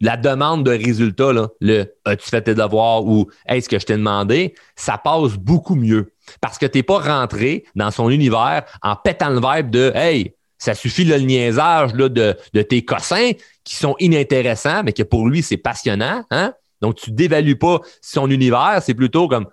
la 0.00 0.16
demande 0.16 0.64
de 0.64 0.70
résultat, 0.70 1.32
là, 1.32 1.48
le 1.60 1.86
as-tu 2.04 2.28
fait 2.28 2.42
tes 2.42 2.54
devoirs 2.54 3.04
ou 3.04 3.28
est-ce 3.46 3.68
que 3.68 3.78
je 3.78 3.86
t'ai 3.86 3.94
demandé, 3.94 4.54
ça 4.76 4.98
passe 4.98 5.34
beaucoup 5.34 5.74
mieux. 5.74 6.12
Parce 6.40 6.58
que 6.58 6.66
tu 6.66 6.78
n'es 6.78 6.82
pas 6.82 6.98
rentré 6.98 7.64
dans 7.74 7.90
son 7.90 8.10
univers 8.10 8.64
en 8.82 8.96
pétant 8.96 9.30
le 9.30 9.40
verbe 9.40 9.70
de 9.70 9.92
Hey, 9.94 10.34
ça 10.58 10.74
suffit 10.74 11.04
le 11.04 11.16
niaisage 11.18 11.94
là, 11.94 12.08
de, 12.08 12.36
de, 12.52 12.62
tes 12.62 12.84
cossins 12.84 13.32
qui 13.64 13.76
sont 13.76 13.96
inintéressants, 13.98 14.82
mais 14.84 14.92
que 14.92 15.02
pour 15.02 15.28
lui, 15.28 15.42
c'est 15.42 15.56
passionnant. 15.56 16.24
Hein? 16.30 16.52
Donc, 16.80 16.96
tu 16.96 17.10
dévalues 17.10 17.58
pas 17.58 17.80
son 18.00 18.30
univers, 18.30 18.80
c'est 18.82 18.94
plutôt 18.94 19.28
comme 19.28 19.46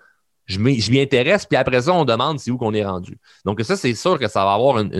je 0.46 0.58
m'y 0.58 1.00
intéresse, 1.00 1.46
puis 1.46 1.56
après 1.56 1.82
ça, 1.82 1.92
on 1.92 2.04
demande 2.04 2.40
c'est 2.40 2.50
où 2.50 2.58
qu'on 2.58 2.74
est 2.74 2.84
rendu. 2.84 3.18
Donc, 3.44 3.60
ça, 3.62 3.76
c'est 3.76 3.94
sûr 3.94 4.18
que 4.18 4.28
ça 4.28 4.44
va 4.44 4.54
avoir 4.54 4.78
une, 4.78 4.92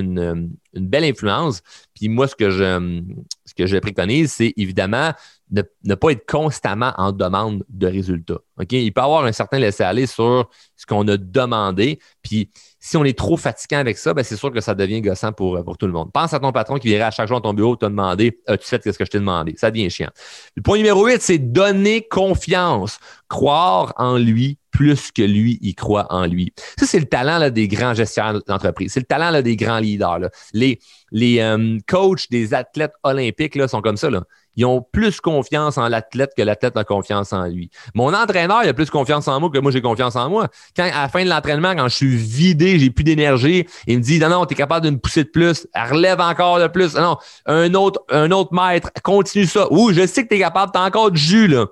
une, 0.75 0.87
belle 0.89 1.05
influence. 1.05 1.63
Puis 1.95 2.09
moi, 2.09 2.29
ce 2.29 2.35
que 2.35 2.51
je, 2.51 3.79
préconise, 3.79 4.33
c'est 4.33 4.53
évidemment 4.57 5.13
ne, 5.51 5.95
pas 5.95 6.11
être 6.11 6.27
constamment 6.27 6.93
en 6.97 7.13
demande 7.13 7.65
de 7.69 7.87
résultats. 7.87 8.41
Il 8.71 8.93
peut 8.93 9.01
y 9.01 9.05
avoir 9.05 9.25
un 9.25 9.33
certain 9.33 9.59
laisser-aller 9.59 10.07
sur 10.07 10.49
ce 10.77 10.87
qu'on 10.87 11.07
a 11.09 11.17
demandé. 11.17 11.99
Puis 12.23 12.51
si 12.85 12.97
on 12.97 13.05
est 13.05 13.17
trop 13.17 13.37
fatiguant 13.37 13.79
avec 13.79 13.97
ça, 13.97 14.13
ben 14.13 14.25
c'est 14.25 14.37
sûr 14.37 14.51
que 14.51 14.61
ça 14.61 14.75
devient 14.75 15.01
gossant 15.01 15.33
pour, 15.33 15.63
pour 15.65 15.79
tout 15.79 15.87
le 15.87 15.93
monde. 15.93 16.11
Pense 16.13 16.35
à 16.35 16.41
ton 16.41 16.51
patron 16.51 16.79
qui 16.79 16.89
viendrait 16.89 17.07
à 17.07 17.11
chaque 17.13 17.29
jour 17.29 17.41
dans 17.41 17.51
ton 17.51 17.55
bureau 17.55 17.77
te 17.77 17.87
demander 17.87 18.41
As-tu 18.49 18.67
fait 18.67 18.83
ce 18.85 18.99
que 18.99 19.05
je 19.05 19.11
t'ai 19.11 19.21
demandé? 19.21 19.55
Ça 19.57 19.71
devient 19.71 19.89
chiant. 19.89 20.11
Le 20.57 20.63
point 20.63 20.79
numéro 20.79 21.07
8, 21.07 21.23
c'est 21.23 21.39
donner 21.39 22.03
confiance. 22.03 22.99
Croire 23.29 23.95
en 23.97 24.19
lui 24.19 24.59
plus 24.73 25.13
que 25.13 25.23
lui, 25.23 25.59
il 25.63 25.75
croit 25.75 26.07
en 26.11 26.27
lui. 26.27 26.53
Ça, 26.77 26.87
c'est 26.87 26.99
le 26.99 27.05
talent 27.05 27.39
là, 27.39 27.51
des 27.51 27.69
grands 27.69 27.95
gestionnaires 27.95 28.41
d'entreprise. 28.49 28.93
C'est 28.93 29.01
le 29.01 29.07
talent 29.07 29.31
là, 29.31 29.43
des 29.43 29.55
grands 29.55 29.79
leaders. 29.79 30.31
Les, 30.53 30.81
les 31.13 31.39
euh, 31.39 31.79
coachs 31.87 32.29
des 32.31 32.53
athlètes 32.53 32.95
olympiques 33.05 33.55
là, 33.55 33.69
sont 33.69 33.81
comme 33.81 33.97
ça. 33.97 34.09
Ils 34.57 34.67
ont 34.67 34.83
plus 34.83 35.21
confiance 35.21 35.79
en 35.79 35.89
l'athlète 35.89 36.33
que 36.37 36.43
l'athlète 36.43 36.77
a 36.77 36.85
confiance 36.85 37.33
en 37.33 37.47
lui. 37.47 37.71
Mon 37.95 38.13
entraîneur, 38.13 38.63
il 38.65 38.69
a 38.69 38.75
plus 38.75 38.91
confiance 38.91 39.27
en 39.29 39.41
moi 39.41 39.51
que 39.51 39.59
moi, 39.59 39.73
j'ai 39.73 39.81
confiance 39.81 40.15
en 40.15 40.29
moi. 40.29 40.49
Quand, 40.77 40.85
à 40.85 41.03
la 41.03 41.09
fin 41.09 41.25
de 41.25 41.31
l'entraînement, 41.31 41.75
quand 41.75 41.89
je 41.89 41.97
suis 41.97 42.17
vidé, 42.17 42.79
j'ai 42.79 42.91
plus 42.91 43.05
d'énergie, 43.05 43.67
il 43.87 43.99
me 43.99 44.03
dit, 44.03 44.19
non, 44.19 44.29
non, 44.29 44.45
tu 44.45 44.53
es 44.53 44.57
capable 44.57 44.87
d'une 44.87 45.01
poussée 45.01 45.25
de 45.25 45.31
plus, 45.31 45.67
relève 45.75 46.21
encore 46.21 46.61
de 46.61 46.67
plus. 46.67 46.95
Non, 46.97 47.17
un 47.47 47.73
autre, 47.75 48.03
un 48.11 48.31
autre 48.31 48.53
maître, 48.53 48.91
continue 49.03 49.47
ça. 49.47 49.73
Ouh, 49.73 49.93
je 49.93 50.07
sais 50.07 50.25
que 50.25 50.29
tu 50.29 50.35
es 50.35 50.41
capable, 50.41 50.73
tu 50.73 50.79
as 50.79 50.83
encore 50.83 51.11
du 51.11 51.21
jus, 51.21 51.49
là. 51.49 51.67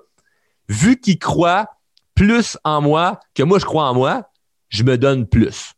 Vu 0.67 0.99
qu'il 0.99 1.19
croit 1.19 1.67
plus 2.15 2.57
en 2.63 2.81
moi 2.81 3.19
que 3.35 3.43
moi, 3.43 3.59
je 3.59 3.65
crois 3.65 3.89
en 3.89 3.93
moi, 3.93 4.23
je 4.69 4.83
me 4.83 4.97
donne 4.97 5.27
plus. 5.27 5.73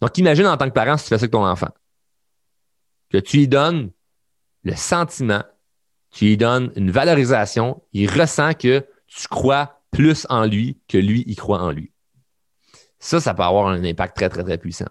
Donc, 0.00 0.16
imagine 0.16 0.46
en 0.46 0.56
tant 0.56 0.66
que 0.66 0.74
parent 0.74 0.96
si 0.96 1.04
tu 1.04 1.08
fais 1.10 1.18
ça 1.18 1.24
avec 1.24 1.32
ton 1.32 1.44
enfant. 1.44 1.68
Que 3.10 3.18
tu 3.18 3.38
lui 3.38 3.48
donnes 3.48 3.90
le 4.64 4.74
sentiment 4.76 5.42
tu 6.10 6.24
lui 6.26 6.36
donnes 6.36 6.72
une 6.76 6.90
valorisation, 6.90 7.82
il 7.92 8.10
ressent 8.10 8.54
que 8.54 8.84
tu 9.06 9.28
crois 9.28 9.80
plus 9.90 10.26
en 10.28 10.44
lui 10.44 10.78
que 10.88 10.98
lui, 10.98 11.24
il 11.26 11.36
croit 11.36 11.60
en 11.60 11.70
lui. 11.70 11.92
Ça, 12.98 13.20
ça 13.20 13.34
peut 13.34 13.42
avoir 13.42 13.68
un 13.68 13.84
impact 13.84 14.16
très, 14.16 14.28
très, 14.28 14.42
très 14.42 14.58
puissant. 14.58 14.88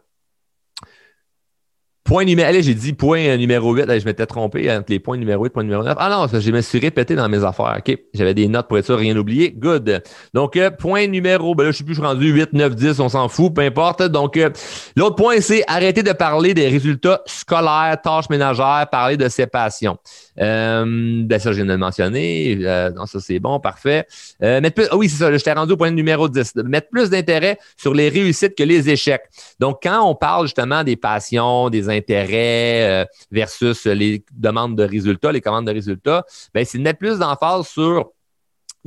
Point 2.08 2.24
numéro, 2.24 2.48
allez, 2.48 2.64
j'ai 2.64 2.74
dit 2.74 2.94
point 2.94 3.36
numéro 3.36 3.74
8, 3.74 4.00
je 4.00 4.06
m'étais 4.06 4.26
trompé 4.26 4.72
entre 4.72 4.86
les 4.88 5.00
points 5.00 5.18
numéro 5.18 5.44
8 5.44 5.50
point 5.50 5.64
numéro 5.64 5.84
9. 5.84 5.94
Ah 6.00 6.10
non, 6.10 6.40
je 6.40 6.52
me 6.52 6.62
suis 6.62 6.80
répété 6.80 7.16
dans 7.16 7.28
mes 7.28 7.44
affaires. 7.44 7.76
OK, 7.80 7.98
j'avais 8.14 8.34
des 8.34 8.48
notes 8.48 8.70
pour 8.70 8.78
être 8.78 8.86
sûr, 8.86 8.98
rien 8.98 9.18
oublié. 9.18 9.52
Good. 9.52 10.04
Donc, 10.34 10.56
euh, 10.56 10.72
point 10.72 11.08
numéro, 11.08 11.54
ben 11.54 11.66
là, 11.66 11.72
je 11.72 11.80
sais 11.80 11.84
plus, 11.84 11.96
suis 11.96 12.04
rendu 12.04 12.32
8, 12.32 12.54
9, 12.54 12.76
10, 12.76 13.02
on 13.02 13.10
s'en 13.10 13.28
fout, 13.28 13.54
peu 13.54 13.62
importe. 13.62 14.04
Donc, 14.04 14.38
euh, 14.38 14.50
l'autre 14.96 15.18
point, 15.18 15.42
c'est 15.42 15.66
arrêter 15.68 16.02
de 16.02 16.14
parler 16.14 16.54
des 16.54 16.70
résultats 16.70 17.22
scolaires, 17.26 17.98
tâches 18.02 18.30
ménagères, 18.30 18.88
parler 18.90 19.18
de 19.18 19.28
ses 19.28 19.46
passions. 19.46 19.98
Euh, 20.40 21.24
ben 21.24 21.40
ça, 21.40 21.52
je 21.52 21.58
viens 21.58 21.66
de 21.66 21.72
le 21.72 21.78
mentionner. 21.78 22.58
Euh, 22.62 22.92
non, 22.92 23.06
ça, 23.06 23.20
c'est 23.20 23.40
bon, 23.40 23.60
parfait. 23.60 24.06
Euh, 24.44 24.62
mettre 24.62 24.76
plus, 24.76 24.88
ah 24.92 24.98
oui, 24.98 25.10
c'est 25.10 25.18
ça, 25.18 25.36
je 25.36 25.44
t'ai 25.44 25.52
rendu 25.52 25.74
au 25.74 25.78
point 25.78 25.92
numéro 25.92 26.30
10. 26.30 26.56
Mettre 26.58 26.90
plus 26.90 27.10
d'intérêt 27.10 27.58
sur 27.76 27.94
les 27.94 28.10
réussites 28.10 28.56
que 28.56 28.64
les 28.64 28.90
échecs. 28.90 29.24
Donc, 29.60 29.80
quand 29.84 30.08
on 30.08 30.16
parle 30.16 30.46
justement 30.46 30.84
des 30.84 30.96
passions, 30.96 31.70
des 31.70 31.90
intérêts 31.90 33.04
euh, 33.04 33.06
versus 33.32 33.86
les 33.86 34.24
demandes 34.34 34.76
de 34.76 34.84
résultats, 34.84 35.32
les 35.32 35.42
commandes 35.42 35.68
de 35.68 35.74
résultats, 35.74 36.26
ben, 36.54 36.66
c'est 36.66 36.78
de 36.78 36.84
mettre 36.84 37.00
plus 37.00 37.20
d'emphase 37.20 37.68
sur 37.68 38.12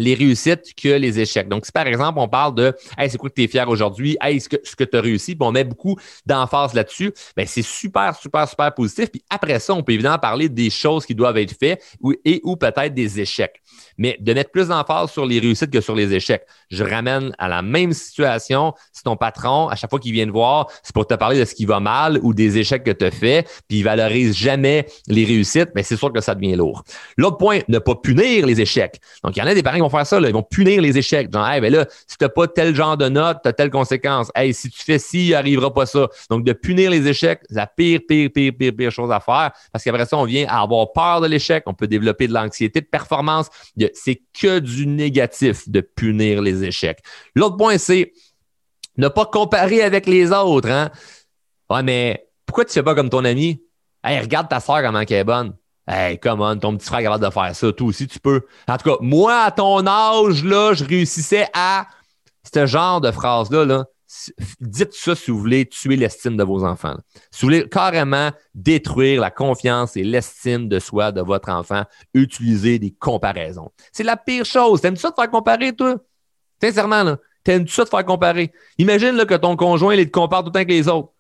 les 0.01 0.15
réussites 0.15 0.75
que 0.75 0.89
les 0.89 1.21
échecs. 1.21 1.49
Donc, 1.49 1.67
si 1.67 1.73
par 1.73 1.87
exemple, 1.87 2.19
on 2.19 2.29
parle 2.29 2.55
de 2.55 2.75
Hey, 2.97 3.11
c'est 3.11 3.19
quoi 3.19 3.29
que 3.29 3.35
tu 3.35 3.45
es 3.45 3.49
fier 3.49 3.69
aujourd'hui? 3.69 4.17
Hey, 4.21 4.41
ce 4.41 4.49
que, 4.49 4.57
ce 4.65 4.75
que 4.75 4.85
tu 4.85 4.97
as 4.97 5.01
réussi, 5.01 5.37
puis 5.37 5.47
on 5.47 5.53
met 5.53 5.65
beaucoup 5.65 5.97
d'emphase 6.27 6.75
là-dessus, 6.75 7.13
ben, 7.37 7.47
c'est 7.47 7.63
super, 7.63 8.17
super, 8.17 8.49
super 8.49 8.75
positif. 8.75 9.11
Puis 9.11 9.23
après 9.29 9.61
ça, 9.61 9.75
on 9.75 9.83
peut 9.83 9.93
évidemment 9.93 10.19
parler 10.19 10.49
des 10.49 10.71
choses 10.71 11.05
qui 11.05 11.15
doivent 11.15 11.37
être 11.37 11.55
faites 11.59 11.83
et 12.25 12.41
ou 12.45 12.57
peut-être 12.57 12.95
des 12.95 13.21
échecs. 13.21 13.61
Mais 14.01 14.17
de 14.19 14.35
mettre 14.35 14.51
plus 14.51 14.69
d'emphase 14.69 15.13
sur 15.13 15.25
les 15.25 15.39
réussites 15.39 15.71
que 15.71 15.81
sur 15.81 15.95
les 15.95 16.13
échecs. 16.13 16.45
Je 16.71 16.83
ramène 16.83 17.33
à 17.39 17.49
la 17.49 17.63
même 17.63 17.93
situation 17.93 18.75
si 18.93 19.05
ton 19.05 19.17
patron, 19.17 19.69
à 19.69 19.77
chaque 19.77 19.91
fois 19.91 20.01
qu'il 20.01 20.13
vient 20.13 20.27
te 20.27 20.33
voir, 20.33 20.67
c'est 20.83 20.95
pour 20.95 21.07
te 21.07 21.15
parler 21.15 21.39
de 21.39 21.45
ce 21.45 21.55
qui 21.55 21.67
va 21.67 21.79
mal 21.79 22.19
ou 22.23 22.35
des 22.35 22.59
échecs 22.59 22.83
que 22.83 22.91
tu 22.91 23.05
as 23.05 23.11
fait, 23.13 23.47
puis 23.69 23.79
il 23.79 23.83
valorise 23.85 24.37
jamais 24.37 24.87
les 25.07 25.25
réussites, 25.25 25.71
mais 25.75 25.83
c'est 25.83 25.97
sûr 25.97 26.13
que 26.13 26.21
ça 26.21 26.35
devient 26.35 26.57
lourd. 26.57 26.83
L'autre 27.17 27.37
point, 27.37 27.61
ne 27.69 27.79
pas 27.79 27.95
punir 27.95 28.47
les 28.47 28.61
échecs. 28.61 29.01
Donc, 29.23 29.37
il 29.37 29.41
y 29.41 29.43
en 29.43 29.47
a 29.47 29.55
des 29.55 29.63
parents 29.63 29.77
qui 29.77 29.83
vont 29.83 29.91
faire 29.91 30.07
ça, 30.07 30.19
là. 30.19 30.29
ils 30.29 30.35
vont 30.35 30.43
punir 30.43 30.83
les 30.83 30.97
échecs. 30.97 31.33
Genre, 31.33 31.47
hey, 31.47 31.61
ben 31.61 31.73
là, 31.73 31.87
si 32.07 32.17
tu 32.17 32.25
n'as 32.25 32.29
pas 32.29 32.49
tel 32.49 32.75
genre 32.75 32.97
de 32.97 33.09
note, 33.09 33.39
tu 33.43 33.49
as 33.49 33.53
telle 33.53 33.71
conséquence. 33.71 34.31
Hey, 34.35 34.55
si 34.55 34.71
tu 34.71 34.83
fais 34.83 34.99
ci, 34.99 35.29
il 35.29 35.31
n'arrivera 35.33 35.73
pas 35.73 35.87
ça. 35.87 36.09
Donc, 36.31 36.45
de 36.45 36.53
punir 36.53 36.91
les 36.91 37.07
échecs, 37.07 37.41
c'est 37.49 37.57
la 37.57 37.67
pire, 37.67 38.01
pire, 38.09 38.31
pire, 38.33 38.53
pire, 38.59 38.73
pire 38.77 38.91
chose 38.91 39.11
à 39.11 39.21
faire 39.21 39.51
parce 39.73 39.85
qu'après 39.85 40.07
ça, 40.07 40.17
on 40.17 40.25
vient 40.25 40.47
à 40.49 40.63
avoir 40.63 40.93
peur 40.93 41.21
de 41.21 41.27
l'échec. 41.27 41.63
On 41.67 41.75
peut 41.75 41.87
développer 41.87 42.27
de 42.29 42.33
l'anxiété 42.33 42.81
de 42.81 42.87
performance. 42.87 43.49
C'est 43.95 44.23
que 44.39 44.59
du 44.59 44.87
négatif 44.87 45.69
de 45.69 45.81
punir 45.81 46.43
les 46.43 46.65
échecs. 46.65 47.01
L'autre 47.35 47.57
point, 47.57 47.79
c'est 47.79 48.13
ne 48.97 49.09
pas 49.09 49.27
comparer 49.27 49.83
avec 49.83 50.07
les 50.07 50.33
autres. 50.33 50.71
Hein? 50.71 50.91
Ouais, 51.69 51.83
mais 51.83 52.27
pourquoi 52.47 52.65
tu 52.65 52.73
fais 52.73 52.83
pas 52.83 52.95
comme 52.95 53.11
ton 53.11 53.25
ami? 53.25 53.63
Hey, 54.03 54.21
regarde 54.21 54.49
ta 54.49 54.61
soeur 54.61 54.83
comment 54.83 55.01
elle 55.01 55.13
est 55.13 55.25
bonne. 55.25 55.55
Hey, 55.87 56.19
come 56.19 56.41
on, 56.41 56.57
ton 56.57 56.77
petit 56.77 56.87
frère 56.87 57.01
est 57.01 57.05
capable 57.05 57.25
de 57.25 57.31
faire 57.31 57.55
ça. 57.55 57.73
Toi 57.73 57.87
aussi, 57.87 58.07
tu 58.07 58.21
peux. 58.21 58.43
En 58.69 58.77
tout 58.77 58.91
cas, 58.91 58.97
moi, 59.01 59.43
à 59.43 59.51
ton 59.51 59.87
âge, 59.87 60.45
là, 60.45 60.73
je 60.75 60.85
réussissais 60.85 61.49
à 61.53 61.87
ce 62.53 62.67
genre 62.67 63.01
de 63.01 63.11
phrase-là. 63.11 63.65
Là, 63.65 63.85
dites 64.61 64.93
ça 64.93 65.15
si 65.15 65.31
vous 65.31 65.39
voulez 65.39 65.67
tuer 65.67 65.97
l'estime 65.97 66.37
de 66.37 66.45
vos 66.45 66.65
enfants. 66.65 66.97
Si 67.31 67.43
vous 67.43 67.49
voulez 67.49 67.69
carrément 67.69 68.31
détruire 68.55 69.21
la 69.21 69.31
confiance 69.31 69.97
et 69.97 70.03
l'estime 70.03 70.69
de 70.69 70.79
soi 70.79 71.13
de 71.13 71.21
votre 71.21 71.51
enfant, 71.51 71.85
utilisez 72.15 72.79
des 72.79 72.91
comparaisons. 72.93 73.71
C'est 73.93 74.03
la 74.03 74.17
pire 74.17 74.45
chose. 74.45 74.81
T'aimes-tu 74.81 75.01
ça 75.01 75.11
de 75.11 75.15
faire 75.15 75.31
comparer, 75.31 75.75
toi? 75.75 75.97
Sincèrement, 76.63 77.03
là. 77.03 77.19
T'aimes-tu 77.45 77.73
ça 77.73 77.85
de 77.85 77.89
faire 77.89 78.05
comparer? 78.05 78.53
Imagine 78.79 79.13
là, 79.13 79.25
que 79.25 79.35
ton 79.35 79.57
conjoint, 79.57 79.95
il 79.95 80.07
te 80.07 80.11
compare 80.11 80.41
tout 80.41 80.51
le 80.51 80.53
temps 80.53 80.65
que 80.65 80.71
les 80.71 80.89
autres. 80.89 81.13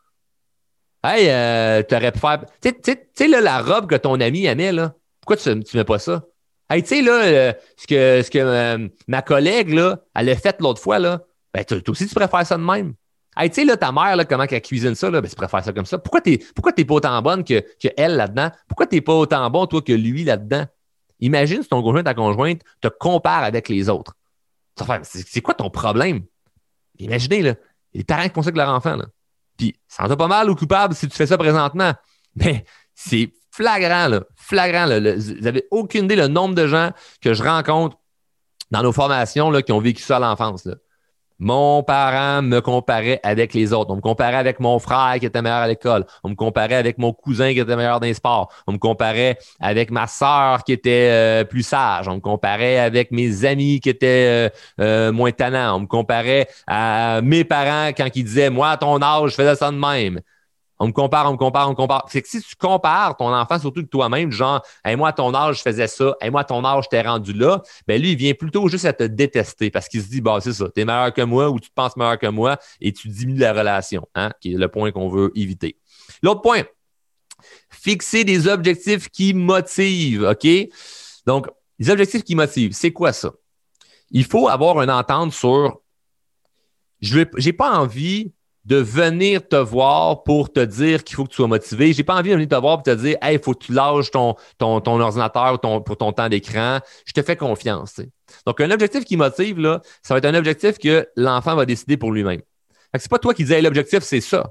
Hey, 1.02 1.30
euh, 1.30 1.82
tu 1.82 1.94
aurais 1.94 2.12
pu 2.12 2.18
faire. 2.18 2.44
Tu 2.60 2.72
sais, 3.14 3.28
la 3.28 3.62
robe 3.62 3.86
que 3.86 3.94
ton 3.94 4.20
ami 4.20 4.44
aimait, 4.44 4.72
là, 4.72 4.94
pourquoi 5.20 5.36
tu 5.36 5.48
ne 5.48 5.62
mets 5.74 5.84
pas 5.84 5.98
ça? 5.98 6.24
Hey, 6.68 6.82
tu 6.82 6.88
sais, 6.88 7.02
là, 7.02 7.24
euh, 7.24 7.52
ce 7.76 7.86
que, 7.86 8.22
ce 8.22 8.30
que 8.30 8.38
euh, 8.38 8.88
ma 9.08 9.22
collègue, 9.22 9.70
là, 9.70 10.04
elle 10.14 10.28
a 10.28 10.36
fait 10.36 10.60
l'autre 10.60 10.80
fois, 10.80 10.98
là, 10.98 11.22
ben, 11.52 11.64
toi 11.64 11.78
aussi, 11.88 12.06
tu 12.06 12.14
préfères 12.14 12.46
ça 12.46 12.56
de 12.56 12.62
même. 12.62 12.94
Hey, 13.36 13.48
tu 13.48 13.56
sais, 13.56 13.64
là, 13.64 13.76
ta 13.76 13.92
mère, 13.92 14.16
là, 14.16 14.24
comment 14.24 14.44
elle 14.44 14.62
cuisine 14.62 14.94
ça, 14.94 15.10
là, 15.10 15.20
ben, 15.20 15.28
tu 15.28 15.36
préfères 15.36 15.64
ça 15.64 15.72
comme 15.72 15.86
ça. 15.86 15.98
Pourquoi 15.98 16.20
tu 16.20 16.38
n'es 16.76 16.84
pas 16.84 16.94
autant 16.94 17.22
bonne 17.22 17.44
que, 17.44 17.60
que 17.60 17.88
elle 17.96 18.16
là-dedans? 18.16 18.50
Pourquoi 18.68 18.86
tu 18.86 18.96
n'es 18.96 19.00
pas 19.00 19.14
autant 19.14 19.48
bon, 19.50 19.66
toi, 19.66 19.80
que 19.82 19.92
lui 19.92 20.24
là-dedans? 20.24 20.66
Imagine 21.20 21.62
si 21.62 21.68
ton 21.68 21.82
conjoint, 21.82 22.02
ta 22.02 22.14
conjointe, 22.14 22.62
te 22.80 22.88
compare 22.88 23.44
avec 23.44 23.68
les 23.68 23.88
autres. 23.88 24.14
C'est 25.02 25.42
quoi 25.42 25.54
ton 25.54 25.70
problème? 25.70 26.22
Imaginez, 26.98 27.42
là, 27.42 27.54
les 27.92 28.04
parents 28.04 28.24
qui 28.24 28.30
font 28.30 28.42
ça 28.42 28.48
avec 28.48 28.56
leur 28.56 28.70
enfant, 28.70 28.96
là. 28.96 29.06
Puis, 29.56 29.78
ça 29.86 30.04
en 30.04 30.16
pas 30.16 30.26
mal 30.26 30.48
ou 30.48 30.54
coupable 30.54 30.94
si 30.94 31.06
tu 31.06 31.16
fais 31.16 31.26
ça 31.26 31.36
présentement. 31.36 31.92
Mais 32.34 32.64
c'est 32.94 33.32
flagrant, 33.50 34.08
là, 34.08 34.22
flagrant. 34.36 34.86
Là, 34.86 35.16
vous 35.16 35.34
n'avez 35.40 35.66
aucune 35.70 36.06
idée 36.06 36.16
le 36.16 36.28
nombre 36.28 36.54
de 36.54 36.66
gens 36.66 36.90
que 37.20 37.34
je 37.34 37.42
rencontre 37.42 37.98
dans 38.70 38.82
nos 38.82 38.92
formations 38.92 39.50
là, 39.50 39.62
qui 39.62 39.72
ont 39.72 39.80
vécu 39.80 40.02
ça 40.02 40.16
à 40.16 40.20
l'enfance. 40.20 40.66
Mon 41.40 41.82
parent 41.82 42.42
me 42.42 42.60
comparait 42.60 43.18
avec 43.22 43.54
les 43.54 43.72
autres. 43.72 43.90
On 43.90 43.96
me 43.96 44.02
comparait 44.02 44.36
avec 44.36 44.60
mon 44.60 44.78
frère 44.78 45.16
qui 45.18 45.24
était 45.24 45.40
meilleur 45.40 45.60
à 45.60 45.68
l'école. 45.68 46.04
On 46.22 46.28
me 46.28 46.34
comparait 46.34 46.74
avec 46.74 46.98
mon 46.98 47.14
cousin 47.14 47.54
qui 47.54 47.60
était 47.60 47.76
meilleur 47.76 47.98
dans 47.98 48.06
les 48.06 48.12
sports. 48.12 48.52
On 48.66 48.72
me 48.72 48.78
comparait 48.78 49.38
avec 49.58 49.90
ma 49.90 50.06
sœur 50.06 50.62
qui 50.64 50.72
était 50.72 51.08
euh, 51.10 51.44
plus 51.44 51.62
sage. 51.62 52.08
On 52.08 52.16
me 52.16 52.20
comparait 52.20 52.78
avec 52.78 53.10
mes 53.10 53.46
amis 53.46 53.80
qui 53.80 53.88
étaient 53.88 54.50
euh, 54.80 54.82
euh, 54.82 55.12
moins 55.12 55.32
tannants. 55.32 55.76
On 55.76 55.80
me 55.80 55.86
comparait 55.86 56.46
à 56.66 57.22
mes 57.22 57.44
parents 57.44 57.88
quand 57.96 58.08
ils 58.14 58.24
disaient 58.24 58.50
Moi, 58.50 58.68
à 58.68 58.76
ton 58.76 59.00
âge, 59.00 59.30
je 59.30 59.34
faisais 59.36 59.56
ça 59.56 59.70
de 59.70 59.76
même. 59.76 60.20
On 60.82 60.86
me 60.86 60.92
compare, 60.92 61.28
on 61.28 61.32
me 61.32 61.36
compare, 61.36 61.68
on 61.68 61.72
me 61.72 61.76
compare. 61.76 62.06
C'est 62.08 62.22
que 62.22 62.28
si 62.28 62.40
tu 62.40 62.56
compares 62.56 63.14
ton 63.18 63.32
enfant, 63.34 63.58
surtout 63.58 63.82
de 63.82 63.86
toi-même, 63.86 64.32
genre, 64.32 64.62
hey, 64.82 64.96
moi, 64.96 65.10
à 65.10 65.12
ton 65.12 65.34
âge, 65.34 65.58
je 65.58 65.62
faisais 65.62 65.86
ça, 65.86 66.16
moi, 66.32 66.40
à 66.40 66.44
ton 66.44 66.64
âge, 66.64 66.84
je 66.84 66.88
t'ai 66.88 67.02
rendu 67.02 67.34
là, 67.34 67.62
ben 67.86 68.00
lui, 68.00 68.12
il 68.12 68.16
vient 68.16 68.32
plutôt 68.32 68.66
juste 68.66 68.86
à 68.86 68.94
te 68.94 69.04
détester 69.04 69.70
parce 69.70 69.88
qu'il 69.88 70.02
se 70.02 70.08
dit, 70.08 70.22
bah, 70.22 70.38
c'est 70.40 70.54
ça, 70.54 70.70
tu 70.74 70.80
es 70.80 70.86
meilleur 70.86 71.12
que 71.12 71.20
moi 71.20 71.50
ou 71.50 71.60
tu 71.60 71.68
te 71.68 71.74
penses 71.74 71.96
meilleur 71.98 72.18
que 72.18 72.28
moi 72.28 72.56
et 72.80 72.94
tu 72.94 73.08
diminues 73.08 73.40
la 73.40 73.52
relation, 73.52 74.08
hein, 74.14 74.30
qui 74.40 74.54
est 74.54 74.56
le 74.56 74.68
point 74.68 74.90
qu'on 74.90 75.10
veut 75.10 75.30
éviter. 75.34 75.76
L'autre 76.22 76.40
point, 76.40 76.62
fixer 77.68 78.24
des 78.24 78.48
objectifs 78.48 79.10
qui 79.10 79.34
motivent, 79.34 80.24
OK? 80.24 80.48
Donc, 81.26 81.46
les 81.78 81.90
objectifs 81.90 82.24
qui 82.24 82.34
motivent, 82.34 82.72
c'est 82.72 82.92
quoi 82.92 83.12
ça? 83.12 83.32
Il 84.10 84.24
faut 84.24 84.48
avoir 84.48 84.80
une 84.82 84.90
entente 84.90 85.32
sur 85.34 85.80
je 87.00 87.18
n'ai 87.18 87.52
pas 87.52 87.78
envie 87.78 88.32
de 88.64 88.76
venir 88.76 89.46
te 89.46 89.56
voir 89.56 90.22
pour 90.22 90.52
te 90.52 90.60
dire 90.60 91.02
qu'il 91.02 91.16
faut 91.16 91.24
que 91.24 91.30
tu 91.30 91.36
sois 91.36 91.46
motivé. 91.46 91.92
J'ai 91.92 92.04
pas 92.04 92.14
envie 92.14 92.30
de 92.30 92.34
venir 92.34 92.48
te 92.48 92.54
voir 92.54 92.76
pour 92.76 92.82
te 92.82 92.94
dire 92.94 93.16
Hey, 93.22 93.36
il 93.36 93.42
faut 93.42 93.54
que 93.54 93.64
tu 93.64 93.72
lâches 93.72 94.10
ton, 94.10 94.34
ton, 94.58 94.80
ton 94.80 95.00
ordinateur 95.00 95.58
ton, 95.60 95.80
pour 95.80 95.96
ton 95.96 96.12
temps 96.12 96.28
d'écran. 96.28 96.80
Je 97.06 97.12
te 97.12 97.22
fais 97.22 97.36
confiance. 97.36 98.00
Donc, 98.46 98.60
un 98.60 98.70
objectif 98.70 99.04
qui 99.04 99.16
motive, 99.16 99.58
là, 99.58 99.80
ça 100.02 100.14
va 100.14 100.18
être 100.18 100.26
un 100.26 100.34
objectif 100.34 100.78
que 100.78 101.08
l'enfant 101.16 101.56
va 101.56 101.64
décider 101.64 101.96
pour 101.96 102.12
lui-même. 102.12 102.42
C'est 102.98 103.10
pas 103.10 103.18
toi 103.18 103.34
qui 103.34 103.44
dis 103.44 103.52
hey, 103.52 103.62
l'objectif, 103.62 104.00
c'est 104.00 104.20
ça. 104.20 104.50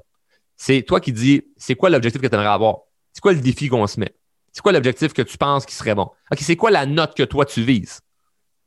C'est 0.56 0.82
toi 0.82 1.00
qui 1.00 1.12
dis 1.12 1.42
c'est 1.56 1.74
quoi 1.74 1.88
l'objectif 1.88 2.20
que 2.20 2.26
tu 2.26 2.34
aimerais 2.34 2.48
avoir? 2.48 2.80
C'est 3.12 3.20
quoi 3.20 3.32
le 3.32 3.40
défi 3.40 3.68
qu'on 3.68 3.86
se 3.86 3.98
met? 3.98 4.14
C'est 4.52 4.62
quoi 4.62 4.72
l'objectif 4.72 5.12
que 5.12 5.22
tu 5.22 5.38
penses 5.38 5.64
qui 5.64 5.74
serait 5.74 5.94
bon? 5.94 6.10
OK, 6.32 6.38
c'est 6.40 6.56
quoi 6.56 6.70
la 6.70 6.86
note 6.86 7.14
que 7.16 7.22
toi 7.22 7.46
tu 7.46 7.62
vises? 7.62 8.00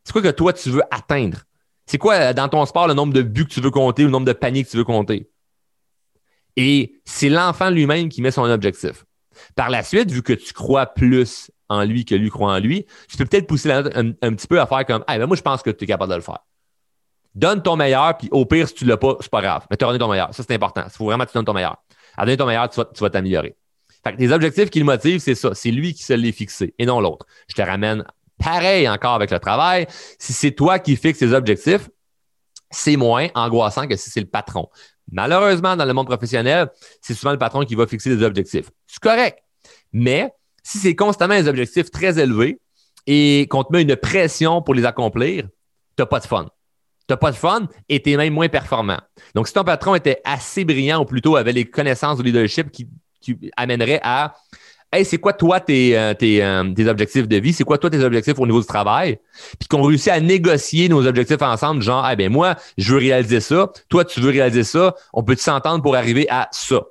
C'est 0.04 0.14
quoi 0.14 0.22
que 0.22 0.30
toi 0.30 0.54
tu 0.54 0.70
veux 0.70 0.84
atteindre? 0.92 1.40
C'est 1.86 1.98
quoi 1.98 2.16
euh, 2.16 2.34
dans 2.34 2.48
ton 2.50 2.66
sport 2.66 2.88
le 2.88 2.94
nombre 2.94 3.14
de 3.14 3.22
buts 3.22 3.46
que 3.46 3.54
tu 3.54 3.62
veux 3.62 3.72
compter 3.72 4.04
le 4.04 4.10
nombre 4.10 4.26
de 4.26 4.34
paniers 4.34 4.64
que 4.64 4.70
tu 4.70 4.78
veux 4.78 4.84
compter? 4.84 5.30
Et 6.56 7.02
c'est 7.06 7.30
l'enfant 7.30 7.70
lui-même 7.70 8.10
qui 8.10 8.22
met 8.22 8.32
son 8.32 8.44
objectif. 8.44 9.06
Par 9.56 9.70
la 9.70 9.84
suite, 9.84 10.12
vu 10.12 10.22
que 10.22 10.34
tu 10.34 10.54
crois 10.54 10.86
plus 10.86 11.52
en 11.70 11.84
lui 11.84 12.06
que 12.06 12.16
lui 12.16 12.30
croit 12.30 12.54
en 12.54 12.60
lui, 12.60 12.86
tu 13.10 13.18
peux 13.18 13.26
peut-être 13.26 13.48
pousser 13.48 13.72
un, 13.72 13.82
petit 14.14 14.48
peu 14.48 14.60
à 14.60 14.68
faire 14.68 14.86
comme 14.86 15.04
ben 15.08 15.26
moi, 15.26 15.36
je 15.36 15.42
pense 15.42 15.64
que 15.64 15.70
tu 15.72 15.84
es 15.84 15.88
capable 15.88 16.12
de 16.12 16.18
le 16.18 16.22
faire. 16.22 16.40
Donne 17.36 17.64
ton 17.64 17.76
meilleur, 17.76 18.16
puis 18.18 18.30
au 18.32 18.46
pire, 18.46 18.68
si 18.68 18.76
tu 18.76 18.86
ne 18.86 18.90
l'as 18.90 18.98
pas, 18.98 19.18
c'est 19.20 19.32
pas 19.32 19.42
grave. 19.42 19.66
Mais 19.72 19.78
tu 19.78 19.84
as 19.84 19.88
donné 19.88 20.00
ton 20.00 20.08
meilleur. 20.08 20.34
Ça, 20.34 20.44
c'est 20.48 20.54
important. 20.54 20.84
Il 20.86 20.92
faut 20.92 21.06
vraiment 21.06 21.26
que 21.26 21.32
tu 21.32 21.38
donnes 21.38 21.46
ton 21.46 21.54
meilleur. 21.54 21.78
À 22.16 22.26
donner 22.26 22.38
ton 22.38 22.46
meilleur, 22.46 22.70
tu 22.70 22.80
vas, 23.00 23.10
t'améliorer. 23.10 23.56
Fait 24.04 24.14
que 24.14 24.18
tes 24.18 24.32
objectifs 24.32 24.70
qui 24.70 24.80
le 24.80 24.86
motivent, 24.86 25.20
c'est 25.20 25.34
ça. 25.34 25.56
C'est 25.56 25.72
lui 25.72 25.94
qui 25.94 26.04
se 26.04 26.14
les 26.14 26.32
fixé 26.32 26.76
et 26.78 26.86
non 26.86 27.00
l'autre. 27.00 27.26
Je 27.48 27.56
te 27.56 27.62
ramène 27.62 28.06
pareil 28.38 28.88
encore 28.88 29.14
avec 29.14 29.32
le 29.32 29.40
travail. 29.40 29.88
Si 30.20 30.34
c'est 30.34 30.52
toi 30.52 30.78
qui 30.78 30.96
fixes 30.96 31.20
tes 31.20 31.34
objectifs, 31.34 31.90
c'est 32.70 32.98
moins 32.98 33.30
angoissant 33.34 33.88
que 33.88 33.96
si 33.96 34.10
c'est 34.10 34.20
le 34.20 34.28
patron. 34.28 34.68
Malheureusement, 35.12 35.76
dans 35.76 35.86
le 35.86 35.94
monde 35.94 36.08
professionnel, 36.08 36.70
c'est 37.02 37.14
souvent 37.14 37.32
le 37.32 37.38
patron 37.38 37.66
qui 37.66 37.76
va 37.76 37.86
fixer 37.88 38.16
des 38.16 38.24
objectifs. 38.24 38.70
C'est 38.88 39.00
correct. 39.00 39.40
Mais 39.92 40.32
si 40.64 40.78
c'est 40.78 40.96
constamment 40.96 41.36
des 41.36 41.48
objectifs 41.48 41.92
très 41.92 42.20
élevés 42.20 42.60
et 43.06 43.48
qu'on 43.50 43.64
te 43.64 43.72
met 43.72 43.82
une 43.82 43.96
pression 43.96 44.62
pour 44.62 44.74
les 44.74 44.86
accomplir, 44.86 45.44
tu 45.44 45.50
n'as 46.02 46.06
pas 46.06 46.20
de 46.20 46.26
fun. 46.26 46.46
Tu 46.46 47.14
n'as 47.14 47.18
pas 47.18 47.32
de 47.32 47.36
fun 47.36 47.68
et 47.90 48.02
tu 48.02 48.12
es 48.12 48.18
même 48.18 48.34
moins 48.34 48.50
performant. 48.50 49.00
Donc, 49.36 49.48
si 49.48 49.54
ton 49.54 49.64
patron 49.64 49.94
était 49.94 50.22
assez 50.24 50.64
brillant 50.64 51.02
ou 51.02 51.06
plutôt 51.06 51.36
avait 51.36 51.52
les 51.52 51.66
connaissances 51.66 52.18
de 52.18 52.24
leadership 52.24 52.72
qui, 52.72 52.88
qui 53.20 53.52
amèneraient 53.58 54.00
à 54.04 54.36
Hey, 54.94 55.06
c'est 55.06 55.18
quoi 55.18 55.34
toi 55.34 55.60
tes, 55.60 55.98
euh, 55.98 56.14
euh, 56.22 56.74
tes, 56.76 56.88
objectifs 56.88 57.28
de 57.28 57.38
vie? 57.38 57.52
C'est 57.52 57.64
quoi 57.64 57.80
toi 57.80 57.90
tes 57.90 58.04
objectifs 58.04 58.38
au 58.38 58.46
niveau 58.46 58.62
du 58.62 58.68
travail? 58.68 59.18
Puis 59.58 59.68
qu'on 59.68 59.82
réussit 59.82 60.10
à 60.10 60.20
négocier 60.20 60.88
nos 60.88 61.08
objectifs 61.08 61.42
ensemble, 61.42 61.82
genre, 61.82 62.08
eh 62.12 62.16
ben 62.16 62.32
moi, 62.32 62.56
je 62.78 62.94
veux 62.94 63.00
réaliser 63.00 63.40
ça, 63.40 63.72
toi, 63.90 64.06
tu 64.06 64.20
veux 64.20 64.30
réaliser 64.30 64.64
ça, 64.64 64.94
on 65.12 65.24
peut 65.24 65.36
s'entendre 65.36 65.82
pour 65.82 65.96
arriver 65.96 66.28
à 66.30 66.48
ça? 66.52 66.84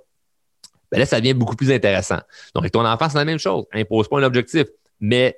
Ben 0.91 0.99
là, 0.99 1.07
ça 1.07 1.21
devient 1.21 1.35
beaucoup 1.35 1.55
plus 1.55 1.71
intéressant. 1.71 2.19
Donc, 2.57 2.65
avec 2.65 2.73
ton 2.73 2.85
enfant, 2.85 3.09
c'est 3.09 3.19
la 3.19 3.25
même 3.25 3.39
chose. 3.39 3.67
Impose 3.73 4.09
pas 4.09 4.19
un 4.19 4.25
objectif, 4.25 4.65
mais 4.99 5.37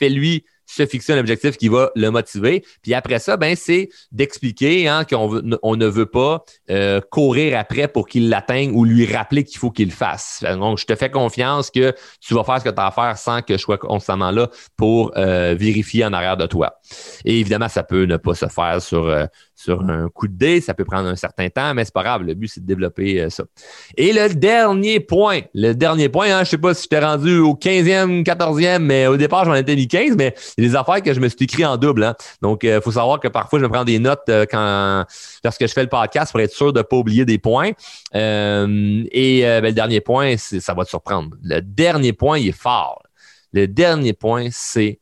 fais-lui 0.00 0.44
se 0.70 0.86
fixer 0.86 1.12
un 1.12 1.18
objectif 1.18 1.56
qui 1.56 1.68
va 1.68 1.90
le 1.96 2.10
motiver. 2.10 2.64
Puis 2.82 2.94
après 2.94 3.18
ça, 3.18 3.36
ben, 3.36 3.56
c'est 3.56 3.88
d'expliquer 4.12 4.88
hein, 4.88 5.04
qu'on 5.04 5.42
on 5.62 5.76
ne 5.76 5.86
veut 5.86 6.06
pas 6.06 6.44
euh, 6.70 7.00
courir 7.10 7.58
après 7.58 7.88
pour 7.88 8.06
qu'il 8.06 8.28
l'atteigne 8.28 8.70
ou 8.74 8.84
lui 8.84 9.12
rappeler 9.12 9.44
qu'il 9.44 9.58
faut 9.58 9.70
qu'il 9.70 9.88
le 9.88 9.94
fasse. 9.94 10.44
Donc, 10.44 10.78
je 10.78 10.86
te 10.86 10.94
fais 10.94 11.10
confiance 11.10 11.70
que 11.70 11.92
tu 12.20 12.34
vas 12.34 12.44
faire 12.44 12.58
ce 12.58 12.64
que 12.64 12.70
tu 12.70 12.80
as 12.80 12.86
à 12.86 12.90
faire 12.90 13.18
sans 13.18 13.42
que 13.42 13.54
je 13.54 13.58
sois 13.58 13.78
constamment 13.78 14.30
là 14.30 14.48
pour 14.76 15.12
euh, 15.16 15.54
vérifier 15.58 16.04
en 16.04 16.12
arrière 16.12 16.36
de 16.36 16.46
toi. 16.46 16.80
Et 17.24 17.40
évidemment, 17.40 17.68
ça 17.68 17.82
peut 17.82 18.04
ne 18.04 18.16
pas 18.16 18.34
se 18.34 18.46
faire 18.46 18.80
sur, 18.80 19.06
euh, 19.06 19.26
sur 19.62 19.82
un 19.82 20.08
coup 20.08 20.28
de 20.28 20.36
dé. 20.36 20.60
Ça 20.60 20.74
peut 20.74 20.84
prendre 20.84 21.08
un 21.08 21.16
certain 21.16 21.48
temps, 21.48 21.74
mais 21.74 21.84
c'est 21.84 21.94
pas 21.94 22.02
grave. 22.02 22.22
Le 22.22 22.34
but, 22.34 22.48
c'est 22.48 22.60
de 22.60 22.66
développer 22.66 23.28
ça. 23.30 23.44
Et 23.96 24.12
le 24.12 24.34
dernier 24.34 25.00
point, 25.00 25.40
le 25.54 25.72
dernier 25.74 26.08
point, 26.08 26.30
hein, 26.30 26.44
je 26.44 26.50
sais 26.50 26.58
pas 26.58 26.74
si 26.74 26.84
je 26.84 26.88
t'ai 26.88 26.98
rendu 26.98 27.38
au 27.38 27.54
15e, 27.54 28.24
14e, 28.24 28.78
mais 28.78 29.06
au 29.06 29.16
départ, 29.16 29.44
j'en 29.44 29.54
étais 29.54 29.76
mis 29.76 29.88
15, 29.88 30.16
mais 30.16 30.34
des 30.58 30.76
affaires 30.76 31.02
que 31.02 31.12
je 31.12 31.20
me 31.20 31.28
suis 31.28 31.38
écrit 31.40 31.64
en 31.64 31.76
double. 31.76 32.04
Hein. 32.04 32.14
Donc, 32.42 32.64
il 32.64 32.70
euh, 32.70 32.80
faut 32.80 32.92
savoir 32.92 33.20
que 33.20 33.28
parfois, 33.28 33.58
je 33.58 33.64
me 33.64 33.70
prends 33.70 33.84
des 33.84 33.98
notes 33.98 34.28
euh, 34.28 34.46
lorsque 35.44 35.66
je 35.66 35.72
fais 35.72 35.82
le 35.82 35.88
podcast 35.88 36.32
pour 36.32 36.40
être 36.40 36.52
sûr 36.52 36.72
de 36.72 36.78
ne 36.78 36.82
pas 36.82 36.96
oublier 36.96 37.24
des 37.24 37.38
points. 37.38 37.70
Euh, 38.14 39.04
et 39.10 39.42
ben, 39.42 39.64
le 39.64 39.72
dernier 39.72 40.00
point, 40.00 40.36
ça 40.36 40.74
va 40.74 40.84
te 40.84 40.90
surprendre. 40.90 41.36
Le 41.42 41.60
dernier 41.60 42.12
point, 42.12 42.38
il 42.38 42.48
est 42.48 42.52
fort. 42.52 43.02
Le 43.52 43.66
dernier 43.66 44.12
point, 44.12 44.48
c'est 44.50 45.00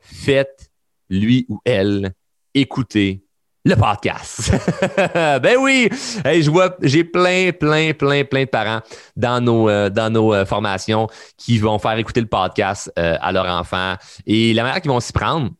faites 0.00 0.70
lui 1.08 1.46
ou 1.48 1.60
elle 1.64 2.12
écouter 2.54 3.21
le 3.64 3.76
podcast. 3.76 4.52
ben 5.14 5.56
oui, 5.60 5.88
je 5.90 6.50
vois, 6.50 6.76
j'ai 6.82 7.04
plein, 7.04 7.52
plein, 7.52 7.92
plein, 7.92 8.24
plein 8.24 8.44
de 8.44 8.48
parents 8.48 8.80
dans 9.16 9.40
nos, 9.42 9.68
euh, 9.68 9.90
euh, 9.96 10.44
formations 10.44 11.08
qui 11.36 11.58
vont 11.58 11.78
faire 11.78 11.96
écouter 11.96 12.20
le 12.20 12.26
podcast 12.26 12.92
euh, 12.98 13.16
à 13.20 13.32
leurs 13.32 13.46
enfants. 13.46 13.94
Et 14.26 14.52
la 14.54 14.64
manière 14.64 14.80
qu'ils 14.80 14.90
vont 14.90 15.00
s'y 15.00 15.12
prendre, 15.12 15.50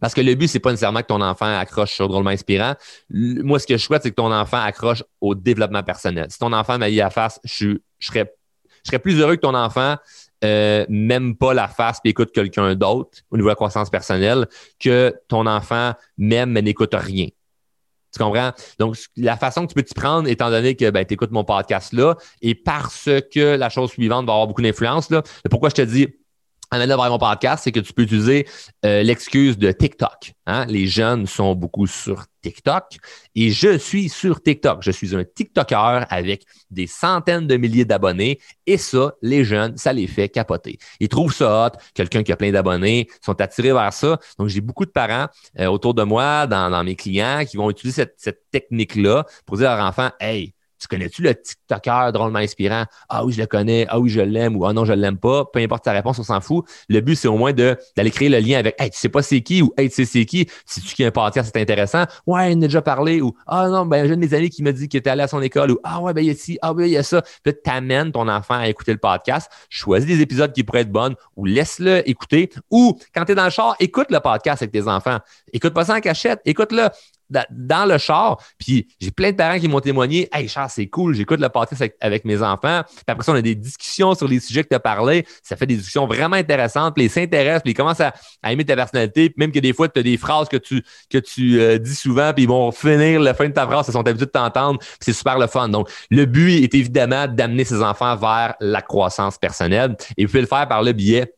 Parce 0.00 0.14
que 0.14 0.20
le 0.20 0.34
but, 0.34 0.46
c'est 0.46 0.60
pas 0.60 0.70
nécessairement 0.70 1.00
que 1.00 1.06
ton 1.06 1.22
enfant 1.22 1.58
accroche 1.58 1.92
sur 1.92 2.06
drôlement 2.08 2.30
inspirant. 2.30 2.74
Moi, 3.10 3.58
ce 3.58 3.66
que 3.66 3.76
je 3.76 3.82
souhaite, 3.82 4.02
c'est 4.02 4.10
que 4.10 4.14
ton 4.16 4.32
enfant 4.32 4.60
accroche 4.60 5.02
au 5.20 5.34
développement 5.34 5.82
personnel. 5.82 6.26
Si 6.30 6.38
ton 6.38 6.52
enfant 6.52 6.78
m'a 6.78 6.90
dit 6.90 7.00
à 7.00 7.10
face, 7.10 7.40
je, 7.44 7.78
je, 7.98 8.10
je 8.10 8.24
serais 8.84 8.98
plus 8.98 9.18
heureux 9.20 9.36
que 9.36 9.40
ton 9.40 9.54
enfant 9.54 9.96
euh, 10.44 10.86
même 10.88 11.36
pas 11.36 11.54
la 11.54 11.68
face 11.68 11.98
et 12.04 12.10
écoute 12.10 12.30
quelqu'un 12.32 12.74
d'autre 12.74 13.18
au 13.30 13.36
niveau 13.36 13.48
de 13.48 13.52
la 13.52 13.56
croissance 13.56 13.90
personnelle 13.90 14.46
que 14.78 15.14
ton 15.28 15.46
enfant 15.46 15.92
m'aime 16.16 16.50
mais 16.50 16.62
n'écoute 16.62 16.94
rien. 16.94 17.26
Tu 18.12 18.22
comprends? 18.22 18.52
Donc, 18.78 18.96
la 19.16 19.36
façon 19.36 19.62
que 19.62 19.68
tu 19.68 19.74
peux 19.74 19.82
t'y 19.82 19.94
prendre, 19.94 20.28
étant 20.28 20.50
donné 20.50 20.74
que 20.76 20.88
ben, 20.90 21.04
tu 21.04 21.14
écoutes 21.14 21.30
mon 21.30 21.44
podcast 21.44 21.92
là, 21.92 22.16
et 22.40 22.54
parce 22.54 23.10
que 23.32 23.56
la 23.56 23.68
chose 23.68 23.90
suivante 23.90 24.26
va 24.26 24.32
avoir 24.32 24.46
beaucoup 24.46 24.62
d'influence, 24.62 25.10
là, 25.10 25.22
pourquoi 25.50 25.68
je 25.68 25.74
te 25.74 25.82
dis 25.82 26.08
avant 26.70 26.86
d'avoir 26.86 27.10
mon 27.10 27.18
podcast, 27.18 27.64
c'est 27.64 27.72
que 27.72 27.80
tu 27.80 27.92
peux 27.92 28.02
utiliser 28.02 28.46
euh, 28.84 29.02
l'excuse 29.02 29.56
de 29.56 29.72
TikTok. 29.72 30.32
Hein? 30.46 30.66
Les 30.66 30.86
jeunes 30.86 31.26
sont 31.26 31.54
beaucoup 31.54 31.86
sur 31.86 32.26
TikTok 32.42 32.98
et 33.34 33.50
je 33.50 33.78
suis 33.78 34.08
sur 34.08 34.42
TikTok. 34.42 34.82
Je 34.82 34.90
suis 34.90 35.16
un 35.16 35.24
TikToker 35.24 36.06
avec 36.10 36.44
des 36.70 36.86
centaines 36.86 37.46
de 37.46 37.56
milliers 37.56 37.84
d'abonnés 37.84 38.38
et 38.66 38.76
ça, 38.76 39.14
les 39.22 39.44
jeunes, 39.44 39.76
ça 39.76 39.92
les 39.92 40.06
fait 40.06 40.28
capoter. 40.28 40.78
Ils 41.00 41.08
trouvent 41.08 41.34
ça 41.34 41.66
hot. 41.66 41.78
Quelqu'un 41.94 42.22
qui 42.22 42.32
a 42.32 42.36
plein 42.36 42.52
d'abonnés 42.52 43.08
sont 43.24 43.40
attirés 43.40 43.72
vers 43.72 43.92
ça. 43.92 44.18
Donc, 44.38 44.48
j'ai 44.48 44.60
beaucoup 44.60 44.84
de 44.84 44.90
parents 44.90 45.26
euh, 45.58 45.66
autour 45.66 45.94
de 45.94 46.02
moi, 46.02 46.46
dans, 46.46 46.70
dans, 46.70 46.84
mes 46.84 46.96
clients, 46.96 47.44
qui 47.48 47.56
vont 47.56 47.70
utiliser 47.70 48.02
cette, 48.02 48.14
cette 48.18 48.42
technique-là 48.50 49.24
pour 49.46 49.56
dire 49.56 49.70
à 49.70 49.76
leur 49.76 49.86
enfant, 49.86 50.10
hey, 50.20 50.54
tu 50.78 50.88
connais-tu 50.88 51.22
le 51.22 51.34
TikToker 51.34 52.12
drôlement 52.12 52.38
inspirant? 52.38 52.84
Ah 53.08 53.24
oui, 53.24 53.32
je 53.32 53.40
le 53.40 53.46
connais. 53.46 53.86
Ah 53.88 53.98
oui, 53.98 54.10
je 54.10 54.20
l'aime 54.20 54.56
ou 54.56 54.64
ah 54.66 54.72
non, 54.72 54.84
je 54.84 54.92
l'aime 54.92 55.18
pas. 55.18 55.44
Peu 55.46 55.60
importe 55.60 55.84
ta 55.84 55.92
réponse, 55.92 56.18
on 56.18 56.22
s'en 56.22 56.40
fout. 56.40 56.64
Le 56.88 57.00
but, 57.00 57.16
c'est 57.16 57.28
au 57.28 57.36
moins 57.36 57.52
d'aller 57.52 58.10
créer 58.10 58.28
le 58.28 58.38
lien 58.38 58.58
avec 58.58 58.80
Hey, 58.80 58.90
tu 58.90 58.98
sais 58.98 59.08
pas 59.08 59.22
c'est 59.22 59.40
qui? 59.40 59.62
Ou 59.62 59.72
Hey, 59.76 59.88
tu 59.88 59.96
sais 59.96 60.04
c'est 60.04 60.24
qui? 60.24 60.48
Si 60.66 60.80
tu 60.80 60.94
qui 60.94 61.04
un 61.04 61.10
podcast, 61.10 61.50
c'est 61.52 61.60
intéressant? 61.60 62.04
Ouais, 62.26 62.52
il 62.52 62.58
en 62.58 62.62
a 62.62 62.66
déjà 62.66 62.82
parlé 62.82 63.20
ou 63.20 63.34
Ah 63.46 63.68
non, 63.68 63.86
ben, 63.86 64.06
j'ai 64.06 64.12
un 64.12 64.16
de 64.16 64.20
mes 64.20 64.34
amis 64.34 64.50
qui 64.50 64.62
m'a 64.62 64.72
dit 64.72 64.88
qu'il 64.88 64.98
était 64.98 65.10
allé 65.10 65.22
à 65.22 65.28
son 65.28 65.42
école 65.42 65.72
ou 65.72 65.78
Ah 65.82 66.00
ouais, 66.00 66.12
ben, 66.12 66.22
il 66.22 66.28
y 66.28 66.30
a 66.30 66.34
ci, 66.34 66.58
ah 66.62 66.72
oui, 66.72 66.88
il 66.88 66.92
y 66.92 66.96
a 66.96 67.02
ça. 67.02 67.22
Puis 67.42 67.54
tu 67.62 67.70
amènes 67.70 68.12
ton 68.12 68.28
enfant 68.28 68.54
à 68.54 68.68
écouter 68.68 68.92
le 68.92 68.98
podcast. 68.98 69.50
Choisis 69.68 70.06
des 70.06 70.20
épisodes 70.20 70.52
qui 70.52 70.64
pourraient 70.64 70.80
être 70.80 70.92
bons 70.92 71.14
ou 71.36 71.44
laisse-le 71.44 72.08
écouter. 72.08 72.50
Ou 72.70 72.98
quand 73.14 73.24
tu 73.24 73.32
es 73.32 73.34
dans 73.34 73.44
le 73.44 73.50
char, 73.50 73.76
écoute 73.80 74.10
le 74.10 74.20
podcast 74.20 74.62
avec 74.62 74.72
tes 74.72 74.86
enfants. 74.86 75.18
Écoute 75.52 75.74
pas 75.74 75.84
ça 75.84 75.96
en 75.96 76.00
cachette. 76.00 76.40
Écoute-le 76.44 76.88
dans 77.30 77.88
le 77.88 77.98
char, 77.98 78.42
puis 78.58 78.88
j'ai 79.00 79.10
plein 79.10 79.32
de 79.32 79.36
parents 79.36 79.58
qui 79.58 79.68
m'ont 79.68 79.80
témoigné 79.80 80.28
Hey, 80.32 80.48
Charles, 80.48 80.70
c'est 80.70 80.86
cool, 80.86 81.14
j'écoute 81.14 81.40
le 81.40 81.48
podcast 81.48 81.84
avec, 82.00 82.24
mes 82.24 82.42
enfants. 82.42 82.82
Puis 82.86 83.04
après 83.06 83.24
ça, 83.24 83.32
on 83.32 83.36
a 83.36 83.42
des 83.42 83.54
discussions 83.54 84.14
sur 84.14 84.26
les 84.28 84.40
sujets 84.40 84.62
que 84.62 84.68
tu 84.68 84.74
as 84.74 84.80
parlé. 84.80 85.26
Ça 85.42 85.56
fait 85.56 85.66
des 85.66 85.76
discussions 85.76 86.06
vraiment 86.06 86.36
intéressantes, 86.36 86.94
puis 86.94 87.04
ils 87.04 87.10
s'intéressent, 87.10 87.62
puis 87.62 87.72
ils 87.72 87.76
commencent 87.76 88.00
à, 88.00 88.12
aimer 88.44 88.64
ta 88.64 88.76
personnalité. 88.76 89.30
Puis 89.30 89.36
même 89.38 89.52
que 89.52 89.58
des 89.58 89.72
fois, 89.72 89.88
tu 89.88 90.00
as 90.00 90.02
des 90.02 90.16
phrases 90.16 90.48
que 90.48 90.56
tu, 90.56 90.82
que 91.10 91.18
tu 91.18 91.60
euh, 91.60 91.78
dis 91.78 91.94
souvent, 91.94 92.32
puis 92.32 92.44
ils 92.44 92.48
vont 92.48 92.70
finir 92.72 93.20
la 93.20 93.34
fin 93.34 93.48
de 93.48 93.54
ta 93.54 93.66
phrase, 93.66 93.86
ils 93.88 93.92
sont 93.92 94.06
habitués 94.06 94.26
de 94.26 94.30
t'entendre, 94.30 94.78
puis 94.78 94.88
c'est 95.00 95.12
super 95.12 95.38
le 95.38 95.46
fun. 95.46 95.68
Donc, 95.68 95.88
le 96.10 96.24
but 96.24 96.62
est 96.62 96.74
évidemment 96.74 97.26
d'amener 97.26 97.64
ses 97.64 97.82
enfants 97.82 98.16
vers 98.16 98.54
la 98.60 98.82
croissance 98.82 99.38
personnelle. 99.38 99.96
Et 100.16 100.24
vous 100.24 100.30
pouvez 100.30 100.42
le 100.42 100.46
faire 100.46 100.66
par 100.68 100.82
le 100.82 100.92
biais 100.92 101.32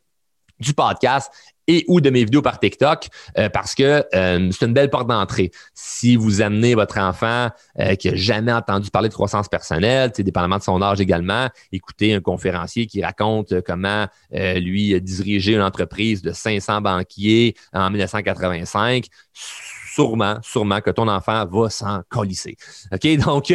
du 0.58 0.74
podcast 0.74 1.30
et 1.70 1.84
ou 1.86 2.00
de 2.00 2.10
mes 2.10 2.24
vidéos 2.24 2.42
par 2.42 2.58
TikTok 2.58 3.08
euh, 3.38 3.48
parce 3.48 3.74
que 3.76 4.04
euh, 4.14 4.50
c'est 4.50 4.66
une 4.66 4.72
belle 4.72 4.90
porte 4.90 5.06
d'entrée. 5.06 5.52
Si 5.72 6.16
vous 6.16 6.42
amenez 6.42 6.74
votre 6.74 6.98
enfant 6.98 7.48
euh, 7.78 7.94
qui 7.94 8.10
n'a 8.10 8.16
jamais 8.16 8.52
entendu 8.52 8.90
parler 8.90 9.08
de 9.08 9.14
croissance 9.14 9.48
personnelle, 9.48 10.10
dépendamment 10.10 10.58
de 10.58 10.62
son 10.62 10.82
âge 10.82 11.00
également, 11.00 11.48
écoutez 11.70 12.12
un 12.14 12.20
conférencier 12.20 12.86
qui 12.86 13.02
raconte 13.02 13.60
comment 13.62 14.06
lui 14.32 15.00
diriger 15.00 15.54
une 15.54 15.62
entreprise 15.62 16.22
de 16.22 16.32
500 16.32 16.80
banquiers 16.80 17.54
en 17.72 17.90
1985 17.90 19.06
sûrement, 19.94 20.36
sûrement 20.42 20.80
que 20.80 20.90
ton 20.90 21.08
enfant 21.08 21.46
va 21.46 21.70
s'en 21.70 22.02
colisser. 22.08 22.56
OK? 22.92 23.16
Donc, 23.24 23.52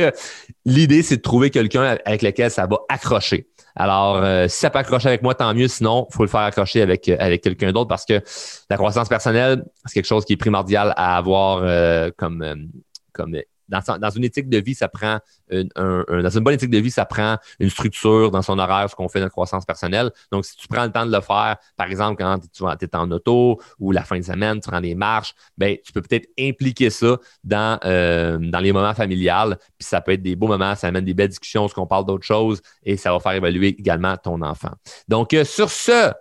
l'idée, 0.66 1.02
c'est 1.02 1.18
de 1.18 1.22
trouver 1.22 1.50
quelqu'un 1.50 1.98
avec 2.06 2.22
lequel 2.22 2.52
ça 2.52 2.68
va 2.68 2.78
accrocher. 2.90 3.48
Alors, 3.76 4.18
euh, 4.18 4.48
si 4.48 4.60
ça 4.60 4.70
peut 4.70 4.80
accrocher 4.80 5.10
avec 5.10 5.22
moi, 5.22 5.36
tant 5.36 5.54
mieux. 5.54 5.68
Sinon, 5.68 6.08
il 6.10 6.16
faut 6.16 6.24
le 6.24 6.30
faire 6.30 6.42
accrocher 6.42 6.82
avec, 6.82 7.10
euh, 7.10 7.18
avec 7.20 7.42
quelqu'un 7.44 7.72
d'autre 7.72 7.90
parce 7.90 8.06
que 8.06 8.22
la 8.70 8.78
croissance 8.78 9.10
personnelle, 9.10 9.66
c'est 9.86 9.96
quelque 9.96 10.08
chose 10.08 10.24
qui 10.26 10.34
est 10.34 10.38
primordial 10.38 10.94
à 10.96 11.18
avoir 11.18 11.60
euh, 11.64 12.10
comme, 12.16 12.70
comme 13.12 13.38
dans, 13.68 14.10
une 14.10 14.24
éthique 14.24 14.50
de 14.50 14.58
vie, 14.58 14.76
ça 14.76 14.88
prend 14.88 15.20
une, 15.50 15.70
dans 15.76 16.30
une 16.30 16.44
bonne 16.44 16.54
éthique 16.54 16.70
de 16.70 16.78
vie, 16.78 16.92
ça 16.92 17.06
prend 17.06 17.38
une 17.60 17.70
structure 17.70 18.32
dans 18.32 18.42
son 18.42 18.60
horaire, 18.60 18.90
ce 18.90 18.96
qu'on 18.96 19.10
fait 19.10 19.20
dans 19.20 19.26
la 19.26 19.30
croissance 19.30 19.66
personnelle. 19.66 20.12
Donc, 20.32 20.46
si 20.46 20.56
tu 20.56 20.68
prends 20.68 20.86
le 20.86 20.92
temps 20.92 21.06
de 21.06 21.12
le 21.12 21.22
faire, 21.22 21.58
par 21.76 21.88
exemple, 21.88 22.24
quand 22.24 22.40
tu 22.54 22.86
es 22.86 22.96
en 22.96 23.12
auto 23.12 23.60
ou 23.80 23.92
la 23.92 24.04
fin 24.04 24.18
de 24.18 24.24
semaine, 24.24 24.60
tu 24.60 24.70
prends 24.70 24.82
des 24.82 24.96
marches, 24.96 25.34
ben, 25.58 25.78
tu 25.84 25.92
peux 25.92 26.02
peut-être 26.02 26.28
impliquer 26.40 26.90
ça 26.90 27.18
dans, 27.44 27.80
euh, 27.86 28.38
dans 28.40 28.60
les 28.60 28.72
moments 28.72 28.94
familiales. 28.94 29.58
Puis 29.78 29.88
ça 29.88 30.02
peut 30.02 30.14
être 30.14 30.24
des 30.24 30.36
beaux 30.36 30.48
moments, 30.48 30.76
ça 30.76 30.88
amène 30.88 31.06
des 31.06 31.14
belles 31.14 31.30
discussions, 31.30 31.68
ce 31.68 31.74
qu'on 31.74 31.88
parle 31.88 32.06
d'autres 32.06 32.26
choses 32.26 32.62
et 32.84 32.98
ça 32.98 33.12
va 33.12 33.20
faire 33.20 33.34
évaluer 33.34 33.70
également 33.70 34.16
ton 34.18 34.42
enfant. 34.42 34.72
Donc, 35.08 35.34
euh, 35.34 35.44
sur 35.44 35.70
ce, 35.70 36.12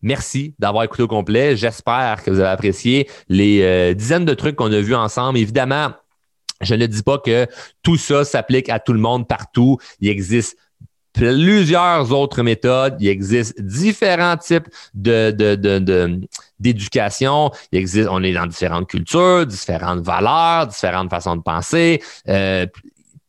Merci 0.00 0.54
d'avoir 0.60 0.84
écouté 0.84 1.02
au 1.02 1.08
complet. 1.08 1.56
J'espère 1.56 2.22
que 2.22 2.30
vous 2.30 2.38
avez 2.38 2.50
apprécié 2.50 3.08
les 3.28 3.62
euh, 3.62 3.94
dizaines 3.94 4.24
de 4.24 4.34
trucs 4.34 4.54
qu'on 4.54 4.72
a 4.72 4.80
vus 4.80 4.94
ensemble. 4.94 5.38
Évidemment, 5.38 5.90
je 6.60 6.74
ne 6.74 6.86
dis 6.86 7.02
pas 7.02 7.18
que 7.18 7.46
tout 7.82 7.96
ça 7.96 8.24
s'applique 8.24 8.68
à 8.68 8.78
tout 8.78 8.92
le 8.92 9.00
monde 9.00 9.28
partout. 9.28 9.78
Il 10.00 10.08
existe 10.08 10.56
plusieurs 11.12 12.12
autres 12.12 12.42
méthodes. 12.42 12.96
Il 13.00 13.08
existe 13.08 13.60
différents 13.60 14.36
types 14.36 14.68
de, 14.94 15.30
d'éducation. 16.58 17.50
Il 17.72 17.78
existe, 17.78 18.08
on 18.10 18.22
est 18.22 18.32
dans 18.32 18.46
différentes 18.46 18.88
cultures, 18.88 19.46
différentes 19.46 20.04
valeurs, 20.04 20.66
différentes 20.66 21.10
façons 21.10 21.36
de 21.36 21.42
penser. 21.42 22.02
Euh, 22.28 22.66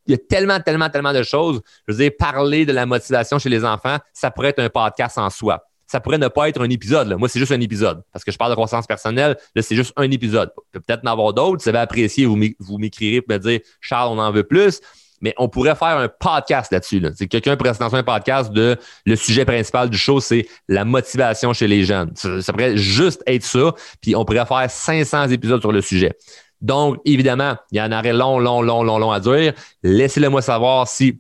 il 0.06 0.14
y 0.14 0.16
a 0.16 0.18
tellement, 0.18 0.60
tellement, 0.60 0.90
tellement 0.90 1.14
de 1.14 1.22
choses. 1.22 1.62
Je 1.88 1.94
veux 1.94 2.00
dire, 2.00 2.12
parler 2.18 2.66
de 2.66 2.74
la 2.74 2.88
motivation 2.88 3.38
chez 3.38 3.50
les 3.50 3.64
enfants, 3.64 3.98
ça 4.12 4.32
pourrait 4.32 4.50
être 4.50 4.60
un 4.60 4.70
podcast 4.70 5.20
en 5.20 5.30
soi 5.30 5.69
ça 5.90 6.00
pourrait 6.00 6.20
ne 6.20 6.28
pas 6.28 6.48
être 6.50 6.62
un 6.62 6.70
épisode. 6.70 7.12
Moi, 7.18 7.28
c'est 7.30 7.40
juste 7.40 7.52
un 7.52 7.60
épisode. 7.60 8.04
Parce 8.14 8.24
que 8.24 8.32
je 8.32 8.38
parle 8.38 8.52
de 8.52 8.56
croissance 8.56 8.86
personnelle, 8.86 9.36
là, 9.56 9.62
c'est 9.64 9.76
juste 9.76 9.92
un 9.96 10.10
épisode. 10.12 10.52
Peut-être 10.72 11.02
en 11.04 11.12
avoir 11.12 11.34
d'autres. 11.34 11.64
Vous 11.64 11.70
avez 11.70 11.80
apprécié, 11.80 12.28
vous 12.28 12.78
m'écrirez 12.78 13.22
pour 13.22 13.34
me 13.34 13.40
dire 13.40 13.60
Charles, 13.82 14.10
on 14.12 14.20
en 14.20 14.32
veut 14.32 14.44
plus. 14.44 14.82
Mais 15.22 15.34
on 15.38 15.50
pourrait 15.50 15.74
faire 15.74 15.98
un 15.98 16.08
podcast 16.08 16.72
là-dessus. 16.72 17.04
C'est 17.16 17.28
quelqu'un 17.28 17.58
pourrait 17.58 17.74
un 17.82 18.04
podcast 18.04 18.54
de 18.54 18.78
le 19.06 19.16
sujet 19.16 19.46
principal 19.46 19.90
du 19.90 19.98
show, 19.98 20.20
c'est 20.20 20.48
la 20.68 20.86
motivation 20.86 21.54
chez 21.54 21.68
les 21.68 21.84
jeunes. 21.84 22.12
Ça, 22.16 22.54
pourrait 22.54 22.78
juste 22.78 23.24
être 23.26 23.44
ça. 23.44 23.74
Puis 24.00 24.16
on 24.16 24.26
pourrait 24.26 24.46
faire 24.46 24.70
500 24.70 25.30
épisodes 25.30 25.60
sur 25.60 25.72
le 25.72 25.82
sujet. 25.82 26.14
Donc, 26.62 26.98
évidemment, 27.04 27.56
il 27.72 27.80
y 27.80 27.82
en 27.82 27.92
aurait 27.92 28.14
long, 28.14 28.38
long, 28.38 28.62
long, 28.62 28.84
long, 28.84 29.00
long 29.00 29.12
à 29.12 29.20
dire. 29.20 29.54
Laissez-le 29.82 30.30
moi 30.30 30.44
savoir 30.44 30.88
si 30.88 31.20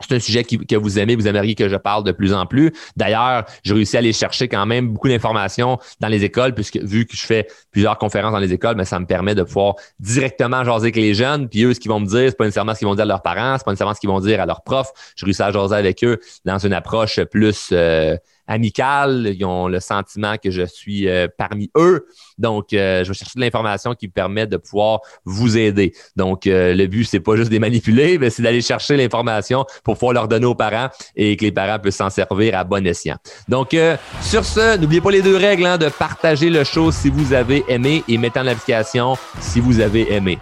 c'est 0.00 0.14
un 0.14 0.20
sujet 0.20 0.44
que 0.44 0.76
vous 0.76 0.98
aimez, 0.98 1.16
vous 1.16 1.26
aimeriez 1.26 1.54
que 1.54 1.68
je 1.68 1.76
parle 1.76 2.04
de 2.04 2.12
plus 2.12 2.32
en 2.32 2.46
plus. 2.46 2.72
D'ailleurs, 2.96 3.44
j'ai 3.62 3.74
réussi 3.74 3.96
à 3.96 4.00
aller 4.00 4.12
chercher 4.12 4.48
quand 4.48 4.66
même 4.66 4.88
beaucoup 4.88 5.08
d'informations 5.08 5.78
dans 6.00 6.08
les 6.08 6.24
écoles, 6.24 6.54
puisque 6.54 6.76
vu 6.76 7.06
que 7.06 7.16
je 7.16 7.24
fais 7.24 7.46
plusieurs 7.70 7.96
conférences 7.98 8.32
dans 8.32 8.38
les 8.38 8.52
écoles, 8.52 8.76
mais 8.76 8.84
ça 8.84 9.00
me 9.00 9.06
permet 9.06 9.34
de 9.34 9.42
pouvoir 9.42 9.74
directement 9.98 10.64
jaser 10.64 10.84
avec 10.84 10.96
les 10.96 11.14
jeunes. 11.14 11.48
Puis 11.48 11.64
eux, 11.64 11.74
ce 11.74 11.80
qu'ils 11.80 11.90
vont 11.90 12.00
me 12.00 12.06
dire, 12.06 12.28
c'est 12.28 12.36
pas 12.36 12.44
nécessairement 12.44 12.74
ce 12.74 12.80
qu'ils 12.80 12.88
vont 12.88 12.94
dire 12.94 13.04
à 13.04 13.08
leurs 13.08 13.22
parents, 13.22 13.56
c'est 13.58 13.64
pas 13.64 13.70
nécessairement 13.70 13.94
ce 13.94 14.00
qu'ils 14.00 14.10
vont 14.10 14.20
dire 14.20 14.40
à 14.40 14.46
leurs 14.46 14.62
profs. 14.62 14.92
J'ai 15.16 15.24
réussi 15.24 15.42
à 15.42 15.50
jaser 15.50 15.74
avec 15.74 16.04
eux 16.04 16.18
dans 16.44 16.58
une 16.58 16.72
approche 16.72 17.20
plus 17.24 17.70
euh, 17.72 18.16
amicale. 18.46 19.34
Ils 19.34 19.44
ont 19.44 19.68
le 19.68 19.80
sentiment 19.80 20.36
que 20.42 20.50
je 20.50 20.62
suis 20.62 21.08
euh, 21.08 21.28
parmi 21.36 21.70
eux. 21.76 22.06
Donc, 22.38 22.72
euh, 22.72 23.04
je 23.04 23.08
vais 23.08 23.14
chercher 23.14 23.34
de 23.36 23.40
l'information 23.40 23.94
qui 23.94 24.06
me 24.06 24.12
permet 24.12 24.46
de 24.46 24.56
pouvoir 24.56 25.00
vous 25.24 25.56
aider. 25.56 25.92
Donc, 26.16 26.46
euh, 26.46 26.74
le 26.74 26.86
but, 26.86 27.04
c'est 27.04 27.20
pas 27.20 27.36
juste 27.36 27.48
de 27.48 27.54
les 27.54 27.60
manipuler, 27.60 28.18
mais 28.18 28.30
c'est 28.30 28.42
d'aller 28.42 28.62
chercher 28.62 28.96
l'information 28.96 29.64
pour 29.84 29.94
pouvoir 29.94 30.12
leur 30.12 30.28
donner 30.28 30.46
aux 30.46 30.54
parents 30.54 30.88
et 31.14 31.36
que 31.36 31.44
les 31.44 31.52
parents 31.52 31.78
puissent 31.78 31.96
s'en 31.96 32.10
servir 32.10 32.58
à 32.58 32.64
bon 32.64 32.86
escient. 32.86 33.16
Donc, 33.48 33.76
sur 34.22 34.44
ce, 34.44 34.76
n'oubliez 34.76 35.00
pas 35.00 35.10
les 35.10 35.22
deux 35.22 35.36
règles 35.36 35.66
hein, 35.66 35.78
de 35.78 35.88
partager 35.88 36.50
le 36.50 36.64
show 36.64 36.90
si 36.90 37.10
vous 37.10 37.32
avez 37.32 37.64
aimé 37.68 38.04
et 38.08 38.18
mettre 38.18 38.38
en 38.38 38.46
application 38.46 39.16
si 39.40 39.60
vous 39.60 39.80
avez 39.80 40.12
aimé. 40.12 40.38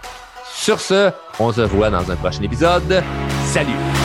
Sur 0.55 0.79
ce, 0.79 1.11
on 1.39 1.51
se 1.51 1.61
voit 1.61 1.89
dans 1.89 2.09
un 2.09 2.15
prochain 2.15 2.43
épisode. 2.43 3.03
Salut! 3.45 4.04